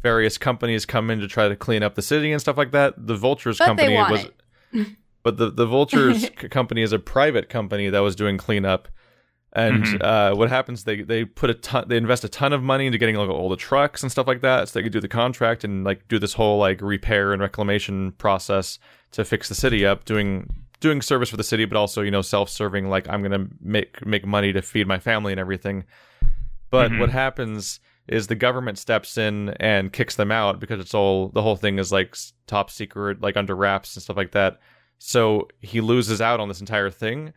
[0.01, 2.95] various companies come in to try to clean up the city and stuff like that.
[2.97, 4.33] The Vultures But company was, it.
[5.23, 8.88] but the the Vultures c- company is a private company that was doing cleanup.
[9.53, 10.02] And Mhm.
[10.02, 10.85] uh, what happens?
[10.85, 13.49] They they put a ton, they invest a ton of money into getting like all
[13.49, 16.18] the trucks and stuff like that, so they could do the contract and like do
[16.19, 18.80] this whole like repair and reclamation process
[19.11, 20.49] to fix the city up, doing
[20.80, 22.88] doing service for the city, but also you know self serving.
[22.88, 25.84] Like I'm gonna make make money to feed my family and everything.
[26.69, 26.99] But Mhm.
[26.99, 31.41] what happens is the government steps in and kicks them out because it's all the
[31.41, 32.15] whole thing is like
[32.47, 34.59] top secret, like under wraps and stuff like that.
[34.97, 37.33] So he loses out on this entire thing,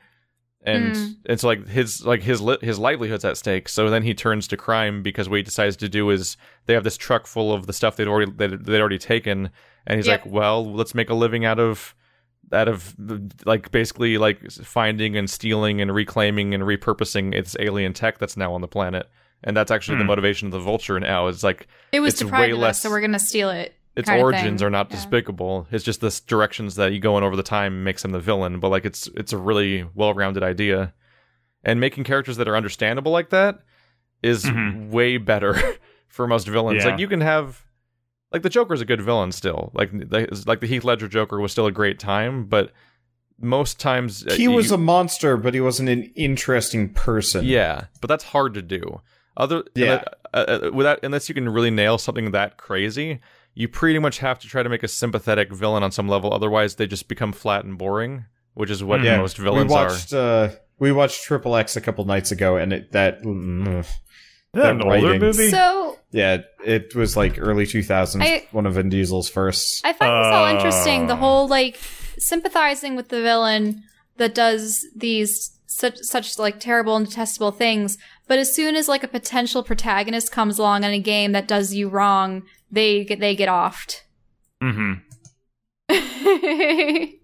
[0.62, 1.14] and Mm.
[1.26, 3.68] and so like his like his li- his livelihood's at stake.
[3.68, 6.36] So then he turns to crime because what he decides to do is
[6.66, 9.50] they have this truck full of the stuff they'd already they'd, they'd already taken,
[9.86, 10.24] and he's Yep.
[10.24, 11.94] like, well, let's make a living out of
[12.52, 12.94] out of
[13.46, 18.52] like basically like finding and stealing and reclaiming and repurposing its alien tech that's now
[18.52, 19.08] on the planet.
[19.42, 20.08] And that's actually the Hmm.
[20.08, 21.26] motivation of the vulture now.
[21.26, 23.74] Is like It was it's way deprived less- us, so we're gonna steal it.
[23.96, 24.96] its origins are not Yeah.
[24.96, 25.66] despicable.
[25.70, 28.58] It's just the directions that you go in over the time makes him the villain.
[28.60, 30.94] But like it's it's a really well rounded idea,
[31.62, 33.60] and making characters that are understandable like that
[34.22, 34.88] is Mhm.
[34.90, 35.54] way better
[36.08, 36.82] for most villains.
[36.84, 36.90] Yeah.
[36.92, 37.64] Like you can have
[38.32, 39.70] like the Joker's a good villain still.
[39.74, 42.72] Like the, like the Heath Ledger Joker was still a great time, but
[43.40, 47.44] most times uh, He you- was a monster, but he wasn't an interesting person.
[47.44, 49.00] yeah, but that's hard to do.
[49.36, 50.02] Other Yeah.
[50.32, 53.20] uh, uh, without unless you can really nail something that crazy,
[53.54, 56.32] you pretty much have to try to make a sympathetic villain on some level.
[56.32, 58.24] Otherwise, they just become flat and boring,
[58.54, 59.16] which is what Yeah.
[59.18, 59.86] most we villains are.
[59.86, 60.48] watched uh,
[60.78, 63.86] We watched Triple X a couple nights ago, and it that mm, Is
[64.54, 65.50] that an That older movie?
[65.50, 68.22] So yeah, it was like early 2000s.
[68.22, 69.84] I- one of Vin Diesel's first.
[69.84, 70.54] I find this all Uh.
[70.54, 71.06] interesting.
[71.08, 71.78] The whole like
[72.18, 73.82] sympathizing with the villain
[74.16, 79.02] that does these such such like terrible and detestable things, but as soon as like
[79.04, 83.34] a potential protagonist comes along in a game that does you wrong, they get they
[83.36, 84.02] get offed.
[84.62, 84.94] Mm-hmm.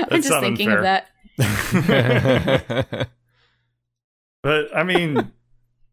[0.00, 1.06] I'm That's just thinking unfair.
[1.38, 3.08] of that.
[4.42, 5.32] But I mean,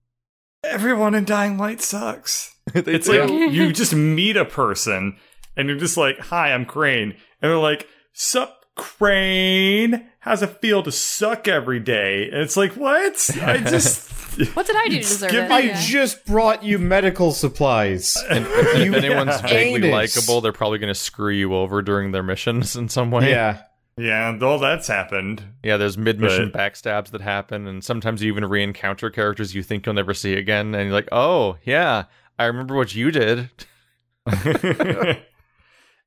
[0.64, 2.56] everyone in Dying Light sucks.
[2.73, 3.22] It's do.
[3.22, 5.18] like you just meet a person
[5.56, 7.11] and you're just like, "Hi, I'm Crane,"
[7.41, 10.07] and they're like, "Sup, Crane?
[10.19, 13.30] How's it feel to suck every day?" And it's like, "What?
[13.41, 14.10] I just."
[14.53, 15.51] What did I do to deserve Give it?
[15.51, 15.81] I Yeah.
[15.81, 18.15] just brought you medical supplies.
[18.30, 22.88] if anyone's vaguely likable, they're probably going to screw you over during their missions in
[22.88, 23.31] some way.
[23.31, 23.64] yeah.
[23.97, 25.43] yeah, all that's happened.
[25.61, 29.95] Yeah, there's mid-mission backstabs that happen, and sometimes you even re-encounter characters you think you'll
[29.95, 32.06] never see again, and you're like, "Oh, yeah,
[32.38, 33.49] I remember what you did."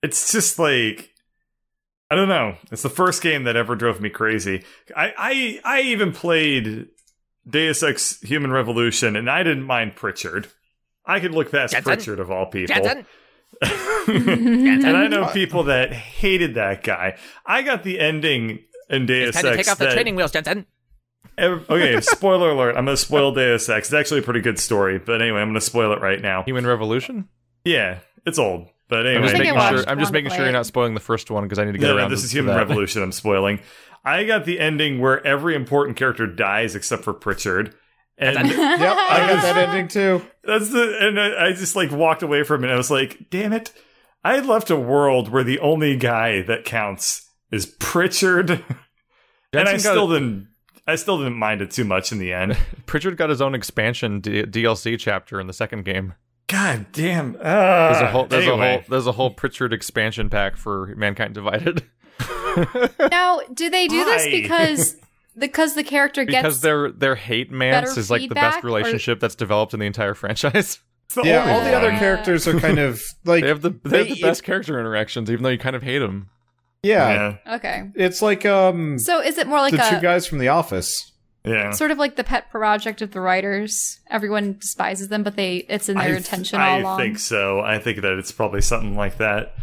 [0.02, 1.11] it's just like
[2.12, 2.56] I don't know.
[2.70, 4.64] It's the first game that ever drove me crazy.
[4.94, 6.88] I I, I even played
[7.48, 10.48] Deus Ex Human Revolution, and I didn't mind Pritchard.
[11.06, 11.90] I could look past Jensen?
[11.90, 12.76] Pritchard of all people.
[14.08, 17.16] And I know people that hated that guy.
[17.46, 18.58] I got the ending
[18.90, 19.66] in Deus It's time to Ex.
[19.66, 20.66] take off the that- training wheels, Jensen.
[21.38, 22.76] ev- okay, spoiler alert.
[22.76, 23.88] I'm going to spoil Deus Ex.
[23.88, 26.42] It's actually a pretty good story, but anyway, I'm going to spoil it right now.
[26.42, 27.28] Human Revolution.
[27.64, 29.22] Yeah, it's old, but I'm anyway.
[29.22, 29.88] just I making watched sure.
[29.88, 31.86] I'm just making sure you're not spoiling the first one because I need to get
[31.86, 32.10] No, no, around.
[32.10, 32.60] this to- is Human that.
[32.60, 33.02] Revolution.
[33.02, 33.60] I'm spoiling.
[34.04, 37.74] I got the ending where every important character dies except for Pritchard,
[38.18, 38.78] and Yep, I
[39.34, 40.22] got that ending too.
[40.44, 40.98] that's the.
[41.00, 42.68] And I, I just like walked away from it.
[42.70, 43.72] I was like, "Damn it!
[44.24, 48.62] I left a world where the only guy that counts is Pritchard," and
[49.54, 50.48] I Jensen got- still didn't.
[50.84, 52.56] I still didn't mind it too much in the end.
[52.86, 56.14] Pritchard got his own expansion D- DLC chapter in the second game.
[56.52, 57.32] God damn!
[57.32, 58.26] There's Uh, a whole.
[58.26, 58.82] There's a whole.
[58.88, 61.82] There's a whole Pritchard expansion pack for Mankind Divided
[63.10, 64.96] Now, do they do this because
[65.38, 68.66] because the character because gets their their hate mance is like the feedback, best or-
[68.66, 70.78] relationship that's developed in the entire franchise.
[71.12, 73.70] It's the Yeah, only all the other characters are kind of like They have the
[73.84, 76.30] they have the best character interactions, even though you kind of hate them.
[76.82, 77.90] yeah, Yeah, okay?
[77.94, 81.11] It's like um So is it more like the two guys from The Office.
[81.44, 81.70] Yeah.
[81.72, 84.00] sort of like the pet project of the writers?
[84.10, 86.98] Everyone despises them, but they it's in their I th- intention I all along.
[86.98, 87.60] think so.
[87.60, 89.54] I think that it's probably something like that.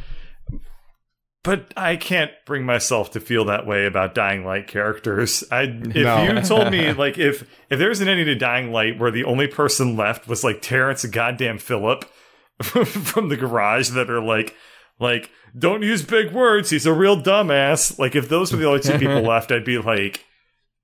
[1.41, 5.41] But I can't bring myself to feel that way about Dying Light characters.
[5.49, 6.21] I if No.
[6.23, 9.47] you told me like if if there's an ending to Dying Light where the only
[9.47, 12.03] person left was like Terrence and goddamn Philip
[12.61, 14.53] from the garage that are like
[14.99, 17.97] like don't use big words, he's a real dumbass.
[17.97, 20.25] Like if those were the only two people left, I'd be like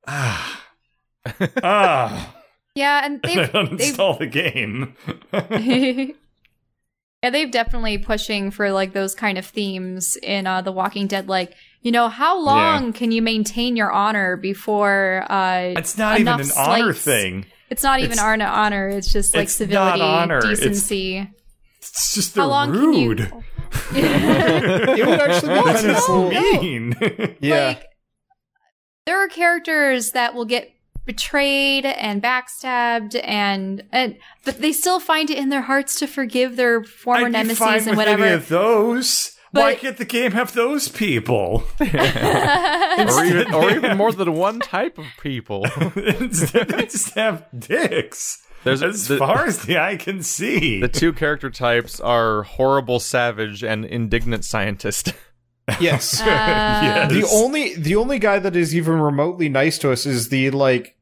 [0.08, 0.64] ah
[1.64, 2.36] ah
[2.76, 4.96] Yeah, and and they've, I'd they've uninstall the game.
[7.24, 11.28] yeah, they've definitely pushing for like those kind of themes in uh, The Walking Dead.
[11.28, 16.28] Like, you know, how long can you maintain your honor before uh, It's not even
[16.34, 17.46] enough an honor thing.
[17.70, 18.46] It's not even It's- honor.
[18.46, 18.90] Honor.
[18.90, 21.30] It's just like it's civility, honor, it's- decency.
[21.80, 23.18] It's just they're How long rude.
[23.20, 23.44] can
[23.96, 24.02] you?
[24.02, 26.30] It would actually be kind of just cool.
[26.30, 26.96] mean.
[27.40, 27.68] Yeah.
[27.68, 27.86] Like,
[29.06, 30.72] there are characters that will get
[31.06, 36.56] betrayed and backstabbed, and and but they still find it in their hearts to forgive
[36.56, 38.26] their former I'd be nemesis fine and with whatever.
[38.26, 39.32] any of those.
[39.52, 41.64] Why can't the game have those people?
[41.80, 41.86] or
[43.24, 45.66] even or even more than one type of people.
[45.96, 48.42] Instead, they just have dicks.
[48.66, 50.82] There's As the, far as the eye can see.
[50.82, 55.14] the two character types are horrible savage and indignant scientist.
[55.80, 56.22] Yes.
[56.22, 57.12] Uh, yes.
[57.12, 60.95] The only the only guy that is even remotely nice to us is the like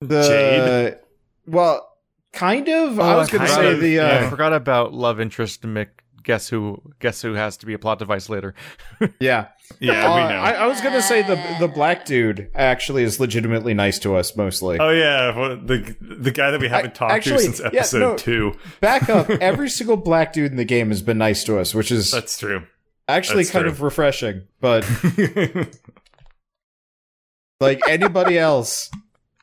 [0.00, 0.98] the Jade?
[1.46, 1.86] well,
[2.32, 2.98] kind of.
[3.00, 5.88] I was going to say of, the uh, I forgot about love interest Mick.
[6.22, 6.82] Guess who?
[6.98, 8.54] Guess who has to be a plot device later?
[9.20, 9.48] yeah.
[9.80, 10.38] yeah, Uh, we know.
[10.38, 14.14] I, I was going to say the the black dude actually is legitimately nice to
[14.16, 14.78] us mostly.
[14.78, 17.98] oh yeah, well, the the guy that we haven't talked actually, to since yeah, episode
[18.00, 18.16] no.
[18.16, 18.52] two.
[18.80, 19.30] Back up.
[19.40, 22.38] Every single black dude in the game has been nice to us, which is That's
[22.38, 22.66] true.
[23.08, 23.72] actually that's kind true.
[23.72, 24.42] of refreshing.
[24.60, 24.86] But
[27.60, 28.90] like anybody else,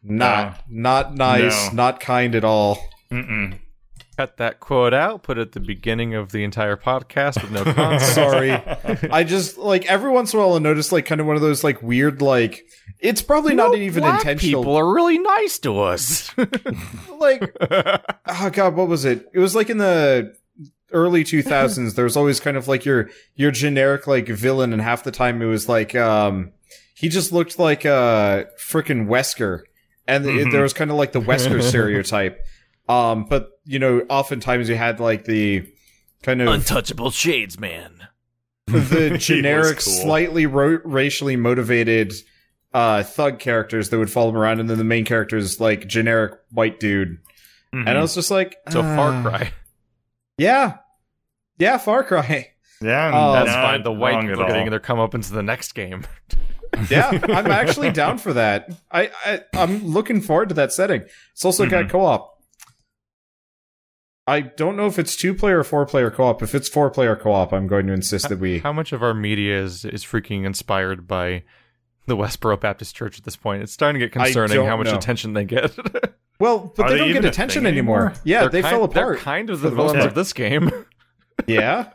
[0.04, 1.74] not not nice, No.
[1.76, 2.80] not kind at all.
[3.12, 3.60] Mm-mm.
[4.18, 5.22] Cut that quote out.
[5.22, 8.14] Put it at the beginning of the entire podcast with no context.
[8.16, 8.52] Sorry.
[8.52, 11.44] I just like every once in a while I notice like kind of one of
[11.44, 12.64] those like weird like
[13.00, 14.64] it's probably not even intentional.
[14.64, 16.32] People are really nice to us.
[17.20, 19.30] like oh god, what was it?
[19.34, 20.36] It was like in the
[20.94, 25.04] early 2000s there was always kind of like your your generic like villain and half
[25.04, 26.50] the time it was like um
[26.96, 29.64] he just looked like a freaking Wesker,
[30.08, 30.52] and it- Mhm.
[30.52, 32.40] there was kind of like the Wesker stereotype.
[32.90, 35.66] Um, but you know, oftentimes you had like the
[36.24, 38.08] kind of Untouchable shades, man.
[38.68, 39.94] the generic, cool.
[39.94, 42.14] slightly ro- racially motivated
[42.74, 45.88] uh, thug characters that would follow him around, and then the main character is like
[45.88, 47.18] generic white dude.
[47.74, 47.88] Mhm.
[47.88, 49.52] And I was just like, So Far "Ah, Cry.
[50.38, 50.78] yeah,
[51.58, 52.50] yeah, Far Cry.
[52.82, 53.84] yeah, Oh, that's fine.
[53.84, 54.70] The white people are getting all.
[54.70, 56.06] their comeuppance in the next game.
[56.90, 58.70] Yeah, I'm actually down for that.
[58.92, 61.04] I, I I'm looking forward to that setting.
[61.34, 61.90] It's also got Mhm.
[61.90, 62.34] co-op.
[64.30, 66.44] I don't know if it's two player or four player co-op.
[66.44, 68.60] If it's four player co-op, I'm going to insist that we.
[68.60, 71.44] How much of our media is is freaking inspired by
[72.08, 73.64] the Westboro Baptist Church at this point?
[73.64, 74.96] It's starting to get concerning how much know.
[74.98, 75.72] attention they get.
[76.40, 77.98] Well, but Are they they don't even get attention anymore.
[78.10, 78.22] anymore?
[78.24, 78.94] Yeah, They're they kind, fell apart.
[78.94, 80.70] They're kind of the the villains of this game.
[81.48, 81.90] Yeah.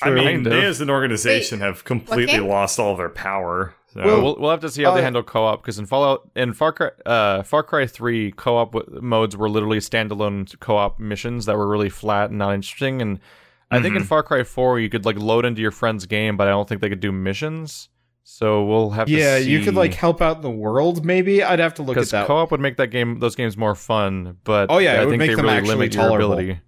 [0.00, 0.52] I mean, Kind of.
[0.52, 3.74] they as an organization have completely lost all their power.
[3.98, 4.04] So.
[4.06, 6.52] Well, we'll, we'll have to see how they uh, handle co-op because in Fallout in
[6.52, 11.56] Far Cry uh, Far Cry Three co-op w- modes were literally standalone co-op missions that
[11.56, 13.02] were really flat and not interesting.
[13.02, 13.18] And
[13.70, 14.06] I think in Mhm.
[14.06, 16.80] Far Cry Four you could like load into your friend's game, but I don't think
[16.80, 17.88] they could do missions.
[18.22, 21.04] So we'll have to Yeah, you could like help out the world.
[21.04, 22.26] Maybe I'd have to look at that.
[22.26, 24.36] co-op would make that game those games more fun.
[24.44, 26.32] But Oh, yeah, it I would think make they them really actually limit your tolerable.
[26.34, 26.60] ability.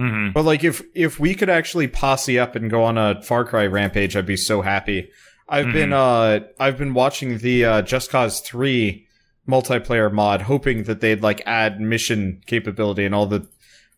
[0.00, 0.32] Mhm.
[0.32, 3.66] But like if if we could actually posse up and go on a Far Cry
[3.66, 5.10] rampage, I'd be so happy.
[5.54, 9.06] I've been uh I've been watching the uh, Just Cause 3
[9.48, 13.46] multiplayer mod hoping that they'd like add mission capability and all the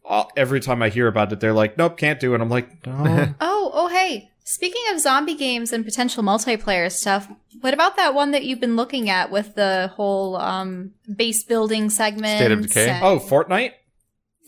[0.09, 2.41] uh, every time I hear about it they're like nope, can't do it.
[2.41, 4.31] I'm like, "No." Oh, oh, hey.
[4.45, 7.29] Speaking of zombie games and potential multiplayer stuff,
[7.63, 11.91] what about that one that you've been looking at with the whole um, base building
[11.91, 12.39] segment?
[12.39, 13.01] State of Decay?
[13.03, 13.73] oh, Fortnite?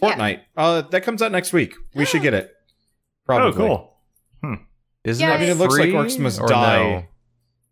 [0.00, 0.14] Yeah.
[0.14, 0.40] Fortnite.
[0.56, 1.74] Uh that comes out next week.
[1.94, 2.52] We should get it.
[3.26, 3.64] Probably.
[3.64, 3.97] Oh, cool.
[5.08, 6.90] Isn't Yeah, it I mean, it looks like free Orcs Must or Die.
[6.90, 7.04] no?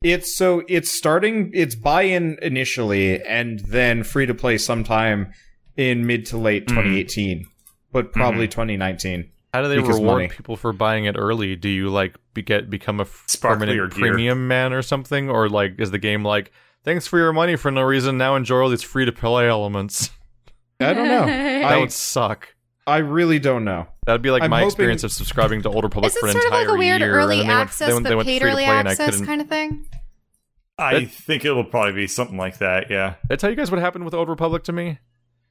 [0.03, 5.33] It's so it's starting it's buy-in initially and then free to play sometime
[5.77, 6.75] in mid to late Mm.
[6.77, 7.45] 2018,
[7.93, 9.31] but probably 2019.
[9.55, 10.29] How do they Because reward money.
[10.29, 11.57] people for buying it early?
[11.57, 14.01] Do you like be, get become a f- Sparkly permanent gear.
[14.09, 16.53] premium man or something, or like is the game like
[16.85, 18.19] thanks for your money for no reason?
[18.19, 20.11] Now enjoy all these free to play elements.
[20.79, 21.25] I don't know.
[21.67, 22.55] That I, would suck.
[22.87, 23.87] I really don't know.
[24.07, 26.27] That'd be like I'm my hoping- experience of subscribing to Old Republic Is it for
[26.27, 27.15] an sort of entire like a weird year.
[27.15, 28.89] early and then they went- access they went, they but went paid early play and
[28.89, 29.87] I access kind of thing?
[30.79, 32.91] I That- think it will probably be something like that.
[32.91, 33.15] Yeah.
[33.29, 34.99] Did I tell you guys what happened with Old Republic to me?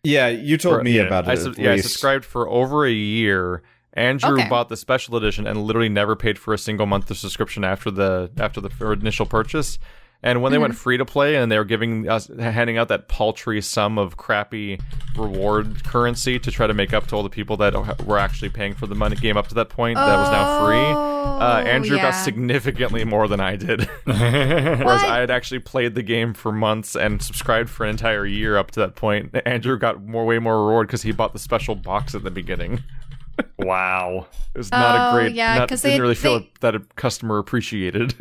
[0.03, 1.29] Yeah, you told Or- me yeah, about it.
[1.29, 3.63] I at sub- yeah, I subscribed for over a year.
[3.97, 4.49] Andrew Okay.
[4.49, 7.89] bought the special edition and literally never paid for a single month of subscription after
[7.89, 9.79] the after the initial purchase.
[10.25, 13.07] And when they went free to play and they were giving us handing out that
[13.07, 14.79] paltry sum of crappy
[15.15, 18.73] reward currency to try to make up to all the people that were actually paying
[18.73, 20.75] for the money game up to that point that was now free.
[20.77, 22.03] Uh, Oh, Andrew yeah.
[22.03, 23.89] got significantly more than I did.
[24.05, 25.03] Whereas?
[25.03, 28.71] I had actually played the game for months and subscribed for an entire year up
[28.71, 29.35] to that point.
[29.45, 32.83] Andrew got more, way more reward because he bought the special box at the beginning.
[33.59, 34.27] Wow.
[34.53, 35.35] It was not Oh, a great.
[35.35, 38.11] yeah, not, 'cause didn't really feel they- that a customer appreciated.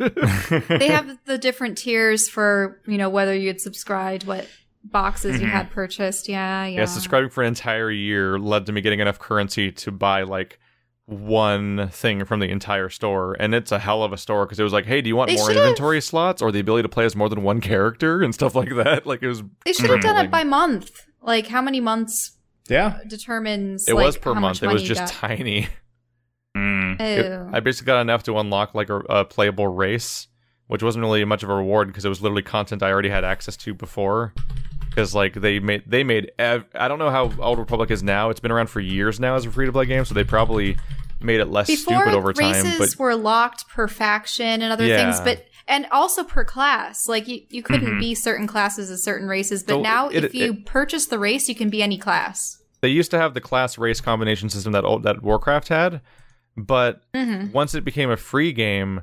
[0.69, 4.47] they have the different tiers for you know whether you'd subscribed, what
[4.83, 5.51] boxes you Mhm.
[5.51, 6.27] had purchased.
[6.29, 6.79] Yeah, yeah.
[6.79, 10.59] yeah, subscribing for an entire year led to me getting enough currency to buy like
[11.07, 14.63] one thing from the entire store, and it's a hell of a store because it
[14.63, 16.89] was like, hey, do you want They more should've- inventory slots or the ability to
[16.89, 19.05] play as more than one character and stuff like that?
[19.05, 19.43] Like it was.
[19.65, 21.05] They should have done it by month.
[21.21, 22.34] Like how many months
[22.69, 22.99] Yeah.
[23.07, 23.87] determines.
[23.87, 24.63] It like, was per how month.
[24.63, 25.27] It was money you just got.
[25.29, 25.67] tiny.
[26.57, 27.01] Mm.
[27.01, 27.49] It- Ew.
[27.51, 30.27] I basically got enough to unlock like a, a playable race,
[30.67, 33.25] which wasn't really much of a reward because it was literally content I already had
[33.25, 34.33] access to before.
[34.89, 38.29] Because like they made they made ev- I don't know how Old Republic is now.
[38.29, 40.77] It's been around for years now as a free to play game, so they probably
[41.19, 42.53] made it less Before stupid over time.
[42.65, 45.11] races But were locked per faction and other Yeah.
[45.11, 47.07] things, but and also per class.
[47.07, 47.99] Like you, you couldn't Mhm.
[47.99, 51.47] be certain classes as certain races, but So now it- if you purchase the race,
[51.49, 52.61] you can be any class.
[52.81, 56.01] they used to have the class race combination system that old, that Warcraft had,
[56.55, 57.51] but Mm-hmm.
[57.51, 59.01] once it became a free game,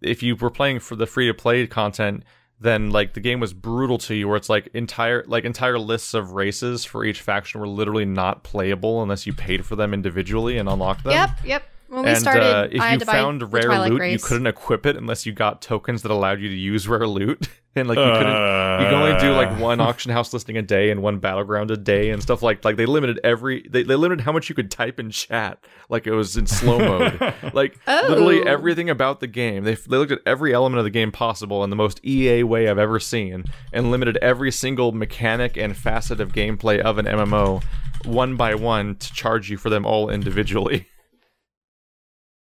[0.00, 2.22] if you were playing for the free to play content,
[2.60, 6.14] then like the game was brutal to you where it's like entire like entire lists
[6.14, 10.56] of races for each faction were literally not playable unless you paid for them individually
[10.56, 11.12] and unlocked them.
[11.12, 11.62] Yep, yep.
[11.96, 14.12] When we and started, uh, if I you had to found the rare loot, Grace.
[14.22, 17.48] you couldn't equip it unless you got tokens that allowed you to use rare loot.
[17.74, 19.36] and like you couldn't you can only do Uh.
[19.36, 22.64] like one auction house listing a day and one battleground a day and stuff like
[22.64, 26.06] like they limited every they, they limited how much you could type in chat like
[26.06, 28.06] it was in slow mode like Oh.
[28.08, 31.62] literally everything about the game they, they looked at every element of the game possible
[31.64, 33.44] in the most ea way i've ever seen
[33.74, 37.62] and limited every single mechanic and facet of gameplay of an mmo
[38.06, 40.86] one by one to charge you for them all individually it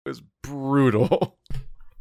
[0.06, 1.38] was brutal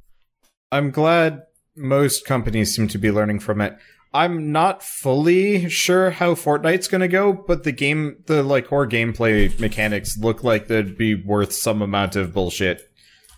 [0.72, 1.42] I'm glad
[1.76, 3.76] most companies seem to be learning from it.
[4.12, 8.86] I'm not fully sure how Fortnite's going to go, but the game, the like core
[8.86, 12.82] gameplay mechanics look like they'd be worth some amount of bullshit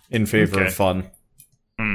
[0.09, 0.67] in favor Okay.
[0.67, 1.09] of fun.
[1.79, 1.93] Hmm.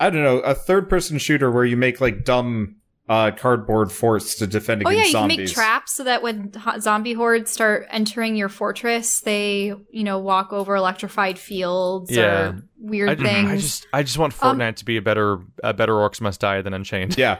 [0.00, 2.76] I don't know, a third person shooter where you make like dumb
[3.08, 5.36] uh, cardboard forts to defend Oh against yeah, you zombies.
[5.36, 10.04] can make traps so that when ho- zombie hordes start entering your fortress, they you
[10.04, 12.48] know walk over electrified fields Yeah.
[12.50, 13.50] or weird I, things.
[13.50, 16.38] I just I just want Um, Fortnite to be a better a better Orcs Must
[16.40, 17.16] Die than Unchained.
[17.16, 17.38] Yeah.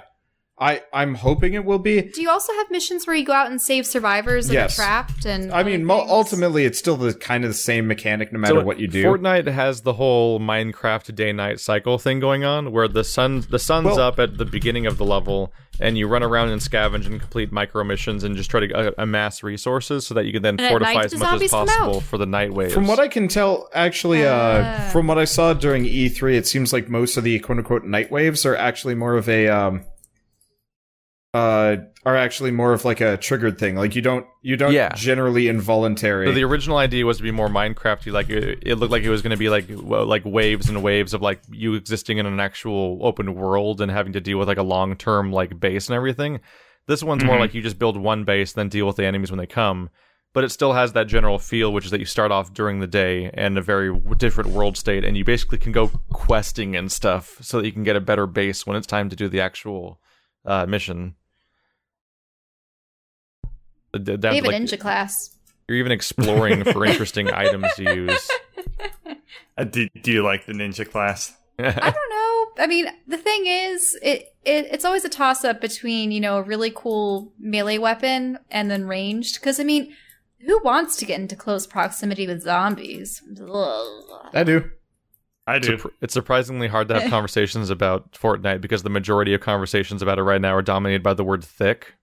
[0.61, 2.03] I, I'm hoping it will be.
[2.03, 4.73] Do you also have missions where you go out and save survivors that Yes.
[4.79, 5.25] are trapped?
[5.25, 6.11] And I mean, mul- things?
[6.11, 9.05] ultimately, it's still the kind of the same mechanic no matter So what you do.
[9.05, 13.59] Fortnite has the whole Minecraft day night cycle thing going on, where the sun the
[13.61, 17.07] sun's Well- up at the beginning of the level, and you run around and scavenge
[17.07, 20.43] and complete micro missions and just try to uh, amass resources so that you can
[20.43, 21.77] then fortify night as the much as zombies come out.
[21.79, 22.75] possible for the night waves.
[22.75, 24.89] From what I can tell, actually, uh, Ah.
[24.93, 28.11] from what I saw during E3, it seems like most of the quote unquote night
[28.11, 29.83] waves are actually more of a, um,
[31.35, 31.77] uh,
[32.07, 33.77] are actually more of like a triggered thing.
[33.77, 34.95] Like you don't, you don't Yeah.
[34.95, 36.27] generally involuntary.
[36.27, 38.11] So the original idea was to be more Minecrafty.
[38.13, 40.83] Like it, it looked like it was going to be like w- like waves and
[40.83, 44.49] waves of like you existing in an actual open world and having to deal with
[44.49, 46.41] like a long term like base and everything.
[46.87, 47.41] This one's more Mhm.
[47.41, 49.91] like you just build one base, then deal with the enemies when they come.
[50.33, 52.87] But it still has that general feel, which is that you start off during the
[52.87, 57.37] day and a very different world state, and you basically can go questing and stuff
[57.43, 60.01] so that you can get a better base when it's time to do the actual
[60.47, 61.15] uh, mission.
[63.93, 65.37] The- the- down they to, have a ninja class.
[65.69, 68.31] you're even exploring for interesting items to use.
[69.57, 71.35] Uh, do, do you like the ninja class?
[71.59, 72.63] I don't know.
[72.63, 76.39] I mean, the thing is, it, it it's always a toss up between you know
[76.39, 79.41] a really cool melee weapon and then ranged.
[79.41, 79.95] Because I mean,
[80.47, 83.23] who wants to get into close proximity with zombies?
[83.41, 84.31] Ugh.
[84.33, 84.71] I do.
[85.49, 85.91] I do.
[86.03, 90.23] it's surprisingly hard to have conversations about Fortnite because the majority of conversations about it
[90.23, 91.95] right now are dominated by the word thick.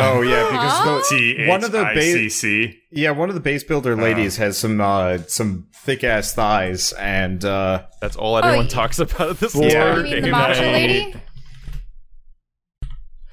[0.00, 2.78] Oh yeah, because the, one of the H I ba- C C.
[2.90, 7.44] yeah one of the base builder ladies has some uh some thick ass thighs and
[7.44, 9.96] uh That's all everyone y- talks about at this Yeah.
[9.98, 11.14] You mean the Good lady?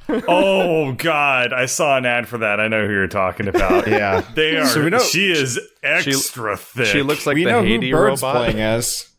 [0.28, 2.60] oh God, I saw an ad for that.
[2.60, 3.88] I know who you're talking about.
[3.88, 4.22] yeah.
[4.36, 4.66] They are.
[4.66, 6.86] So we know- she is extra thick.
[6.88, 8.36] She looks like we the know Haiti who Bird's robot.
[8.36, 9.10] playing as.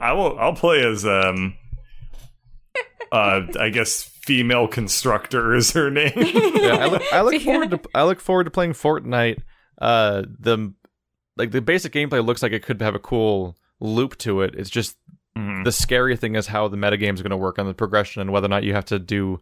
[0.00, 0.38] I will.
[0.38, 1.54] I'll play as um.
[3.12, 6.12] Uh, I guess female constructor is her name.
[6.16, 9.40] Yeah, I look, I look forward to I look forward to playing Fortnite.
[9.80, 10.72] Uh, the
[11.36, 14.54] like the basic gameplay looks like it could have a cool loop to it.
[14.56, 14.96] It's just
[15.36, 15.62] Mhm.
[15.64, 18.32] the scary thing is how the metagame is going to work on the progression and
[18.32, 19.38] whether or not you have to do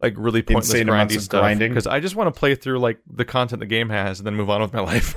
[0.00, 1.58] like really pointless Insane grindy stuff.
[1.58, 4.34] Because I just want to play through like the content the game has and then
[4.36, 5.14] move on with my life.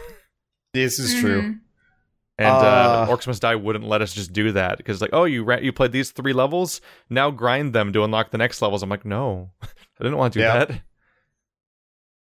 [0.74, 1.56] This is true.
[2.38, 5.26] And uh, Uh, Orcs Must Die wouldn't let us just do that because like, oh,
[5.26, 8.82] you ra- you played these three levels, now grind them to unlock the next levels.
[8.82, 9.68] I'm like, no, I
[10.04, 10.66] didn't want to do Yeah.
[10.66, 10.82] that.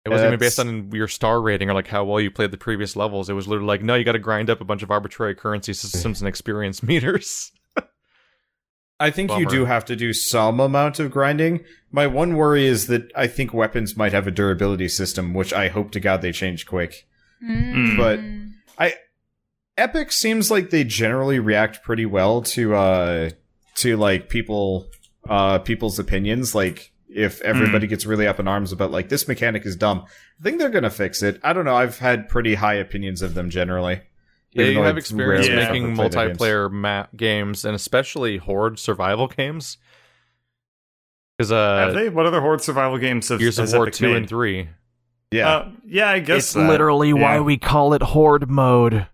[0.04, 2.56] It wasn't even based on your star rating or like how well you played the
[2.56, 3.28] previous levels.
[3.28, 5.72] It was literally like, no, you got to grind up a bunch of arbitrary currency
[5.72, 7.50] systems and experience meters.
[9.00, 11.64] I think you do have to do some amount of grinding.
[11.90, 15.68] My one worry is that I think weapons might have a durability system, which I
[15.68, 17.06] hope to God they change quick.
[17.44, 17.96] Mm.
[17.98, 18.20] But-
[19.78, 23.30] Epic seems like they generally react pretty well to uh
[23.76, 24.86] to like people
[25.28, 26.54] uh people's opinions.
[26.54, 30.04] Like if everybody gets really up in arms about like this mechanic is dumb,
[30.40, 31.40] I think they're gonna fix it.
[31.42, 31.76] I don't know.
[31.76, 34.00] I've had pretty high opinions of them generally.
[34.52, 36.38] Yeah, you have I've experience rarely making ever played their games.
[36.38, 39.76] multiplayer map games and especially horde survival games.
[41.36, 42.08] Because uh, Have they?
[42.08, 44.16] What other horde survival games have Gears of has War two made?
[44.16, 44.68] and three.
[45.30, 45.48] Yeah.
[45.50, 46.66] Uh, yeah, I guess It's that.
[46.70, 49.06] literally why we call it horde mode.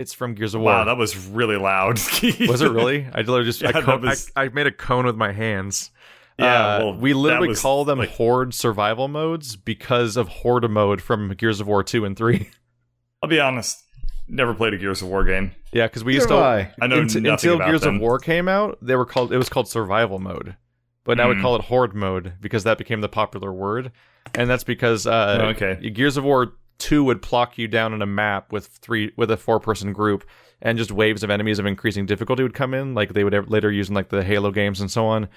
[0.00, 0.72] It's from Gears of War.
[0.72, 1.98] Wow, that was really loud.
[2.48, 3.06] Was it really?
[3.12, 5.30] I literally just Yeah, I, that co- was- I, I made a cone with my
[5.32, 5.90] hands.
[6.38, 6.46] Yeah,
[6.76, 11.02] Uh, well, we literally was, call them like- Horde survival modes because of Horde mode
[11.02, 12.48] from Gears of War two and three.
[13.22, 13.84] I'll be honest.
[14.26, 15.52] Never played a Gears of War game.
[15.72, 16.72] yeah, because we Neither used to I.
[16.80, 17.96] I know Unt- nothing until about Gears them.
[17.96, 18.78] of War came out.
[18.80, 20.56] They were called it was called survival mode,
[21.04, 21.42] but now we Hmm.
[21.42, 23.92] call it Horde mode because that became the popular word,
[24.34, 25.90] and that's because uh, Oh, okay.
[25.90, 29.36] Gears of War two would plock you down on a map with three with a
[29.36, 30.24] four person group,
[30.60, 33.70] and just waves of enemies of increasing difficulty would come in, like they would later
[33.70, 35.28] use in like the Halo games and so on.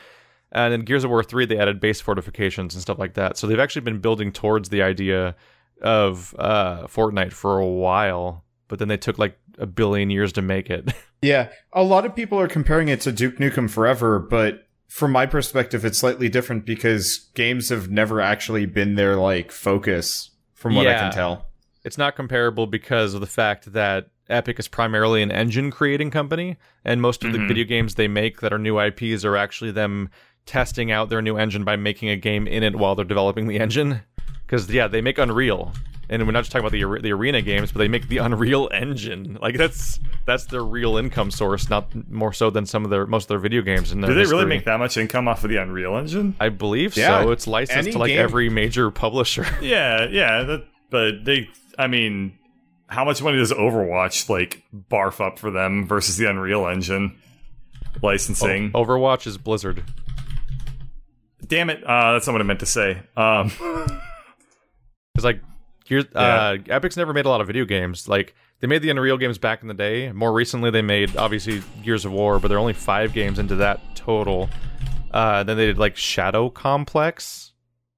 [0.51, 3.37] And in Gears of War three, they added base fortifications and stuff like that.
[3.37, 5.35] So they've actually been building towards the idea
[5.81, 10.41] of uh, Fortnite for a while, but then they took like a billion years to
[10.41, 10.91] make it.
[11.23, 15.25] Yeah, a lot of people are comparing it to Duke Nukem Forever, but from my
[15.25, 20.31] perspective, it's slightly different because games have never actually been their like focus,
[20.63, 21.45] from what I can tell.
[21.83, 26.55] it's not comparable because of the fact that Epic is primarily an engine creating company,
[26.85, 27.47] and most of the Mhm.
[27.49, 30.09] video games they make that are new IPs are actually them
[30.45, 33.59] testing out their new engine by making a game in it while they're developing the
[33.65, 33.99] engine.
[34.45, 35.73] Because yeah, they make Unreal,
[36.13, 38.69] and we're not just talking about the the arena games, but they make the Unreal
[38.71, 39.37] Engine.
[39.41, 43.23] Like that's that's their real income source, not more so than some of their most
[43.25, 43.91] of their video games.
[43.91, 46.35] In their Do they really make that much income off of the Unreal Engine?
[46.39, 47.31] I believe Yeah, so.
[47.31, 49.45] It's licensed any to like game- every major publisher.
[49.61, 51.49] Yeah, yeah, that, but they,
[51.79, 52.37] I mean,
[52.87, 54.61] how much money does Overwatch like
[54.91, 57.15] barf up for them versus the Unreal Engine
[58.01, 58.71] licensing?
[58.73, 59.83] Overwatch is Blizzard.
[61.45, 63.01] Damn it, uh, that's not what I meant to say.
[63.17, 63.51] Um,
[65.13, 65.41] Because like,
[65.85, 68.07] here's uh, Epic's never made a lot of video games.
[68.07, 70.11] Like they made the Unreal games back in the day.
[70.11, 73.81] More recently, they made obviously Gears of War, but they're only five games into that
[73.95, 74.49] total.
[75.11, 77.51] Uh, then they did like Shadow Complex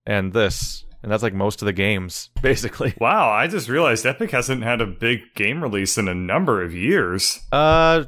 [0.06, 2.94] and this, and that's like most of the games basically.
[3.00, 6.74] wow, I just realized Epic hasn't had a big game release in a number of
[6.74, 7.40] years.
[7.52, 8.06] Uh,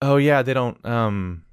[0.00, 0.84] oh yeah, they don't.
[0.84, 1.44] Um,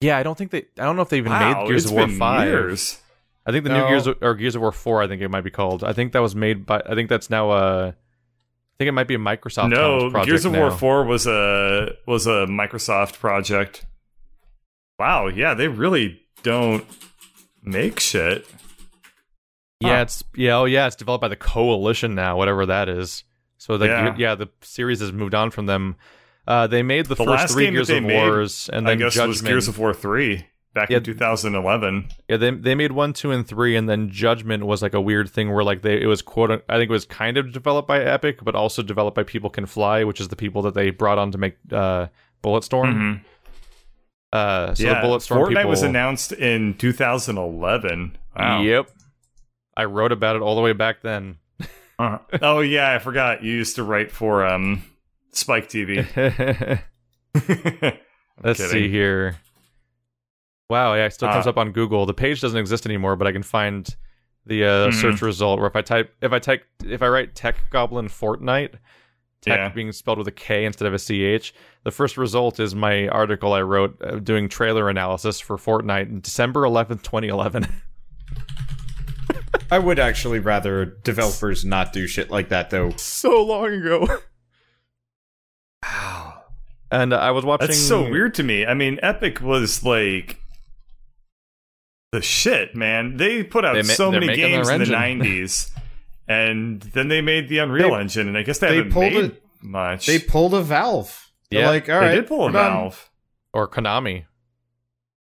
[0.00, 0.66] yeah, I don't think they.
[0.78, 2.48] I don't know if they even wow, made Gears of War five.
[2.48, 3.00] years.
[3.46, 3.82] I think the No.
[3.84, 5.02] new Gears of, or Gears of War four.
[5.02, 5.84] I think it might be called.
[5.84, 6.82] I think that was made by.
[6.84, 7.88] I think that's now a.
[7.88, 7.94] I
[8.78, 9.70] think it might be a Microsoft.
[9.70, 10.60] No, project Gears of now.
[10.60, 13.86] War Four was a was a Microsoft project.
[14.98, 16.84] Wow, yeah, they really don't
[17.62, 18.46] make shit.
[19.80, 20.02] Yeah, Huh.
[20.02, 20.56] it's yeah.
[20.58, 23.24] Oh yeah, it's developed by the Coalition now, whatever that is.
[23.58, 24.14] So the Yeah.
[24.18, 25.96] yeah, the series has moved on from them.
[26.46, 29.14] Uh, they made the, The first three Gears of made, Wars, and I then guess
[29.14, 29.28] Judgment.
[29.28, 30.46] was Gears of War Three
[30.76, 30.98] back Yeah.
[30.98, 32.06] in 2011.
[32.28, 35.28] Yeah, they they made one, two, and three, and then Judgment was like a weird
[35.28, 38.00] thing where like they it was quote I think it was kind of developed by
[38.00, 41.18] Epic, but also developed by People Can Fly, which is the people that they brought
[41.18, 42.06] on to make uh,
[42.44, 42.94] Bulletstorm.
[42.94, 43.20] Mhm.
[44.32, 45.70] Uh, so yeah, the Bulletstorm Fortnite people.
[45.70, 48.16] was announced in 2011.
[48.36, 48.60] Wow.
[48.62, 48.90] Yep,
[49.76, 51.38] I wrote about it all the way back then.
[51.98, 52.18] Uh-huh.
[52.42, 53.42] oh yeah, I forgot.
[53.42, 54.84] You used to write for um
[55.32, 56.04] Spike TV.
[58.44, 58.70] Let's kidding.
[58.70, 59.36] see here.
[60.68, 62.06] Wow, yeah, it still comes Uh, up on Google.
[62.06, 63.88] The page doesn't exist anymore, but I can find
[64.44, 64.94] the uh, Mhm.
[65.00, 65.58] search result.
[65.60, 68.74] Where if I type, if I type, if I write Tek Goblin Fortnite,
[69.42, 69.68] Tech Yeah.
[69.68, 73.52] being spelled with a K instead of a CH, the first result is my article
[73.52, 77.66] I wrote uh, doing trailer analysis for Fortnite in December eleventh, twenty eleven.
[79.70, 82.90] I would actually rather developers not do shit like that, though.
[82.96, 84.06] so long ago.
[85.82, 86.42] Wow.
[86.90, 87.66] And I was watching.
[87.68, 88.64] That's so weird to me.
[88.64, 90.40] I mean, Epic was like
[92.12, 93.16] the shit, man.
[93.16, 95.70] They put out They ma- so many games in the 90s.
[96.28, 99.12] and then they made the Unreal They- Engine, and I guess they, they haven't pulled
[99.12, 100.06] made it- much.
[100.06, 101.30] They pulled a Valve.
[101.50, 103.10] They're Yeah, like, all They right, did pull a we're done." Valve.
[103.52, 104.24] or Konami.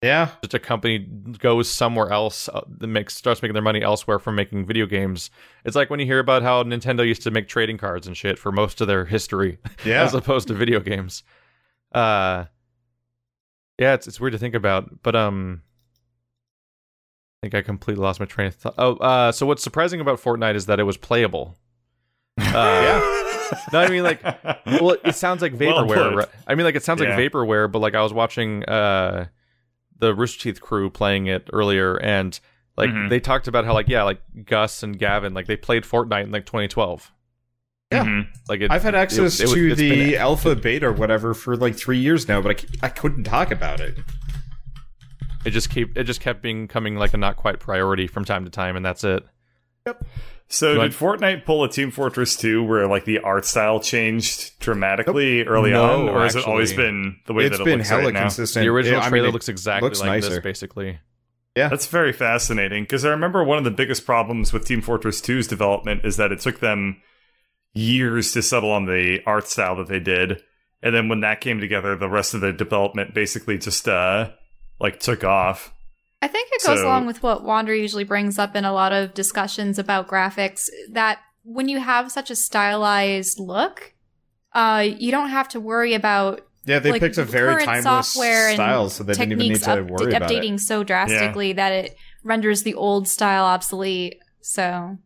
[0.02, 1.00] Yeah, just a company
[1.40, 5.32] goes somewhere else uh, that makes starts making their money elsewhere from making video games.
[5.64, 8.38] It's like when you hear about how Nintendo used to make trading cards and shit
[8.38, 10.04] for most of their history, yeah.
[10.04, 11.24] as opposed to video games.
[11.94, 12.46] Uh,
[13.80, 15.62] yeah, it's it's weird to think about, but um,
[17.44, 18.76] I think I completely lost my train of thought.
[18.78, 21.58] Oh, uh, so what's surprising about Fortnite is that it was playable.
[22.40, 23.60] Uh, Yeah.
[23.74, 24.24] no, I mean like
[24.66, 26.10] well, it sounds like vaporware.
[26.12, 26.16] put.
[26.16, 26.28] right?
[26.48, 27.10] I mean, like it sounds Yeah.
[27.16, 29.26] like vaporware, but like I was watching uh,
[30.00, 32.40] the Rooster Teeth crew playing it earlier, and
[32.78, 33.10] like Mhm.
[33.10, 36.32] they talked about how like yeah, like Gus and Gavin, like they played Fortnite in
[36.32, 37.12] like 2012.
[37.92, 38.06] Yeah.
[38.06, 38.28] Mhm.
[38.48, 41.58] Like it, I've had access it was- to the been- alpha, beta, or whatever for
[41.58, 43.98] like three years now, but I, c- I couldn't talk about it.
[45.46, 48.46] It just keep it just kept being coming like a not quite priority from time
[48.46, 49.24] to time, and that's it.
[49.86, 50.06] Yep.
[50.50, 54.60] So Like- did Fortnite pull a Team Fortress 2 where like the art style changed
[54.60, 57.78] dramatically early No, on, or has it always been the way It's that it been
[57.80, 58.22] looks hella right now?
[58.22, 58.64] consistent.
[58.64, 60.42] The original I mean, trailer looks exactly looks like this, nicer.
[60.42, 61.00] basically.
[61.56, 65.48] That's very fascinating because I remember one of the biggest problems with Team Fortress 2's
[65.48, 67.02] development is that it took them
[67.74, 70.42] years to settle on the art style that they did.
[70.82, 74.32] And then when that came together, the rest of the development basically just uh
[74.80, 75.74] like took off.
[76.22, 78.94] I think it goes So- along with what Wander usually brings up in a lot
[78.94, 83.94] of discussions about graphics that when you have such a stylized look,
[84.54, 87.84] uh, you don't have to worry about Yeah, they like, picked a very current timeless
[88.14, 90.60] software and style, so they didn't even need to up- worry about updating it.
[90.62, 94.18] so drastically that it renders the old style obsolete.
[94.42, 94.98] So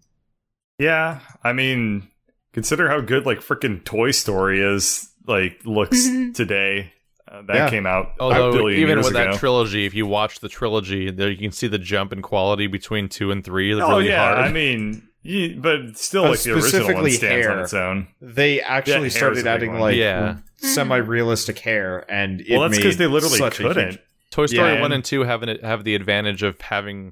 [0.77, 2.09] Yeah, I mean,
[2.53, 6.93] consider how good like freaking Toy Story is like looks today.
[7.29, 7.69] Uh, that Yeah.
[7.69, 9.31] came out a Although billion even years with ago.
[9.31, 12.67] that trilogy, if you watch the trilogy, there you can see the jump in quality
[12.67, 13.73] between two and three.
[13.73, 14.37] Oh really yeah, hard.
[14.45, 18.07] I mean, you, but still, Uh, like the original one specifically stands on its own.
[18.21, 19.81] They actually hair's a started adding one.
[19.81, 20.37] like Yeah.
[20.55, 23.99] semi-realistic hair, and it Well, that's because because they literally couldn't.
[24.31, 27.11] Toy Story Yeah, one and- and two have an, have the advantage of having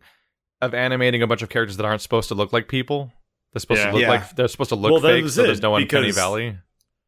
[0.61, 3.11] of animating a bunch of characters that aren't supposed to look like people.
[3.53, 3.87] They're supposed Yeah.
[3.87, 4.09] to look Yeah.
[4.09, 6.55] like they're supposed to look Well, fake, was so there's no Uncanny because- Valley.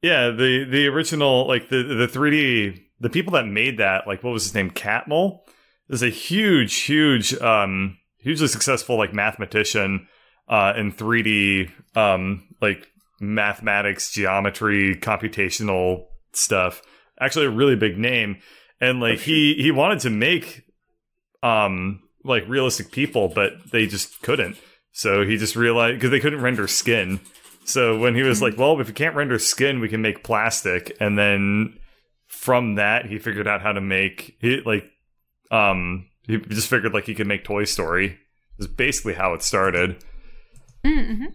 [0.01, 4.33] Yeah, the the original like the the 3D the people that made that like what
[4.33, 4.71] was his name?
[4.71, 5.39] Catmull?
[5.89, 10.07] Is a huge huge um hugely successful like mathematician
[10.49, 12.87] uh in 3D um like
[13.19, 16.81] mathematics geometry computational stuff.
[17.19, 18.37] Actually a really big name.
[18.81, 20.63] And like he he wanted to make
[21.41, 24.57] um like realistic people but they just couldn't.
[24.91, 27.19] So he just realized because they couldn't render skin.
[27.65, 30.95] So when he was like, "Well, if we can't render skin, we can make plastic,"
[31.01, 31.77] and then
[32.27, 34.85] from that he figured out how to make he like
[35.49, 38.19] um he just figured like he could make Toy Story.
[38.59, 40.03] Is basically how it started.
[40.83, 41.25] Mm-hmm.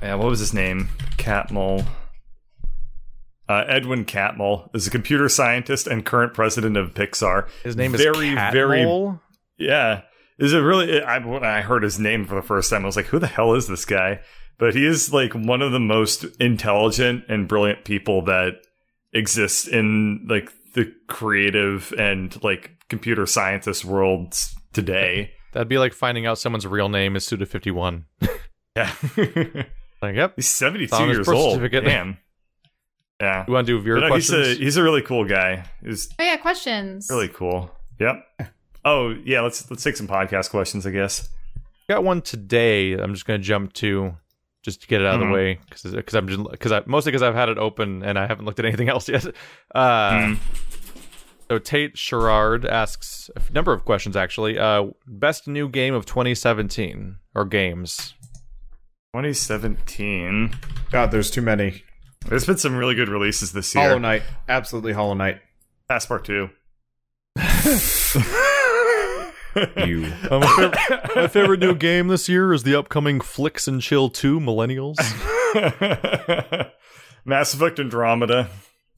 [0.00, 0.88] Yeah, what was his name?
[1.16, 1.86] Catmull.
[3.48, 7.48] Uh, Edwin Catmull is a computer scientist and current president of Pixar.
[7.62, 8.84] His name very, is Cat very
[9.58, 10.02] Yeah.
[10.38, 11.02] Is it really?
[11.02, 13.26] I, when I heard his name for the first time, I was like, who the
[13.26, 14.20] hell is this guy?
[14.58, 18.54] But he is like one of the most intelligent and brilliant people that
[19.12, 25.32] exists in like the creative and like computer scientist worlds today.
[25.52, 28.06] That'd be like finding out someone's real name is Suda fifty one.
[28.76, 28.90] Yeah.
[30.00, 30.32] Like, yep.
[30.34, 31.52] he's 72 years old.
[31.54, 31.84] certificate.
[31.84, 32.16] Damn.
[33.20, 33.44] Yeah.
[33.46, 34.58] You want to do viewer But no, he's questions?
[34.58, 35.64] a he's a really cool guy.
[35.84, 37.06] He's Oh yeah, questions.
[37.08, 37.70] really cool.
[38.00, 38.24] Yep.
[38.84, 41.28] Oh yeah, let's let's take some podcast questions, I guess.
[41.88, 42.94] got one today.
[42.94, 44.16] I'm just gonna jump to
[44.62, 45.28] just to get it out of Mhm.
[45.28, 48.26] the way because I'm just because I mostly because I've had it open and I
[48.26, 49.26] haven't looked at anything else yet.
[49.74, 50.38] Uh, Mm.
[51.50, 54.58] So Tate Sherrard asks a number of questions actually.
[54.58, 58.14] Uh, best new game of 2017 or games?
[59.14, 60.54] 2017.
[60.90, 61.82] God, there's too many.
[62.26, 63.84] There's been some really good releases this year.
[63.84, 65.40] Hollow Knight, absolutely Hollow Knight.
[65.88, 66.48] Passport 2.
[69.86, 70.12] You.
[70.30, 74.08] Uh, my, favorite, my favorite new game this year is the upcoming Flicks and Chill
[74.08, 74.96] 2 Millennials,
[77.24, 78.48] Mass Effect Andromeda.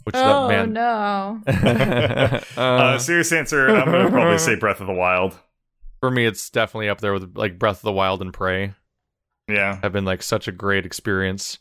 [0.04, 0.72] which Oh that man.
[0.72, 1.40] no.
[2.56, 5.36] uh, Uh, serious answer, I'm going to probably say Breath of the Wild.
[6.00, 8.74] for me, it's definitely up there with like Breath of the Wild and Prey.
[9.48, 9.78] Yeah.
[9.82, 11.58] have been like such a great experience.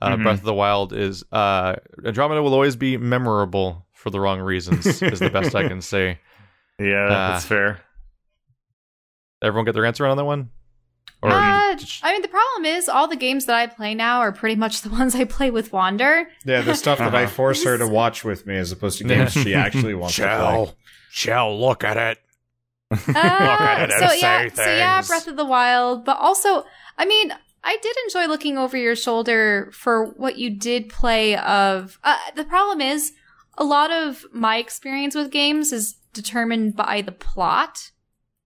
[0.00, 0.22] Uh, Mhm.
[0.22, 1.74] Breath of the Wild is uh,
[2.04, 4.86] Andromeda will always be memorable for the wrong reasons.
[5.02, 6.20] is the best I can say.
[6.78, 7.32] Yeah, Ah.
[7.32, 7.80] that's fair.
[9.42, 10.50] Everyone get their answer on that one?
[11.22, 14.32] Or Uh, I mean, the problem is all the games that I play now are
[14.32, 16.28] pretty much the ones I play with Wander.
[16.44, 19.32] Yeah, the stuff that I force her to watch with me as opposed to games
[19.32, 20.74] she actually wants to play.
[21.10, 22.18] shall look at it.
[22.90, 25.02] Uh, at it so and yeah, say so yeah.
[25.02, 26.64] Breath of the Wild, but also,
[26.96, 27.32] I mean,
[27.62, 31.36] I did enjoy looking over your shoulder for what you did play.
[31.36, 33.12] Of uh, the problem is,
[33.58, 37.90] a lot of my experience with games is determined by the plot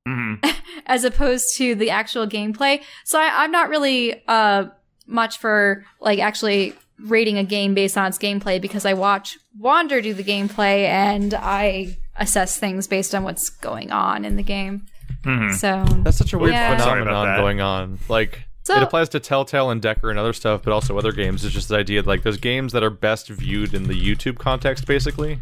[0.06, 0.34] hmm
[0.86, 2.82] as opposed to the actual gameplay.
[3.04, 4.66] So I, I'm not really uh
[5.06, 10.00] much for like actually rating a game based on its gameplay because I watch Wander
[10.00, 14.86] do the gameplay and I assess things based on what's going on in the game.
[15.24, 16.76] hmm So That's such a weird Yeah.
[16.76, 17.98] Phenomenon going on.
[18.08, 21.44] Like So- it applies to Telltale and Decker and other stuff, but also other games.
[21.44, 24.38] It's just the idea that, like there's games that are best viewed in the YouTube
[24.38, 25.40] context, basically.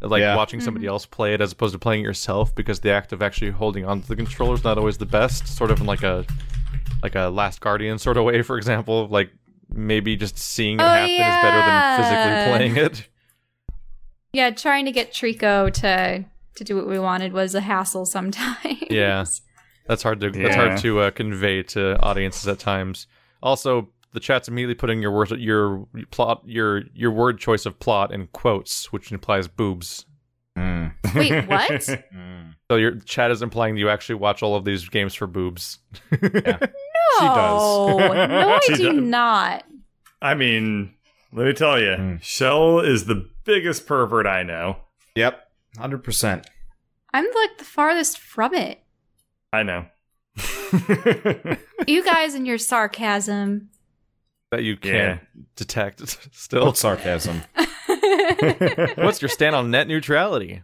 [0.00, 0.36] Like Yeah.
[0.36, 3.22] watching somebody else play it as opposed to playing it yourself, because the act of
[3.22, 5.46] actually holding onto the controller is not always the best.
[5.48, 6.24] Sort of in like a
[7.02, 9.08] like a Last Guardian sort of way, for example.
[9.08, 9.30] Like
[9.68, 13.08] maybe just seeing it Oh, happen is better than physically playing it.
[14.32, 16.24] yeah, trying to get Trico to
[16.56, 18.56] to do what we wanted was a hassle sometimes.
[18.90, 19.24] Yeah.
[19.88, 23.06] That's hard to that's hard to uh, convey to audiences at times.
[23.42, 28.12] Also, the chat's immediately putting your word your plot your your word choice of plot
[28.12, 30.06] in quotes, which implies boobs.
[31.14, 31.88] Wait, what?
[32.68, 35.78] So your chat is implying that you actually watch all of these games for boobs.
[37.20, 39.02] No, no, I She do does.
[39.04, 39.64] not.
[40.20, 40.92] I mean,
[41.32, 42.22] let me tell you, Mm.
[42.22, 44.78] Shell is the biggest pervert I know.
[45.14, 45.40] Yep,
[45.78, 46.48] hundred percent.
[47.14, 48.80] I'm like the farthest from it.
[49.52, 49.86] I know.
[51.86, 53.70] You guys and your sarcasm.
[54.50, 55.20] That you can't
[55.56, 56.00] detect
[56.34, 56.66] still.
[56.66, 57.42] What sarcasm?
[58.96, 60.62] What's your stand on net neutrality?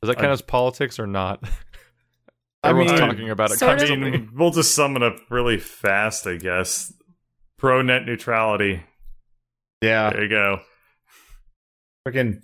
[0.00, 1.42] Does that count Uh, as politics or not?
[2.62, 3.80] I Everyone's mean, talking about it sort.
[3.82, 6.92] I mean, we'll just sum it up really fast, I guess.
[7.56, 8.82] Pro net neutrality.
[9.80, 10.60] Yeah, There you go.
[12.06, 12.40] freaking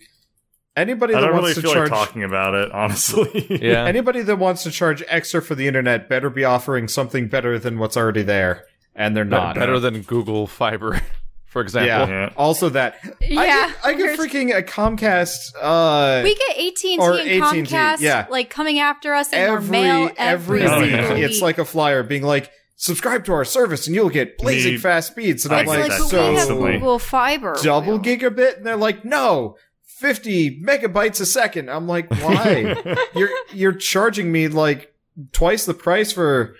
[0.76, 3.58] anybody I that don't wants really to feel charge like talking about it, honestly.
[3.60, 3.84] Yeah.
[3.86, 7.78] anybody that wants to charge extra for the internet better be offering something better than
[7.80, 8.64] what's already there,
[8.94, 11.00] and they're not better than Google Fiber.
[11.54, 12.08] for example.
[12.08, 12.32] Yeah.
[12.36, 12.98] Also that.
[13.20, 13.40] Yeah.
[13.40, 15.54] I get, I get freaking a Comcast.
[15.60, 18.00] Uh, we get AT and T and Comcast.
[18.00, 18.26] Yeah.
[18.28, 21.22] Like coming after us in every, our mail every, week.
[21.22, 25.12] It's like a flyer being like, subscribe to our service and you'll get blazing fast
[25.12, 25.44] speeds.
[25.44, 29.56] And I'm like, like so we Google Fiber, double gigabit, and they're like, no.
[29.84, 31.70] 50 megabytes a second.
[31.70, 32.96] I'm like, why?
[33.14, 34.92] you're you're charging me like
[35.30, 36.56] twice the price for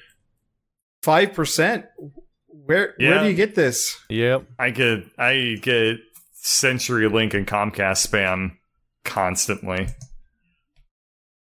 [1.03, 1.85] 5%.
[2.67, 3.11] Where yeah.
[3.11, 3.99] where do you get this?
[4.09, 4.45] Yep.
[4.59, 5.99] I get I get
[6.43, 8.57] CenturyLink and Comcast spam
[9.05, 9.89] constantly.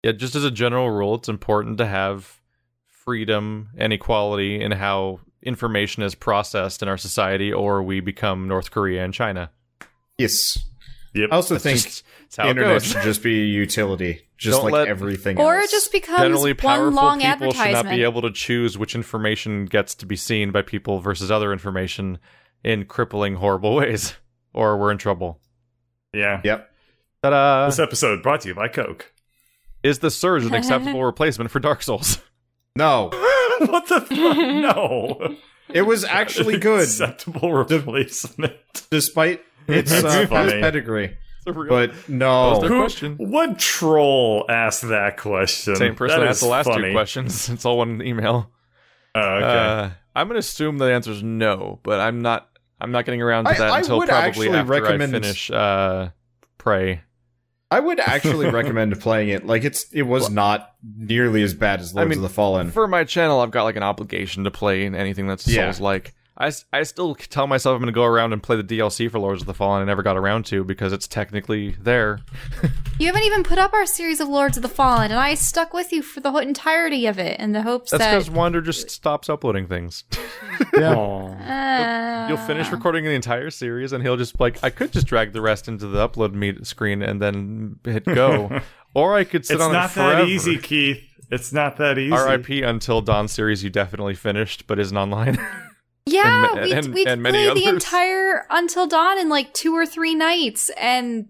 [0.03, 2.39] Yeah, just as a general rule, it's important to have
[2.85, 8.71] freedom and equality in how information is processed in our society, or we become North
[8.71, 9.51] Korea and China.
[10.17, 10.57] Yes.
[11.13, 11.30] Yep.
[11.31, 12.03] I also That's think just,
[12.38, 12.84] internet goes.
[12.85, 15.64] should just be a utility, just Don't like let- everything Or else.
[15.64, 18.77] Or it just becomes Generally, one powerful long people should not be able to choose
[18.77, 22.19] which information gets to be seen by people versus other information
[22.64, 24.14] in crippling, horrible ways,
[24.53, 25.39] or we're in trouble.
[26.14, 26.41] yeah.
[26.43, 26.69] Yep.
[27.23, 27.65] Ta-da!
[27.65, 29.11] This episode brought to you by Coke.
[29.84, 32.19] Is the Surge an acceptable replacement for Dark Souls?
[32.76, 33.10] No.
[33.60, 34.11] what the fuck?
[34.38, 35.35] No.
[35.69, 38.53] It was actually good, Acceptable replacement.
[38.89, 40.61] despite its uh, funny.
[40.61, 41.18] pedigree.
[41.49, 42.59] It's a real- But no.
[42.61, 43.15] Who- question.
[43.17, 45.76] What troll asked that question?
[45.76, 46.89] Same person That asked the last funny.
[46.89, 47.49] two questions.
[47.53, 48.51] It's all one email.
[49.15, 49.45] Oh, okay.
[49.45, 52.47] Uh, I'm gonna assume the answer is no, but I'm not.
[52.81, 55.51] I'm not getting around to that I until would probably actually after recommend- I finish
[55.51, 56.09] uh,
[56.57, 57.01] Prey.
[57.71, 59.45] I would actually recommend playing it.
[59.45, 62.71] Like it's it was not nearly as bad as Lords I mean, of the Fallen.
[62.71, 65.71] For my channel, I've got like an obligation to play anything that's Yeah.
[65.71, 66.13] Souls like.
[66.41, 69.11] I, s- I still tell myself I'm going to go around and play the DLC
[69.11, 69.82] for Lords of the Fallen.
[69.82, 72.20] I never got around to because it's technically there.
[72.99, 75.74] You haven't even put up our series of Lords of the Fallen, and I stuck
[75.74, 78.60] with you for the whole entirety of it in the hopes That's that because Wander
[78.60, 80.03] just stops uploading things.
[80.78, 85.32] uh, You'll finish recording the entire series, and he'll just like I could just drag
[85.32, 88.60] the rest into the upload meet screen and then hit go,
[88.94, 90.11] or I could sit it's on not it forever.
[90.11, 91.03] It's not that easy, Keith.
[91.32, 92.11] It's not that easy.
[92.11, 92.64] R.I.P.
[92.64, 95.38] Until Dawn series you definitely finished, but isn't online.
[96.11, 99.76] Yeah, and- we and- we and many played the entire Until Dawn in like two
[99.76, 101.27] or three nights, and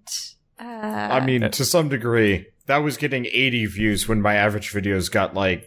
[0.60, 5.12] uh, I mean, to some degree, that was getting 80 views when my average videos
[5.12, 5.66] got like a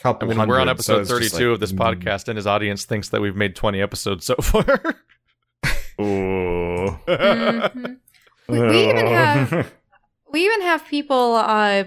[0.00, 0.52] I couple mean, hundred.
[0.54, 1.78] we're on episode it's just 32 like, of this mm.
[1.78, 4.64] podcast, and his audience thinks that we've made 20 episodes so far.
[6.00, 6.98] Ooh.
[7.06, 7.98] mhm.
[8.48, 9.72] we, we even have
[10.32, 11.84] we even have people uh,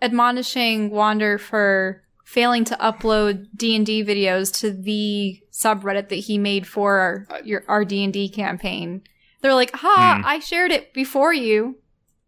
[0.00, 6.38] admonishing Wander for failing to upload D and D videos to the subreddit that he
[6.38, 9.02] made for our your our D and D campaign.
[9.40, 10.18] They're like, "Ha!
[10.20, 10.26] Hmm.
[10.26, 11.78] I shared it before you."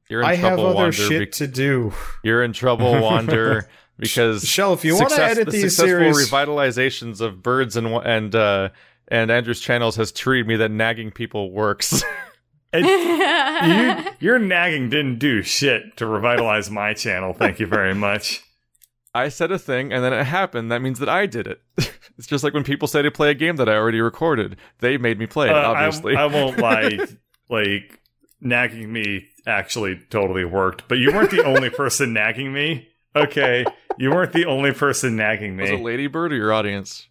[0.08, 0.92] You're in I have trouble, other Wander.
[0.92, 1.92] shit be- to do.
[2.22, 3.68] You're in trouble, Wander,
[3.98, 7.88] because Shell, if you want to edit the these successful series, revitalizations of birds and
[7.88, 8.68] and uh,
[9.08, 12.04] and Andrew's channels has treated me that nagging people works.
[12.72, 12.84] And
[14.10, 17.32] you, your nagging didn't do shit to revitalize my channel.
[17.32, 18.42] Thank you very much.
[19.24, 20.70] I said a thing and then it happened.
[20.70, 21.60] That means that I did it.
[22.18, 24.56] it's just like when people say to play a game that I already recorded.
[24.80, 26.16] They made me play it, Uh, obviously.
[26.16, 26.98] I, won't lie.
[27.48, 28.00] like
[28.40, 32.88] nagging me actually totally worked, but you weren't the only person nagging me.
[33.14, 33.64] Okay,
[33.98, 35.62] you weren't the only person nagging me.
[35.62, 35.80] Was it.
[35.80, 37.08] Ladybird or your audience?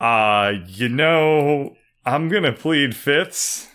[0.00, 1.74] Uh, you know,
[2.04, 3.66] I'm gonna plead fifths.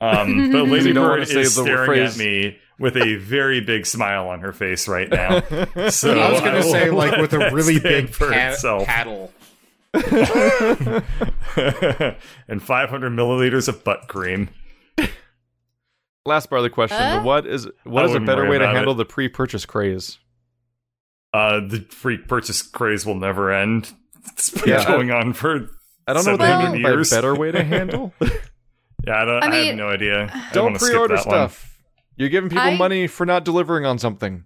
[0.00, 2.96] Um, but Because you don't Ladybird wanna say is the staring phrase- at me with
[2.96, 5.40] a very big smile on her face right now.
[5.90, 8.86] So I was going to say like with a really big for pat- itself.
[8.86, 9.32] paddle.
[12.48, 14.48] and 500 milliliters of butt cream.
[16.24, 17.22] Last part of the question: Huh?
[17.22, 18.96] What is what I is a better way to handle it.
[18.96, 20.18] the pre-purchase craze?
[21.34, 23.92] Uh, the pre-purchase craze will never end.
[24.28, 25.68] It's been Yeah, I- going on for.
[26.06, 27.10] I don't know what they 700 mean by years.
[27.10, 28.12] better way to handle.
[29.04, 30.30] Yeah, I, don't, I I, mean, have no idea.
[30.32, 31.50] I don't wanna skip pre-order that one.
[32.22, 32.30] Stuff.
[32.32, 34.44] You're giving people I- money for not delivering on something.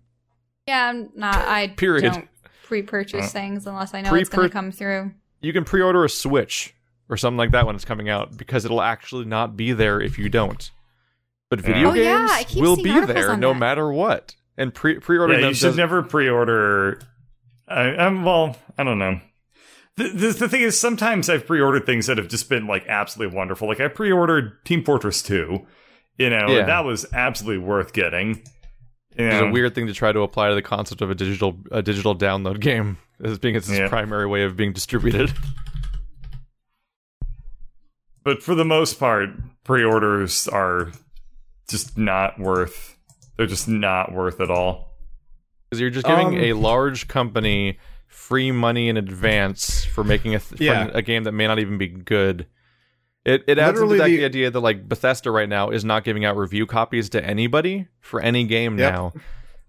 [0.67, 1.37] Yeah, I'm not.
[1.37, 2.13] I Period.
[2.13, 2.29] don't
[2.65, 5.13] pre-purchase Uh, things unless I know it's going to come through.
[5.41, 6.75] You can pre-order a Switch
[7.09, 10.19] or something like that when it's coming out because it'll actually not be there if
[10.19, 10.69] you don't.
[11.49, 13.59] But video Oh, yeah, games I keep will be there no that.
[13.61, 14.35] matter what.
[14.59, 17.01] And pre pre-ordering Yeah, them you should does- never pre-order.
[17.69, 18.57] I, I'm well.
[18.77, 19.21] I don't know.
[19.97, 23.37] The, the, the thing is, sometimes I've pre-ordered things that have just been like absolutely
[23.37, 23.69] wonderful.
[23.69, 25.65] Like I pre-ordered Team Fortress 2.
[26.19, 26.65] You know, Yeah.
[26.67, 28.43] that was absolutely worth getting.
[29.19, 31.59] You It's a weird thing to try to apply to the concept of a digital
[31.71, 33.89] a digital download game as being its Yeah.
[33.89, 35.33] primary way of being distributed.
[38.25, 39.31] but for the most part,
[39.65, 40.93] pre-orders are
[41.69, 42.97] just not worth.
[43.37, 44.97] They're just not worth at all.
[45.71, 47.79] Because you're just giving Um, a large company
[48.09, 50.89] free money in advance for making a th- for Yeah.
[50.93, 52.47] a game that may not even be good.
[53.27, 55.85] It it adds into Literally that the- the idea that like Bethesda right now is
[55.85, 58.93] not giving out review copies to anybody for any game Yep.
[58.93, 59.13] now.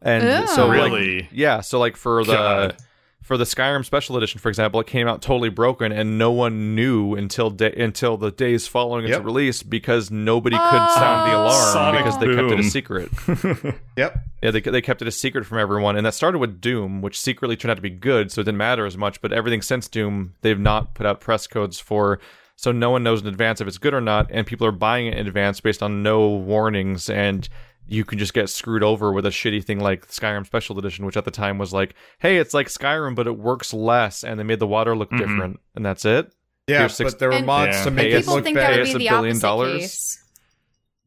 [0.02, 0.68] And so Oh.
[0.68, 1.28] like, Really?
[1.32, 2.76] yeah, so like for the God.
[3.24, 6.76] for the Skyrim Special Edition, for example, it came out totally broken, and no one
[6.76, 10.96] knew until da- until the days following its release because nobody could ah.
[10.96, 13.10] sound the alarm Sonic because they kept it a secret.
[13.98, 14.20] Yep.
[14.44, 17.20] Yeah, they they kept it a secret from everyone, and that started with Doom, which
[17.20, 19.20] secretly turned out to be good, so it didn't matter as much.
[19.20, 22.20] But everything since Doom, they've not put out press codes for,
[22.58, 25.08] so no one knows in advance if it's good or not, and people are buying
[25.08, 27.48] it in advance based on no warnings, and
[27.88, 31.16] you can just get screwed over with a shitty thing like Skyrim Special Edition, which
[31.16, 34.44] at the time was like, hey, it's like Skyrim, but it works less, and they
[34.44, 36.30] made the water look different, and that's it.
[36.68, 37.84] Yeah, six- but there were mods Yeah.
[37.86, 38.80] to make Hey, it People look think that better.
[38.82, 39.80] would It's be a billion dollars.
[39.80, 40.24] case.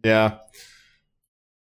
[0.02, 0.38] Yeah.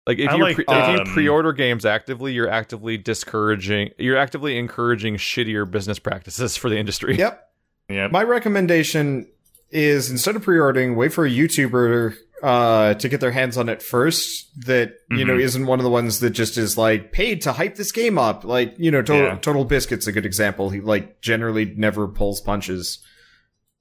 [0.07, 3.89] Like if I you like, pre- if you um, pre-order games actively, you're actively discouraging,
[3.99, 7.17] you're actively encouraging shittier business practices for the industry.
[7.17, 7.49] Yep.
[7.89, 8.07] Yeah.
[8.07, 9.27] My recommendation
[9.71, 13.81] is instead of pre-ordering, wait for a YouTuber uh, to get their hands on it
[13.83, 14.47] first.
[14.65, 15.41] That you know Mhm.
[15.43, 18.43] isn't one of the ones that just is like paid to hype this game up.
[18.43, 19.35] Like you know, Total, Yeah.
[19.37, 20.69] Total Biscuit's a good example.
[20.71, 22.99] He like generally never pulls punches.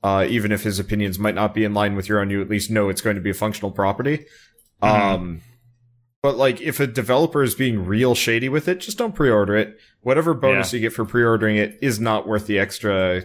[0.02, 2.48] Uh, even if his opinions might not be in line with your own, you at
[2.48, 4.24] least know it's going to be a functional property.
[4.80, 5.42] Um,
[6.22, 9.76] but like if a developer is being real shady with it, just don't pre-order it.
[10.00, 10.78] Whatever bonus Yeah.
[10.78, 13.24] you get for pre-ordering it is not worth the extra.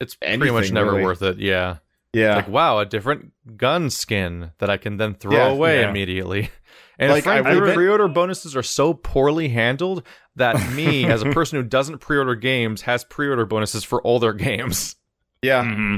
[0.00, 1.04] It's pretty much never really.
[1.04, 1.38] worth it.
[1.38, 1.76] Yeah.
[2.12, 5.90] Yeah, Like wow, a different gun skin that I can then throw Yeah, away yeah.
[5.90, 6.50] immediately.
[6.98, 10.06] And Like, frankly, will bet- pre-order bonuses are so poorly handled
[10.36, 14.34] that me, as a person who doesn't pre-order games, has pre-order bonuses for all their
[14.34, 14.96] games.
[15.40, 15.64] yeah.
[15.64, 15.96] hmm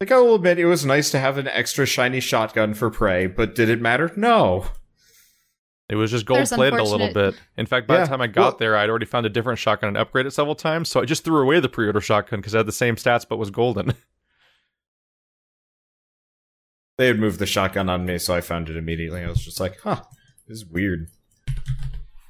[0.00, 3.26] Like I will admit, it was nice to have an extra shiny shotgun for prey,
[3.26, 4.12] but did it matter?
[4.14, 4.66] No.
[5.92, 7.34] It was just gold plated a little bit.
[7.58, 9.58] In fact, by Yeah, the time I got well- there, I'd already found a different
[9.58, 10.88] shotgun and upgraded it several times.
[10.88, 13.36] So I just threw away the pre-order shotgun because it had the same stats but
[13.36, 13.92] was golden.
[16.98, 19.22] They had moved the shotgun on me, so I found it immediately.
[19.22, 20.02] I was just like, huh,
[20.46, 21.08] this is weird.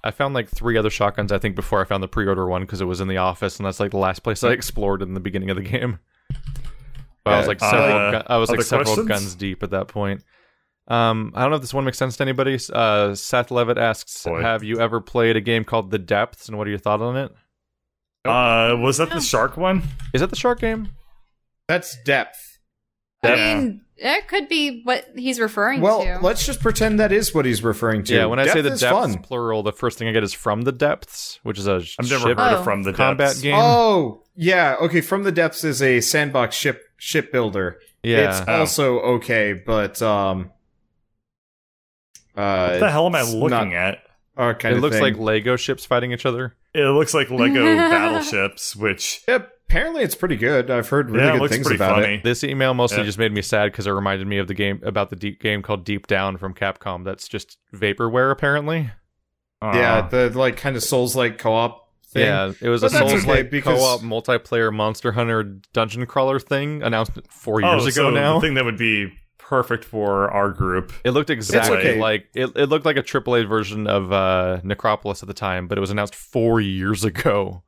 [0.05, 2.81] I found like three other shotguns, I think, before I found the pre-order one because
[2.81, 5.21] it was in the office, and that's like the last place I explored in the
[5.21, 5.99] beginning of the game.
[7.25, 9.09] But I was like several, uh, gu- I was like several questions?
[9.09, 10.23] guns deep at that point.
[10.89, 12.59] Um, I don't know if this one makes sense to anybody.
[12.73, 14.41] Uh, Seth Levitt asks, Boy.
[14.43, 17.17] "Have you ever played a game called The Depths, and what are your thoughts on
[17.17, 17.33] it?
[18.25, 19.83] Uh, was that the shark one?
[20.13, 20.91] Is that the shark game?
[21.69, 22.59] That's depth.
[23.25, 23.55] I Yeah.
[23.59, 26.19] mean, it could be what he's referring Well, to.
[26.21, 28.15] let's just pretend that is what he's referring to.
[28.15, 29.19] Yeah, when I say Depth the is depths fun.
[29.23, 32.29] plural, the first thing I get is from the depths, which is a I've never
[32.29, 32.59] ship heard Oh.
[32.59, 33.41] of From the combat Depths.
[33.41, 33.55] game.
[33.57, 34.77] Oh, yeah.
[34.81, 37.79] Okay, From the Depths is a sandbox ship shipbuilder.
[38.03, 38.53] yeah, It's Oh.
[38.61, 40.51] also okay, but um
[42.37, 43.99] uh What the hell am I looking not at?
[44.37, 45.03] Our kind it of looks thing.
[45.03, 46.55] like Lego ships fighting each other.
[46.75, 50.71] It looks like Lego battleships, which Yeah, apparently it's pretty good.
[50.71, 52.15] I've heard really yeah, it good looks things pretty about funny.
[52.15, 52.23] it.
[52.25, 53.05] This email mostly Yeah.
[53.05, 55.61] just made me sad because it reminded me of the game about the deep game
[55.63, 57.05] called Deep Down from Capcom.
[57.05, 58.91] That's just vaporware, apparently.
[59.61, 59.75] Aw.
[59.77, 62.23] yeah, the like kind of Souls like co-op thing.
[62.25, 65.43] Yeah, it was But a that's Souls okay, like because- co-op multiplayer Monster Hunter
[65.73, 68.35] dungeon crawler thing announced four years ago so now.
[68.39, 69.13] the thing that would be
[69.53, 70.93] perfect for our group.
[71.05, 72.01] It looked exactly okay.
[72.01, 75.77] like it, it looked like a AAA version of uh, Necropolis at the time, but
[75.77, 77.63] it was announced four years ago.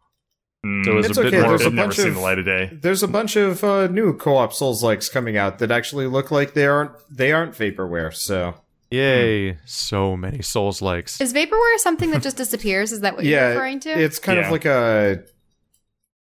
[0.64, 1.50] Mm, So it was It's a bit okay, more.
[1.50, 2.70] there's a I've never bunch seen the light of day.
[2.72, 6.54] There's a bunch of uh, new co-op Souls likes coming out that actually look like
[6.54, 8.14] they aren't they aren't vaporware.
[8.14, 8.54] So
[8.90, 9.58] Yay!
[9.66, 11.20] So many Souls likes.
[11.20, 12.92] Is vaporware something that just disappears?
[12.92, 13.90] Is that what yeah, you're referring to?
[13.90, 14.46] it's kind Yeah.
[14.46, 15.24] of like a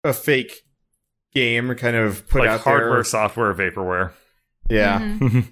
[0.03, 0.65] a fake
[1.35, 3.05] game, kind of put Like out hardware, there.
[3.05, 4.11] software, vaporware.
[4.71, 5.49] Yeah, Mhm.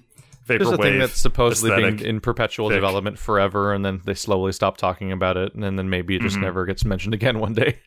[0.47, 1.97] There's a thing that's supposedly aesthetic.
[1.99, 2.77] been in perpetual thick.
[2.77, 6.37] development forever, and then they slowly stop talking about it, and then maybe it just
[6.37, 6.41] Mhm.
[6.41, 7.79] never gets mentioned again one day.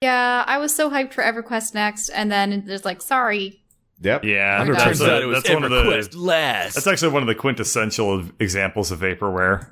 [0.00, 3.62] Yeah, I was so hyped for EverQuest Next, and then there's like, sorry.
[4.00, 4.24] yep.
[4.24, 6.08] Yeah, that's, turns out that's one of the.
[6.18, 6.74] last.
[6.74, 9.68] That's actually one of the quintessential examples of vaporware.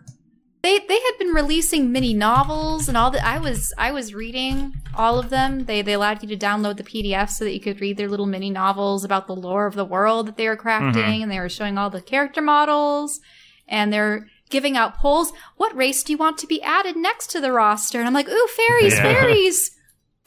[0.63, 3.25] They they had been releasing mini novels and all that.
[3.27, 5.65] I was I was reading all of them.
[5.65, 8.27] They they allowed you to download the PDF so that you could read their little
[8.27, 11.23] mini novels about the lore of the world that they were crafting, Mhm.
[11.23, 13.21] and they were showing all the character models,
[13.67, 15.33] and they're giving out polls.
[15.57, 17.99] What race do you want to be added next to the roster?
[17.99, 19.03] And I'm like, ooh, fairies, Yeah.
[19.03, 19.71] fairies.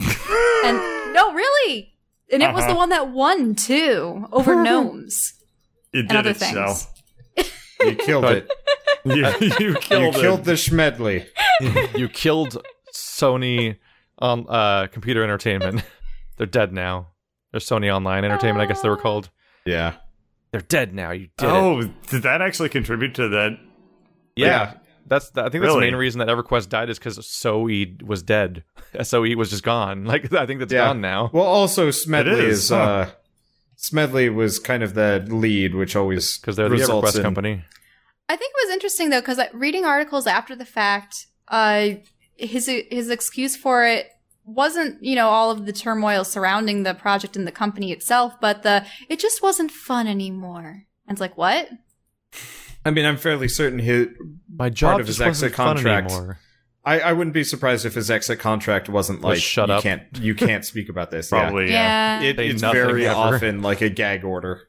[0.64, 0.78] and
[1.14, 1.94] no, really.
[2.32, 2.72] And it was Uh-huh.
[2.72, 5.34] the one that won too over gnomes
[5.92, 6.80] It and did other Shell.
[7.78, 7.90] Things.
[7.90, 8.50] You killed it.
[9.06, 10.44] You, you You killed, killed it.
[10.46, 11.26] the Smedley.
[11.94, 12.56] you killed
[12.94, 13.76] Sony
[14.18, 15.82] on uh, Computer Entertainment.
[16.38, 17.08] They're dead now.
[17.52, 19.28] They're Sony Online Entertainment, I guess they were called.
[19.66, 19.96] Yeah.
[20.52, 21.10] They're dead now.
[21.10, 21.52] You did it.
[21.52, 23.58] Oh, did that actually contribute to that?
[24.36, 24.74] Yeah.
[25.06, 25.80] That's the, I think that's Really?
[25.86, 27.68] the main reason that EverQuest died is because SOE
[28.02, 28.64] was dead.
[29.02, 30.04] SOE was just gone.
[30.06, 30.86] Like I think that's Yeah.
[30.86, 31.28] gone now.
[31.32, 32.76] Well, also Smedley It is, is, huh.
[32.76, 33.10] uh
[33.76, 37.64] Smedley was kind of the lead, which always Because they're the results EverQuest in- company.
[38.28, 41.90] I think it was interesting though, because reading articles after the fact, uh,
[42.36, 44.08] his his excuse for it
[44.46, 48.62] wasn't, you know, all of the turmoil surrounding the project and the company itself, but
[48.62, 50.84] the it just wasn't fun anymore.
[51.06, 51.68] And it's like, what?
[52.86, 54.08] I mean, I'm fairly certain his
[54.54, 56.38] My job of his just wasn't exit fun contract- anymore.
[56.84, 59.82] I, I wouldn't be surprised if his exit contract wasn't Was like shut you up.
[59.82, 61.30] can't you can't speak about this.
[61.30, 62.20] Probably, yeah.
[62.20, 62.28] Yeah.
[62.30, 63.16] It, it's very ever.
[63.16, 64.68] often like a gag order.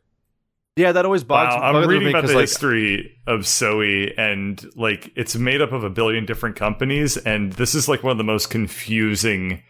[0.77, 4.61] Yeah, that always bothers, Wow, I'm reading me about the like history of SOE, and
[4.75, 8.17] like it's made up of a billion different companies, and this is like one of
[8.17, 9.63] the most confusing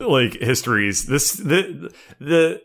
[0.00, 1.04] like histories.
[1.04, 2.62] This the the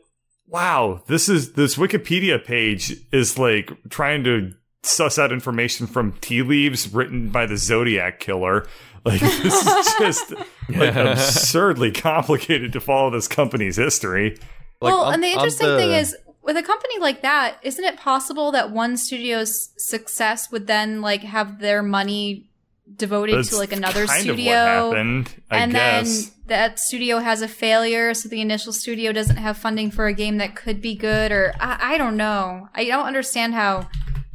[0.47, 4.53] wow, this is this Wikipedia page is like trying to
[4.83, 8.65] suss out information from tea leaves written by the Zodiac killer.
[9.05, 10.33] Like this is just
[10.69, 14.37] like absurdly complicated to follow this company's history.
[14.79, 17.83] Like, well, on- and the interesting the- thing is, with a company like that, isn't
[17.83, 22.47] it possible that one studio's success would then like have their money
[22.95, 24.53] devoted That's to like another kind studio?
[24.53, 26.25] of what happened, I and guess.
[26.25, 30.13] then that studio has a failure, so the initial studio doesn't have funding for a
[30.13, 32.67] game that could be good, or I, I don't know.
[32.73, 33.87] I don't understand how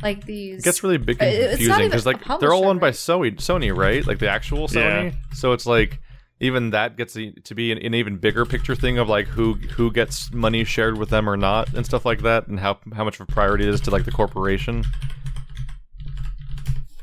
[0.02, 0.60] like these.
[0.60, 2.90] It gets really big and confusing because like they're all owned by?
[2.90, 4.06] Sony, Sony, right?
[4.06, 5.14] Like the actual Sony.
[5.34, 6.00] So it's like
[6.40, 9.54] even that gets the- to be an, an even bigger picture thing of like who
[9.54, 13.04] who gets money shared with them or not and stuff like that, and how how
[13.04, 14.84] much of a priority it is to like the corporation.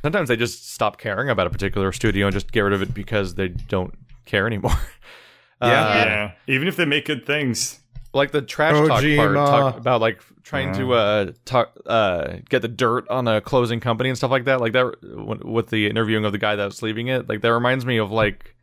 [0.01, 2.93] Sometimes they just stop caring about a particular studio and just get rid of it
[2.93, 3.93] because they don't
[4.25, 4.75] care anymore.
[5.61, 5.69] Yeah.
[5.69, 7.79] Uh, yeah, even if they make good things.
[8.13, 12.67] like the trash talk part talk about like trying to uh talk uh get the
[12.67, 14.93] dirt on a closing company and stuff like that like that
[15.45, 18.11] with the interviewing of the guy that was leaving it like that reminds me of
[18.11, 18.53] like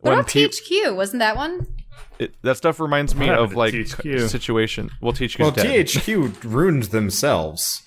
[0.00, 0.94] what when about peop- THQ?
[0.96, 1.66] Wasn't that one?
[2.18, 4.28] it, that stuff reminds me of like to THQ?
[4.28, 5.86] situation well THQ's Well, dead.
[5.86, 7.82] THQ ruined themselves.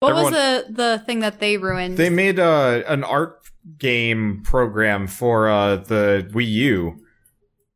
[0.00, 1.96] What Everyone- was the the thing that they ruined?
[1.96, 3.40] They made uh, an art
[3.78, 7.04] game program for uh, the Wii U.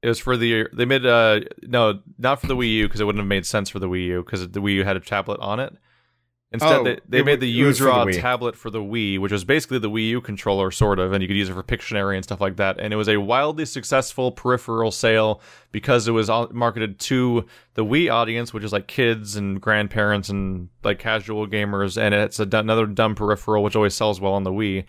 [0.03, 3.05] it was for the they made uh no not for the Wii U because it
[3.05, 5.41] wouldn't have made sense for the Wii U because the Wii U had a tablet
[5.41, 5.77] on it
[6.55, 9.43] Instead, Oh, they, they it made the for the tablet for the Wii, which was
[9.43, 12.23] basically the Wii U controller, sort of, and you could use it for Pictionary and
[12.23, 12.79] stuff like that.
[12.79, 18.13] And it was a wildly successful peripheral sale because it was marketed to the Wii
[18.13, 21.97] audience, which is like kids and grandparents and like casual gamers.
[21.99, 24.85] And it's a, another dumb peripheral, which always sells well on the Wii.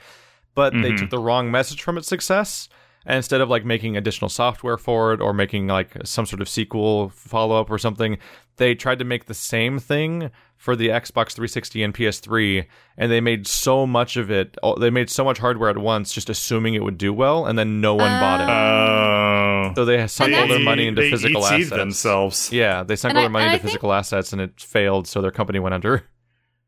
[0.55, 0.97] But they Mhm.
[0.97, 2.67] took the wrong message from its success.
[3.05, 6.47] And instead of like making additional software for it or making like some sort of
[6.47, 8.17] sequel follow up or something,
[8.57, 12.65] they tried to make the same thing for the Xbox 360 and PS3,
[12.97, 14.55] and they made so much of it.
[14.79, 17.81] They made so much hardware at once, just assuming it would do well, and then
[17.81, 18.47] no one bought it.
[18.49, 19.73] Oh.
[19.75, 21.69] So they sunk all their money into they physical assets.
[21.69, 22.51] themselves.
[22.53, 24.61] Yeah, they sunk And all their money and I into think- physical assets, and it
[24.61, 26.07] failed, so their company went under.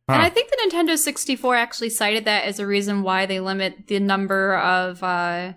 [0.09, 3.87] And I think the Nintendo 64 actually cited that as a reason why they limit
[3.87, 5.53] the number of uh,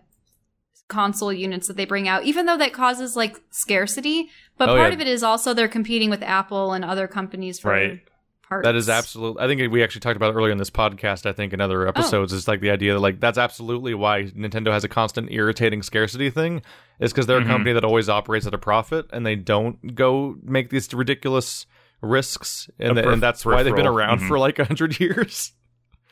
[0.88, 4.30] console units that they bring out, even though that causes like scarcity.
[4.56, 4.94] But Oh, part yeah.
[4.94, 8.00] of it is also they're competing with Apple and other companies for Right.
[8.48, 8.64] parts.
[8.64, 9.42] That is absolutely.
[9.42, 11.26] I think we actually talked about it earlier in this podcast.
[11.26, 11.90] I think in other Oh.
[11.90, 15.82] episodes is like the idea that like that's absolutely why Nintendo has a constant irritating
[15.82, 16.62] scarcity thing.
[17.00, 17.44] Is because they're Mhm.
[17.44, 21.66] a company that always operates at a profit and they don't go make these ridiculous
[22.00, 23.96] risks, and, A th- perf- and that's why they've been peripheral.
[23.98, 24.28] around Mhm.
[24.28, 25.52] for like a hundred years.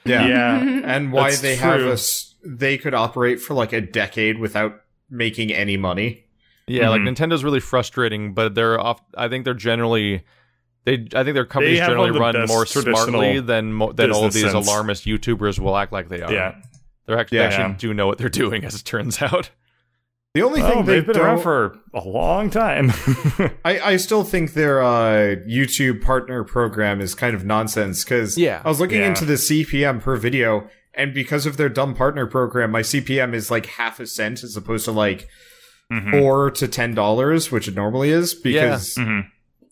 [0.09, 0.27] Yeah.
[0.27, 0.81] Yeah.
[0.85, 1.91] And why That's they have true.
[1.91, 4.81] a s- they could operate for like a decade without
[5.11, 6.25] making any money.
[6.69, 7.15] Yeah, like Mhm.
[7.17, 9.01] Nintendo's really frustrating, but they're off.
[9.17, 10.25] I think they're generally.
[10.85, 13.41] They, I think their companies have generally one of the run best more traditional smartly
[13.41, 14.67] than mo- than all of business these sense.
[14.69, 16.33] alarmist YouTubers will act like they are.
[16.33, 16.55] Yeah.
[17.07, 17.49] they're actually, Yeah.
[17.49, 19.51] they actually do know what they're doing, as it turns out.
[20.37, 22.91] The only Oh, thing they they've been don't, around for a long time.
[23.65, 28.61] I, I still think their uh, YouTube partner program is kind of nonsense because Yeah.
[28.65, 29.09] I was looking Yeah.
[29.09, 33.51] into the CPM per video, and because of their dumb partner program, my CPM is
[33.51, 35.27] like half a cent as opposed to like
[35.91, 36.11] Mhm.
[36.11, 38.35] four to ten dollars, which it normally is.
[38.35, 39.29] Because Mhm.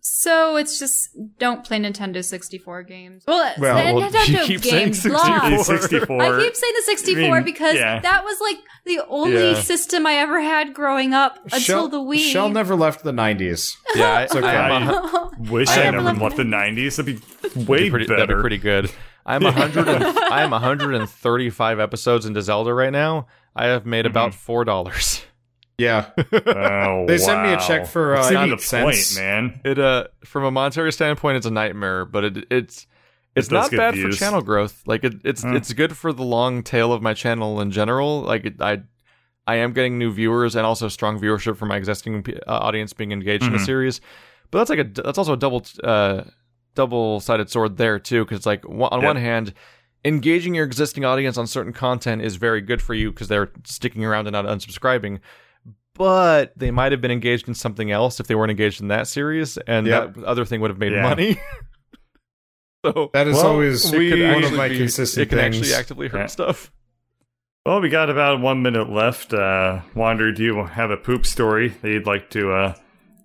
[0.06, 3.24] So it's just don't play Nintendo 64 games.
[3.26, 5.00] Well, Well, the well, Nintendo you keep saying games.
[5.00, 5.64] 64.
[5.64, 6.22] 64.
[6.22, 8.00] I keep saying the 64 I mean, because yeah.
[8.00, 9.60] that was like the only Yeah.
[9.60, 12.18] system I ever had growing up until Shell, the Wii.
[12.18, 13.78] Shell never left the nineties.
[13.94, 14.46] Yeah, I, okay.
[14.46, 16.96] I am a, Oh, Wish I I, am never loving left the 90s.
[16.96, 18.18] That'd be that'd way be pretty, better.
[18.20, 18.90] that'd be pretty good.
[19.24, 19.88] I'm a hundred.
[19.88, 23.26] and I am 135 episodes into Zelda right now.
[23.56, 24.10] I have made mm-hmm.
[24.12, 25.22] about four dollars.
[25.78, 26.10] Yeah,
[26.46, 29.14] Oh, They sent me a check for, uh, even eight the cents.
[29.16, 29.60] point, man.
[29.64, 32.86] It uh, from a monetary standpoint, it's a nightmare, but it it's
[33.34, 34.14] it's not bad views.
[34.14, 34.82] for channel growth.
[34.86, 35.56] Like it, it's Hmm.
[35.56, 38.20] it's good for the long tail of my channel in general.
[38.22, 38.82] Like it, I.
[39.46, 43.12] I am getting new viewers and also strong viewership from my existing uh, audience being
[43.12, 43.66] engaged in the Mhm.
[43.66, 44.00] series,
[44.50, 46.22] but that's like a that's also a double uh,
[46.74, 49.02] double sided sword there too because it's like on Yep.
[49.02, 49.52] one hand,
[50.02, 54.02] engaging your existing audience on certain content is very good for you because they're sticking
[54.02, 55.18] around and not unsubscribing.
[55.96, 59.06] But they might have been engaged in something else if they weren't engaged in that
[59.08, 60.14] series, and Yep.
[60.14, 61.02] that other thing would have made Yeah.
[61.02, 61.36] money.
[62.84, 65.56] so That is Well, always we one of my be- consistent it can things.
[65.56, 66.26] actually actively hurt Yeah.
[66.26, 66.70] stuff.
[67.66, 69.32] Well, we got about one minute left.
[69.32, 72.74] Uh, Wander, do you have a poop story that you'd like to uh,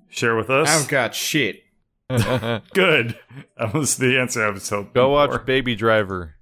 [0.07, 0.69] share with us?
[0.69, 1.63] I've got shit.
[2.09, 3.19] Good.
[3.57, 4.93] That was the answer I was hoping.
[4.93, 5.39] Go watch for.
[5.39, 6.35] Baby Driver.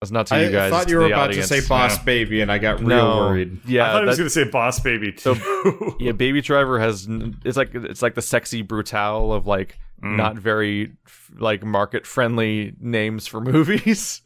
[0.00, 0.72] That's not to I you guys.
[0.72, 1.48] I thought you were about audience.
[1.48, 2.02] to say Boss Yeah.
[2.04, 3.58] Baby, and I got real no, worried.
[3.66, 5.36] Yeah, I thought he was going to say Boss Baby too.
[6.00, 6.12] yeah.
[6.12, 7.06] Baby Driver has
[7.44, 10.16] it's like it's like the sexy brutal of like Mm.
[10.16, 10.92] not very
[11.38, 14.22] like market friendly names for movies.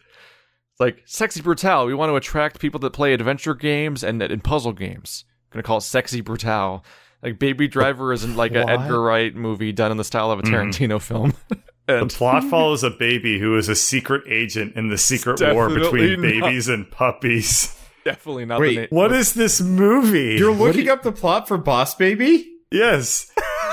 [0.71, 1.87] It's like sexy brutal.
[1.87, 5.25] We want to attract people that play adventure games and, and puzzle games.
[5.51, 6.85] I'm gonna call it sexy brutal.
[7.25, 10.43] Like Baby Driver isn't like an Edgar Wright movie done in the style of a
[10.43, 11.35] Tarantino film.
[11.87, 16.21] The plot follows a baby who is a secret agent in the secret war between
[16.21, 17.79] not- babies and puppies.
[18.05, 18.89] definitely not Wait, the name.
[18.91, 20.37] What is this movie?
[20.39, 22.51] You're looking up the plot for Boss Baby?
[22.71, 23.31] yes.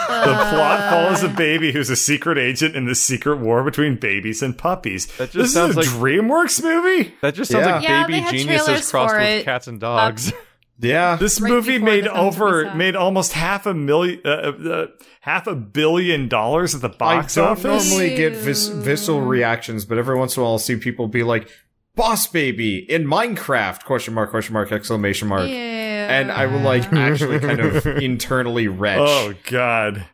[0.07, 0.49] The uh.
[0.53, 4.57] plot follows a baby who's a secret agent in the secret war between babies and
[4.57, 5.05] puppies.
[5.17, 5.87] That just this sounds is a like-
[6.19, 7.13] DreamWorks movie.
[7.21, 7.75] That just sounds Yeah.
[7.75, 10.33] like Yeah, baby geniuses trailers crossed with cats and dogs.
[10.81, 11.15] Yeah.
[11.15, 14.87] This Right movie made over made almost half a million, uh, uh,
[15.21, 17.89] half a billion dollars at the box I don't office.
[17.89, 21.23] normally get vis- visceral reactions, but every once in a while I'll see people be
[21.23, 21.47] like,
[21.95, 25.47] Boss Baby in Minecraft, question mark, question mark, exclamation mark.
[25.49, 26.19] Yeah.
[26.19, 28.99] And I will like actually kind of internally retch.
[29.01, 30.07] Oh God!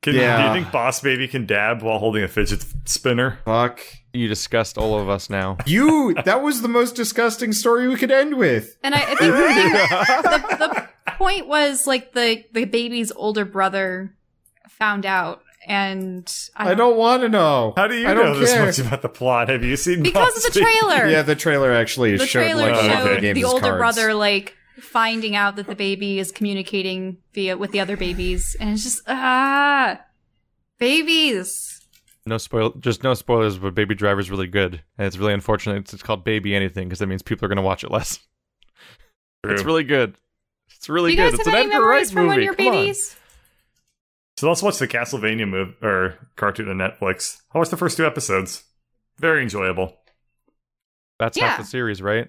[0.00, 3.40] Can do you think Boss Baby can dab while holding a fidget spinner?
[3.44, 3.80] Fuck.
[4.12, 5.58] You disgust all of us now.
[5.66, 8.76] You, that was the most disgusting story we could end with.
[8.82, 10.66] And I, I think the, the,
[11.06, 14.14] the point was like the the baby's older brother
[14.68, 17.74] found out, and I, I don't want to know.
[17.76, 18.66] How do you I know this care.
[18.66, 19.48] much about the plot?
[19.48, 21.08] Have you seen because Boss of the trailer.
[21.08, 23.04] Yeah, the trailer actually the showed trailer like one of okay.
[23.14, 23.78] showed game's the older cards.
[23.78, 28.70] brother like finding out that the baby is communicating via with the other babies, and
[28.70, 30.00] it's just ah,
[30.78, 31.80] babies.
[32.26, 33.58] No spoil, just no spoilers.
[33.58, 35.76] But Baby Driver is really good, and it's really unfortunate.
[35.78, 38.18] It's, it's called Baby Anything because that means people are going to watch it less.
[39.44, 39.54] True.
[39.54, 40.14] It's really good.
[40.76, 41.40] It's really Do you guys good.
[41.40, 42.28] It's have an any Edgar Wright from movie.
[42.36, 42.72] when you're Come on.
[42.74, 43.16] babies?
[44.36, 47.38] So let's watch the Castlevania movie or cartoon on Netflix.
[47.54, 48.62] I watched the first two episodes.
[49.18, 49.96] Very enjoyable.
[51.18, 51.48] That's Yeah.
[51.48, 52.28] half the series, right?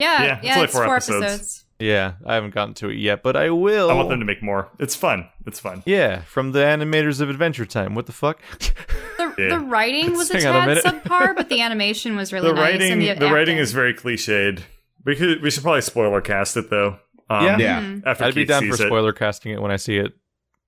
[0.00, 1.24] Yeah, Yeah, yeah, it's it's, only four, four episodes.
[1.24, 1.64] episodes.
[1.78, 3.90] Yeah, I haven't gotten to it yet, but I will.
[3.90, 4.68] I want them to make more.
[4.78, 5.28] It's fun.
[5.46, 5.82] It's fun.
[5.86, 7.94] Yeah, from the animators of Adventure Time.
[7.94, 8.38] What the fuck?
[8.58, 9.48] The, Yeah.
[9.50, 10.84] the writing was a Hang a tad minute.
[10.84, 12.72] subpar, but the animation was really the nice.
[12.72, 14.60] writing, and the, the, writing is very cliched.
[15.06, 16.98] We could, we should probably spoiler cast it though.
[17.30, 17.56] Um, Yeah.
[17.58, 17.80] Yeah.
[17.80, 18.02] Mhm.
[18.06, 18.86] After I'd be down for sees it.
[18.88, 20.12] spoiler casting it when I see it,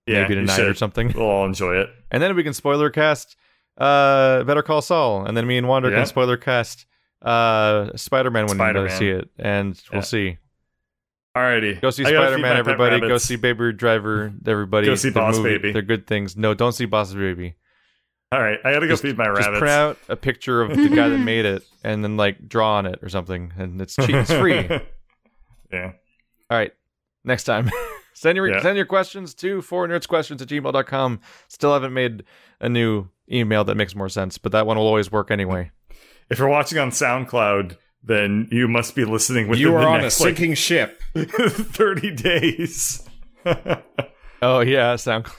[0.06, 1.12] Yeah, maybe you tonight or something.
[1.14, 1.90] We'll all enjoy it.
[2.10, 3.36] And then we can spoiler cast
[3.76, 5.96] uh, Better Call Saul, and then me and Wander Yeah.
[5.98, 6.86] can spoiler cast
[7.22, 8.98] uh, Spider Man when we Spider-Man.
[8.98, 10.04] see it, and we'll Yeah.
[10.04, 10.38] see.
[11.36, 13.00] Alrighty, Go see Spider Man, everybody.
[13.00, 14.86] Go see Baby Driver, everybody.
[14.86, 15.72] Go see The Boss movie- Baby.
[15.72, 16.36] They're good things.
[16.36, 17.54] No, don't see Boss Baby.
[18.32, 19.46] All right, I gotta go Just- feed my rabbits.
[19.46, 22.74] Just print out a picture of the guy that made it, and then like draw
[22.76, 24.10] on it or something, and it's cheap.
[24.10, 24.56] It's free.
[25.72, 25.92] yeah.
[26.50, 26.72] All right.
[27.24, 27.70] Next time.
[28.14, 28.60] send your Yeah.
[28.60, 31.20] send your questions to four nerdsquestions at gmail.com.
[31.48, 32.24] Still haven't made
[32.60, 35.70] a new email that makes more sense, but that one will always work anyway.
[36.32, 39.98] If you're watching on SoundCloud, then you must be listening within You are the on
[40.00, 41.00] a next like, sinking ship.
[41.16, 43.08] 30 days.
[44.44, 45.32] Oh yeah, SoundCloud.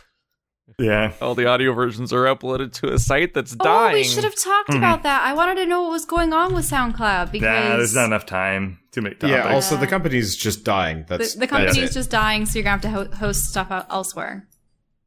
[0.79, 1.11] yeah.
[1.21, 3.95] all the audio versions are uploaded to a site that's dying.
[3.95, 4.77] Oh, we should have talked Mm-hmm.
[4.77, 5.23] about that.
[5.23, 8.25] I wanted to know what was going on with SoundCloud because Nah, there's not enough
[8.25, 8.79] time.
[8.93, 9.31] Too many topics.
[9.31, 11.03] Yeah, also the company's just dying.
[11.09, 11.93] That's the, the that's company's it.
[11.93, 14.47] just dying, so you're gonna have to ho- host stuff out elsewhere.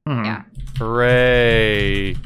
[0.07, 0.25] Mhm.
[0.27, 0.43] Yeah.
[0.77, 2.17] Hooray.